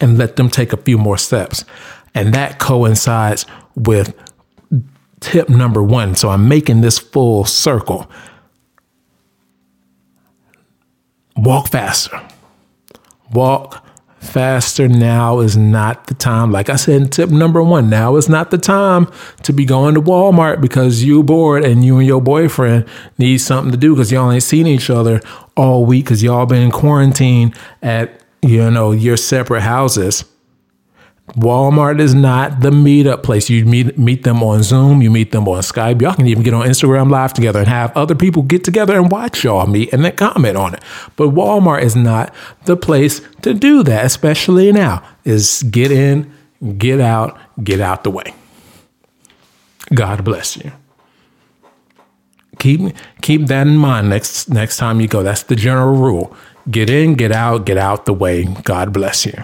and 0.00 0.18
let 0.18 0.36
them 0.36 0.50
take 0.50 0.72
a 0.72 0.76
few 0.76 0.98
more 0.98 1.16
steps. 1.16 1.64
And 2.14 2.34
that 2.34 2.58
coincides 2.58 3.46
with 3.74 4.14
tip 5.20 5.48
number 5.48 5.82
one. 5.82 6.14
So 6.14 6.28
I'm 6.28 6.48
making 6.48 6.82
this 6.82 6.98
full 6.98 7.44
circle. 7.44 8.10
Walk 11.36 11.68
faster. 11.68 12.20
Walk 13.32 13.85
faster. 14.26 14.88
Now 14.88 15.40
is 15.40 15.56
not 15.56 16.06
the 16.06 16.14
time. 16.14 16.52
Like 16.52 16.68
I 16.68 16.76
said 16.76 17.00
in 17.00 17.08
tip 17.08 17.30
number 17.30 17.62
one, 17.62 17.88
now 17.88 18.16
is 18.16 18.28
not 18.28 18.50
the 18.50 18.58
time 18.58 19.10
to 19.42 19.52
be 19.52 19.64
going 19.64 19.94
to 19.94 20.02
Walmart 20.02 20.60
because 20.60 21.02
you 21.04 21.22
bored 21.22 21.64
and 21.64 21.84
you 21.84 21.98
and 21.98 22.06
your 22.06 22.20
boyfriend 22.20 22.86
need 23.18 23.38
something 23.38 23.72
to 23.72 23.78
do 23.78 23.94
because 23.94 24.12
y'all 24.12 24.30
ain't 24.30 24.42
seen 24.42 24.66
each 24.66 24.90
other 24.90 25.20
all 25.56 25.84
week 25.84 26.04
because 26.04 26.22
y'all 26.22 26.46
been 26.46 26.62
in 26.62 26.70
quarantine 26.70 27.54
at 27.82 28.22
you 28.42 28.70
know, 28.70 28.92
your 28.92 29.16
separate 29.16 29.62
houses. 29.62 30.24
Walmart 31.34 32.00
is 32.00 32.14
not 32.14 32.60
the 32.60 32.70
meetup 32.70 33.22
place. 33.22 33.50
You 33.50 33.64
meet 33.64 33.98
meet 33.98 34.22
them 34.22 34.42
on 34.42 34.62
Zoom, 34.62 35.02
you 35.02 35.10
meet 35.10 35.32
them 35.32 35.48
on 35.48 35.60
Skype. 35.60 36.00
Y'all 36.00 36.14
can 36.14 36.26
even 36.26 36.44
get 36.44 36.54
on 36.54 36.66
Instagram 36.66 37.10
live 37.10 37.34
together 37.34 37.58
and 37.58 37.68
have 37.68 37.94
other 37.96 38.14
people 38.14 38.42
get 38.42 38.62
together 38.62 38.96
and 38.96 39.10
watch 39.10 39.42
y'all 39.42 39.66
meet 39.66 39.92
and 39.92 40.04
then 40.04 40.14
comment 40.14 40.56
on 40.56 40.74
it. 40.74 40.82
But 41.16 41.30
Walmart 41.30 41.82
is 41.82 41.96
not 41.96 42.32
the 42.64 42.76
place 42.76 43.20
to 43.42 43.54
do 43.54 43.82
that, 43.82 44.04
especially 44.04 44.70
now. 44.70 45.02
Is 45.24 45.64
get 45.64 45.90
in, 45.90 46.32
get 46.78 47.00
out, 47.00 47.38
get 47.62 47.80
out 47.80 48.04
the 48.04 48.10
way. 48.10 48.32
God 49.92 50.24
bless 50.24 50.56
you. 50.56 50.70
Keep 52.60 52.94
keep 53.20 53.46
that 53.48 53.66
in 53.66 53.76
mind 53.76 54.08
next 54.08 54.48
next 54.48 54.76
time 54.76 55.00
you 55.00 55.08
go. 55.08 55.24
That's 55.24 55.42
the 55.42 55.56
general 55.56 55.96
rule. 55.96 56.34
Get 56.70 56.88
in, 56.88 57.14
get 57.14 57.32
out, 57.32 57.66
get 57.66 57.78
out 57.78 58.06
the 58.06 58.14
way. 58.14 58.44
God 58.62 58.92
bless 58.92 59.26
you. 59.26 59.42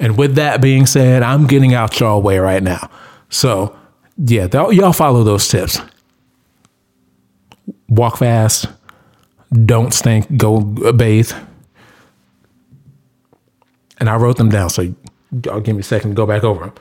And 0.00 0.18
with 0.18 0.34
that 0.34 0.60
being 0.60 0.86
said, 0.86 1.22
I'm 1.22 1.46
getting 1.46 1.74
out 1.74 2.00
y'all 2.00 2.20
way 2.20 2.38
right 2.38 2.62
now. 2.62 2.90
So, 3.28 3.76
yeah, 4.16 4.48
y'all 4.52 4.92
follow 4.92 5.22
those 5.22 5.46
tips. 5.46 5.78
Walk 7.88 8.16
fast. 8.16 8.66
Don't 9.52 9.94
stink. 9.94 10.36
Go 10.36 10.60
bathe. 10.60 11.32
And 13.98 14.08
I 14.08 14.16
wrote 14.16 14.38
them 14.38 14.48
down. 14.48 14.70
So, 14.70 14.94
y'all 15.44 15.60
give 15.60 15.76
me 15.76 15.80
a 15.80 15.84
second 15.84 16.10
to 16.10 16.14
go 16.16 16.26
back 16.26 16.42
over 16.42 16.64
them. 16.64 16.74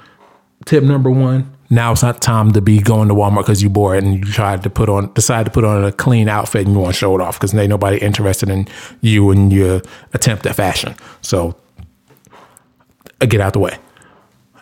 Tip 0.65 0.84
number 0.84 1.11
one 1.11 1.55
now 1.70 1.91
it's 1.91 2.01
not 2.01 2.22
time 2.22 2.51
to 2.53 2.61
be 2.61 2.80
going 2.80 3.07
to 3.09 3.13
Walmart 3.13 3.41
because 3.41 3.61
you 3.61 3.70
bored 3.70 4.03
and 4.03 4.15
you 4.15 4.34
tried 4.34 4.63
to 4.63 4.70
put 4.70 4.89
on 4.89 5.13
decide 5.13 5.45
to 5.45 5.51
put 5.51 5.63
on 5.63 5.86
a 5.86 5.91
clean 5.91 6.28
outfit 6.28 6.65
and 6.65 6.74
you 6.74 6.80
want 6.82 6.93
to 6.93 6.99
show 6.99 7.13
it 7.15 7.22
off 7.22 7.39
because 7.39 7.53
ain't 7.53 7.70
nobody 7.70 7.97
interested 7.97 8.49
in 8.49 8.67
you 9.01 9.30
and 9.30 9.53
your 9.53 9.82
attempt 10.13 10.45
at 10.45 10.55
fashion. 10.55 10.95
So 11.22 11.55
uh, 13.22 13.26
get 13.26 13.41
out 13.41 13.53
the 13.53 13.59
way. 13.59 13.78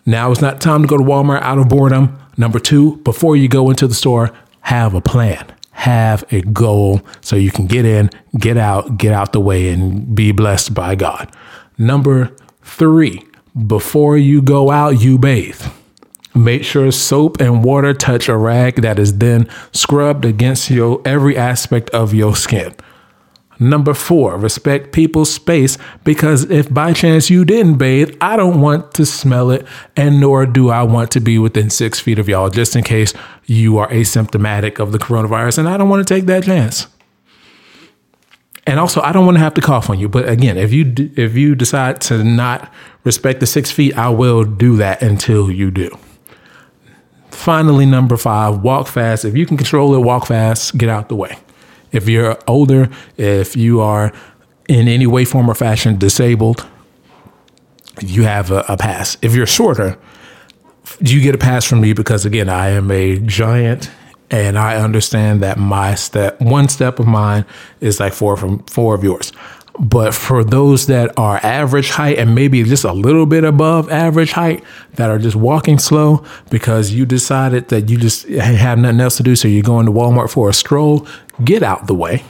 Now 0.05 0.31
it's 0.31 0.41
not 0.41 0.61
time 0.61 0.81
to 0.81 0.87
go 0.87 0.97
to 0.97 1.03
Walmart 1.03 1.41
out 1.41 1.59
of 1.59 1.67
boredom. 1.67 2.17
Number 2.37 2.59
two, 2.59 2.97
before 2.97 3.35
you 3.35 3.47
go 3.47 3.69
into 3.69 3.87
the 3.87 3.93
store, 3.93 4.31
have 4.61 4.93
a 4.93 5.01
plan. 5.01 5.45
Have 5.71 6.23
a 6.31 6.41
goal 6.41 7.01
so 7.21 7.35
you 7.35 7.51
can 7.51 7.67
get 7.67 7.85
in, 7.85 8.09
get 8.37 8.57
out, 8.57 8.97
get 8.97 9.13
out 9.13 9.31
the 9.31 9.39
way, 9.39 9.69
and 9.69 10.15
be 10.15 10.31
blessed 10.31 10.73
by 10.73 10.95
God. 10.95 11.31
Number 11.77 12.35
three, 12.63 13.23
before 13.65 14.17
you 14.17 14.41
go 14.41 14.71
out, 14.71 15.01
you 15.01 15.17
bathe. 15.17 15.61
Make 16.33 16.63
sure 16.63 16.91
soap 16.91 17.39
and 17.39 17.63
water 17.63 17.93
touch 17.93 18.29
a 18.29 18.37
rag 18.37 18.81
that 18.81 18.99
is 18.99 19.17
then 19.17 19.49
scrubbed 19.71 20.25
against 20.25 20.69
your 20.69 21.01
every 21.05 21.35
aspect 21.37 21.89
of 21.91 22.13
your 22.13 22.35
skin. 22.35 22.75
Number 23.59 23.93
four, 23.93 24.37
respect 24.37 24.91
people's 24.91 25.33
space 25.33 25.77
because 26.03 26.49
if 26.51 26.71
by 26.71 26.93
chance 26.93 27.29
you 27.29 27.43
didn't 27.43 27.75
bathe, 27.75 28.15
I 28.21 28.35
don't 28.35 28.61
want 28.61 28.93
to 28.95 29.05
smell 29.05 29.49
it, 29.49 29.65
and 29.95 30.19
nor 30.19 30.45
do 30.45 30.69
I 30.69 30.83
want 30.83 31.11
to 31.11 31.19
be 31.19 31.39
within 31.39 31.69
six 31.69 31.99
feet 31.99 32.19
of 32.19 32.29
y'all, 32.29 32.49
just 32.49 32.75
in 32.75 32.83
case 32.83 33.13
you 33.45 33.77
are 33.77 33.87
asymptomatic 33.89 34.79
of 34.79 34.91
the 34.91 34.99
coronavirus, 34.99 35.57
and 35.59 35.69
I 35.69 35.77
don't 35.77 35.89
want 35.89 36.07
to 36.07 36.13
take 36.13 36.25
that 36.25 36.43
chance. 36.43 36.87
And 38.67 38.81
also, 38.81 39.01
I 39.01 39.13
don't 39.13 39.25
want 39.25 39.37
to 39.37 39.39
have 39.39 39.53
to 39.53 39.61
cough 39.61 39.89
on 39.89 39.97
you. 39.97 40.09
But 40.09 40.27
again, 40.27 40.57
if 40.57 40.73
you 40.73 40.93
if 41.15 41.35
you 41.35 41.55
decide 41.55 42.01
to 42.01 42.23
not 42.23 42.71
respect 43.05 43.39
the 43.39 43.47
six 43.47 43.71
feet, 43.71 43.97
I 43.97 44.09
will 44.09 44.43
do 44.43 44.75
that 44.77 45.01
until 45.01 45.49
you 45.49 45.71
do. 45.71 45.97
Finally, 47.31 47.85
number 47.85 48.17
five, 48.17 48.61
walk 48.61 48.87
fast. 48.87 49.23
If 49.23 49.37
you 49.37 49.45
can 49.45 49.55
control 49.55 49.95
it, 49.95 49.99
walk 49.99 50.25
fast, 50.27 50.77
get 50.77 50.89
out 50.89 51.07
the 51.07 51.15
way. 51.15 51.37
If 51.97 52.07
you're 52.07 52.37
older, 52.47 52.89
if 53.17 53.55
you 53.55 53.81
are 53.81 54.13
in 54.69 54.87
any 54.87 55.07
way, 55.07 55.25
form, 55.25 55.49
or 55.49 55.55
fashion 55.55 55.97
disabled, 55.97 56.65
you 58.01 58.23
have 58.23 58.51
a, 58.51 58.63
a 58.69 58.77
pass. 58.77 59.17
If 59.21 59.33
you're 59.33 59.47
shorter, 59.47 59.97
you 60.99 61.21
get 61.21 61.35
a 61.35 61.37
pass 61.37 61.65
from 61.65 61.81
me 61.81 61.93
because, 61.93 62.25
again, 62.25 62.49
I 62.49 62.69
am 62.69 62.91
a 62.91 63.17
giant 63.19 63.89
and 64.29 64.57
I 64.57 64.75
understand 64.75 65.41
that 65.41 65.57
my 65.57 65.95
step, 65.95 66.39
one 66.41 66.67
step 66.69 66.99
of 66.99 67.07
mine 67.07 67.45
is 67.81 67.99
like 67.99 68.13
four 68.13 68.37
from 68.37 68.59
four 68.65 68.93
of 68.93 69.03
yours. 69.03 69.31
But 69.80 70.13
for 70.13 70.43
those 70.43 70.88
that 70.88 71.17
are 71.19 71.38
average 71.43 71.91
height 71.91 72.17
and 72.17 72.34
maybe 72.34 72.63
just 72.63 72.84
a 72.84 72.93
little 72.93 73.28
bit 73.28 73.43
above 73.43 73.91
average 73.91 74.32
height 74.32 74.63
that 74.95 75.09
are 75.09 75.19
just 75.19 75.36
walking 75.36 75.78
slow 75.78 76.25
because 76.49 76.91
you 76.93 77.05
decided 77.05 77.67
that 77.69 77.89
you 77.89 77.97
just 77.97 78.28
have 78.28 78.80
nothing 78.80 78.99
else 78.99 79.17
to 79.17 79.23
do, 79.23 79.36
so 79.36 79.47
you're 79.47 79.61
going 79.63 79.86
to 79.86 79.91
Walmart 79.91 80.32
for 80.32 80.49
a 80.49 80.53
stroll, 80.53 81.07
get 81.43 81.61
out 81.61 81.88
the 81.88 81.93
way. 81.93 82.23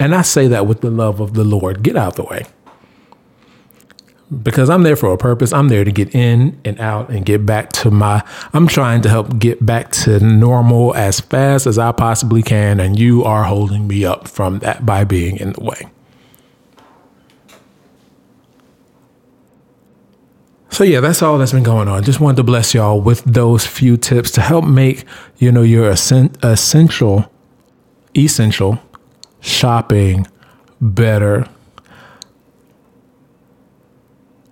And 0.00 0.14
I 0.14 0.22
say 0.22 0.48
that 0.48 0.66
with 0.66 0.80
the 0.80 0.90
love 0.90 1.20
of 1.20 1.34
the 1.34 1.44
Lord 1.44 1.82
get 1.82 1.96
out 1.96 2.16
the 2.16 2.24
way. 2.24 2.46
because 4.42 4.70
I'm 4.70 4.82
there 4.82 4.96
for 4.96 5.12
a 5.12 5.18
purpose. 5.18 5.52
I'm 5.52 5.68
there 5.68 5.84
to 5.84 5.92
get 5.92 6.14
in 6.14 6.58
and 6.64 6.80
out 6.80 7.10
and 7.10 7.24
get 7.24 7.46
back 7.46 7.72
to 7.72 7.90
my, 7.90 8.22
I'm 8.52 8.66
trying 8.66 9.02
to 9.02 9.08
help 9.08 9.38
get 9.38 9.64
back 9.64 9.92
to 9.92 10.18
normal 10.20 10.94
as 10.94 11.20
fast 11.20 11.66
as 11.66 11.78
I 11.78 11.92
possibly 11.92 12.42
can. 12.42 12.80
And 12.80 12.98
you 12.98 13.24
are 13.24 13.44
holding 13.44 13.86
me 13.86 14.04
up 14.04 14.28
from 14.28 14.60
that 14.60 14.84
by 14.84 15.04
being 15.04 15.36
in 15.36 15.52
the 15.52 15.62
way. 15.62 15.86
So 20.74 20.82
yeah, 20.82 20.98
that's 20.98 21.22
all 21.22 21.38
that's 21.38 21.52
been 21.52 21.62
going 21.62 21.86
on. 21.86 22.02
Just 22.02 22.18
wanted 22.18 22.38
to 22.38 22.42
bless 22.42 22.74
y'all 22.74 23.00
with 23.00 23.22
those 23.22 23.64
few 23.64 23.96
tips 23.96 24.32
to 24.32 24.40
help 24.40 24.64
make, 24.64 25.04
you 25.38 25.52
know, 25.52 25.62
your 25.62 25.88
essential, 25.88 27.30
essential 28.16 28.82
shopping 29.40 30.26
better 30.80 31.48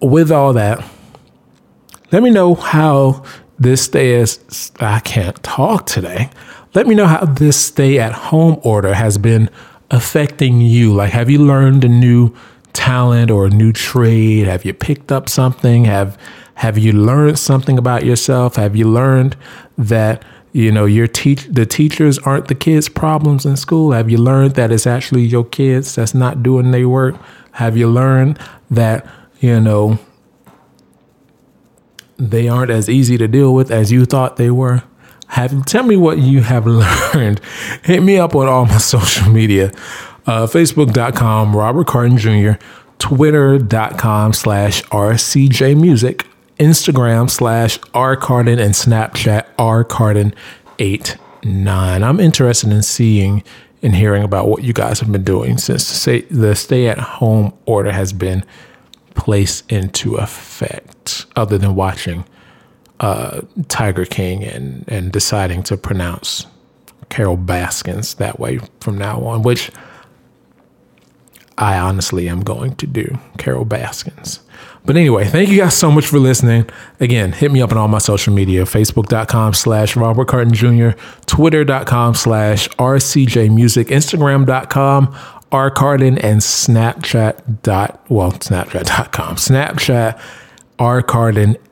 with 0.00 0.30
all 0.30 0.52
that, 0.52 0.84
let 2.12 2.22
me 2.22 2.30
know 2.30 2.54
how 2.54 3.24
this 3.58 3.82
stay 3.82 4.12
is. 4.14 4.70
I 4.78 5.00
can't 5.00 5.42
talk 5.42 5.86
today. 5.86 6.30
Let 6.72 6.86
me 6.86 6.94
know 6.94 7.06
how 7.06 7.24
this 7.24 7.56
stay 7.56 7.98
at 7.98 8.12
home 8.12 8.60
order 8.62 8.94
has 8.94 9.18
been 9.18 9.50
affecting 9.90 10.60
you. 10.60 10.94
Like, 10.94 11.10
have 11.10 11.28
you 11.28 11.38
learned 11.38 11.82
a 11.82 11.88
new 11.88 12.32
talent 12.72 13.30
or 13.30 13.46
a 13.46 13.50
new 13.50 13.72
trade? 13.72 14.46
Have 14.46 14.64
you 14.64 14.72
picked 14.72 15.12
up 15.12 15.28
something? 15.28 15.84
Have 15.84 16.18
have 16.54 16.78
you 16.78 16.92
learned 16.92 17.38
something 17.38 17.78
about 17.78 18.04
yourself? 18.04 18.56
Have 18.56 18.76
you 18.76 18.88
learned 18.88 19.36
that 19.78 20.24
you 20.52 20.70
know 20.70 20.84
your 20.84 21.06
teach 21.06 21.46
the 21.46 21.66
teachers 21.66 22.18
aren't 22.20 22.48
the 22.48 22.54
kids' 22.54 22.88
problems 22.88 23.46
in 23.46 23.56
school? 23.56 23.92
Have 23.92 24.10
you 24.10 24.18
learned 24.18 24.54
that 24.54 24.70
it's 24.70 24.86
actually 24.86 25.22
your 25.22 25.44
kids 25.44 25.94
that's 25.94 26.14
not 26.14 26.42
doing 26.42 26.70
their 26.70 26.88
work? 26.88 27.16
Have 27.52 27.76
you 27.76 27.88
learned 27.88 28.38
that 28.70 29.06
you 29.42 29.60
know, 29.60 29.98
they 32.16 32.48
aren't 32.48 32.70
as 32.70 32.88
easy 32.88 33.18
to 33.18 33.26
deal 33.26 33.52
with 33.52 33.72
as 33.72 33.90
you 33.90 34.04
thought 34.04 34.36
they 34.36 34.50
were. 34.50 34.84
Have 35.26 35.66
tell 35.66 35.82
me 35.82 35.96
what 35.96 36.18
you 36.18 36.42
have 36.42 36.66
learned. 37.14 37.40
Hit 37.82 38.02
me 38.02 38.18
up 38.18 38.34
on 38.36 38.46
all 38.46 38.64
my 38.64 38.78
social 38.78 39.28
media. 39.28 39.72
Uh, 40.26 40.46
Facebook.com, 40.46 41.56
Robert 41.56 41.86
Carden 41.86 42.16
Jr., 42.16 42.52
Twitter.com 42.98 44.32
slash 44.32 44.82
RCJ 44.84 45.80
Music, 45.80 46.26
Instagram 46.58 47.28
slash 47.28 47.78
R 47.92 48.16
Carden, 48.16 48.60
and 48.60 48.74
Snapchat 48.74 49.46
R 49.58 49.84
Carden89. 49.84 52.02
I'm 52.02 52.20
interested 52.20 52.70
in 52.70 52.82
seeing 52.82 53.42
and 53.82 53.96
hearing 53.96 54.22
about 54.22 54.46
what 54.46 54.62
you 54.62 54.72
guys 54.72 55.00
have 55.00 55.10
been 55.10 55.24
doing 55.24 55.58
since 55.58 56.04
the 56.04 56.54
stay 56.54 56.86
at 56.86 56.98
home 56.98 57.52
order 57.66 57.90
has 57.90 58.12
been 58.12 58.44
placed 59.14 59.70
into 59.70 60.16
effect 60.16 61.26
other 61.34 61.58
than 61.58 61.74
watching 61.74 62.24
uh, 63.00 63.40
Tiger 63.68 64.04
King 64.04 64.44
and, 64.44 64.84
and 64.86 65.10
deciding 65.10 65.64
to 65.64 65.76
pronounce 65.76 66.46
Carol 67.08 67.36
Baskins 67.36 68.14
that 68.14 68.38
way 68.38 68.60
from 68.80 68.96
now 68.96 69.20
on, 69.24 69.42
which 69.42 69.70
I 71.62 71.78
honestly 71.78 72.28
am 72.28 72.40
going 72.40 72.74
to 72.74 72.88
do, 72.88 73.20
Carol 73.38 73.64
Baskins. 73.64 74.40
But 74.84 74.96
anyway, 74.96 75.26
thank 75.26 75.48
you 75.48 75.58
guys 75.58 75.76
so 75.76 75.92
much 75.92 76.04
for 76.06 76.18
listening. 76.18 76.68
Again, 76.98 77.30
hit 77.30 77.52
me 77.52 77.62
up 77.62 77.70
on 77.70 77.78
all 77.78 77.86
my 77.86 77.98
social 77.98 78.34
media, 78.34 78.64
facebook.com 78.64 79.54
slash 79.54 79.94
Robert 79.94 80.26
Carden 80.26 80.52
Jr., 80.52 80.98
twitter.com 81.26 82.14
slash 82.14 82.68
RCJ 82.70 83.54
Music, 83.54 83.86
Instagram.com 83.86 85.16
R 85.52 85.70
Carden 85.70 86.18
and 86.18 86.40
Snapchat 86.40 87.62
dot 87.62 88.04
well 88.08 88.32
Snapchat.com. 88.32 89.36
Snapchat 89.36 90.20
R 90.80 91.04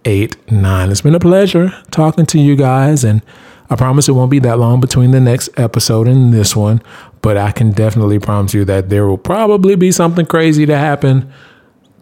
eight 0.04 0.52
nine. 0.52 0.90
It's 0.92 1.00
been 1.00 1.16
a 1.16 1.20
pleasure 1.20 1.74
talking 1.90 2.26
to 2.26 2.38
you 2.38 2.54
guys 2.54 3.02
and 3.02 3.22
I 3.70 3.76
promise 3.76 4.08
it 4.08 4.12
won't 4.12 4.32
be 4.32 4.40
that 4.40 4.58
long 4.58 4.80
between 4.80 5.12
the 5.12 5.20
next 5.20 5.48
episode 5.56 6.08
and 6.08 6.34
this 6.34 6.56
one, 6.56 6.82
but 7.22 7.36
I 7.36 7.52
can 7.52 7.72
definitely 7.72 8.18
promise 8.18 8.54
you 8.54 8.64
that 8.64 8.88
there 8.88 9.06
will 9.06 9.18
probably 9.18 9.76
be 9.76 9.92
something 9.92 10.26
crazy 10.26 10.66
to 10.66 10.76
happen 10.76 11.32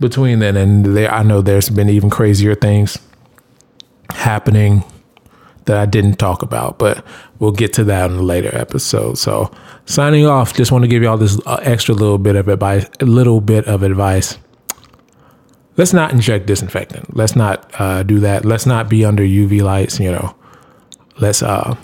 between 0.00 0.38
then 0.38 0.56
and 0.56 0.84
there. 0.96 1.12
I 1.12 1.22
know 1.22 1.42
there's 1.42 1.70
been 1.70 1.88
even 1.88 2.10
crazier 2.10 2.54
things 2.54 2.98
happening 4.10 4.84
that 5.64 5.76
I 5.76 5.86
didn't 5.86 6.16
talk 6.16 6.42
about, 6.42 6.78
but 6.78 7.04
we'll 7.38 7.52
get 7.52 7.72
to 7.74 7.84
that 7.84 8.10
in 8.10 8.16
a 8.16 8.22
later 8.22 8.54
episode. 8.56 9.18
So, 9.18 9.52
signing 9.86 10.26
off, 10.26 10.54
just 10.54 10.72
want 10.72 10.82
to 10.82 10.88
give 10.88 11.02
y'all 11.02 11.18
this 11.18 11.38
uh, 11.46 11.60
extra 11.62 11.94
little 11.94 12.18
bit 12.18 12.36
of 12.36 12.48
advice, 12.48 12.86
a 13.00 13.04
little 13.04 13.40
bit 13.40 13.66
of 13.66 13.82
advice. 13.82 14.38
Let's 15.76 15.92
not 15.92 16.10
inject 16.12 16.46
disinfectant. 16.46 17.16
Let's 17.16 17.36
not 17.36 17.70
uh, 17.78 18.02
do 18.02 18.18
that. 18.20 18.44
Let's 18.44 18.66
not 18.66 18.88
be 18.88 19.04
under 19.04 19.22
UV 19.22 19.62
lights. 19.62 20.00
You 20.00 20.10
know, 20.10 20.34
let's 21.20 21.42
uh, 21.42 21.76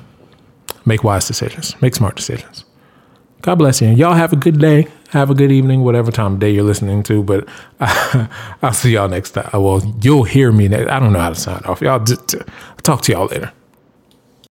make 0.87 1.05
wise 1.05 1.27
decisions, 1.27 1.81
make 1.83 1.95
smart 1.95 2.17
decisions. 2.17 2.65
God 3.45 3.57
bless 3.57 3.83
you. 3.83 3.89
And 3.89 3.99
Y'all 3.99 4.15
have 4.15 4.33
a 4.33 4.37
good 4.37 4.59
day. 4.59 4.87
Have 5.11 5.29
a 5.29 5.35
good 5.35 5.53
evening, 5.53 5.85
whatever 5.85 6.11
time 6.11 6.35
of 6.35 6.39
day 6.39 6.51
you're 6.51 6.65
listening 6.65 7.03
to. 7.03 7.23
But 7.23 7.47
I'll 8.63 8.73
see 8.73 8.93
y'all 8.95 9.07
next 9.07 9.33
time. 9.33 9.51
Well, 9.53 9.83
you'll 10.01 10.25
hear 10.25 10.51
me. 10.51 10.67
Next. 10.67 10.91
I 10.91 10.99
don't 10.99 11.13
know 11.13 11.19
how 11.19 11.29
to 11.29 11.35
sign 11.35 11.61
off. 11.67 11.83
Y'all 11.83 12.03
just, 12.03 12.35
uh, 12.35 12.43
talk 12.83 13.03
to 13.03 13.13
y'all 13.13 13.27
later. 13.27 13.53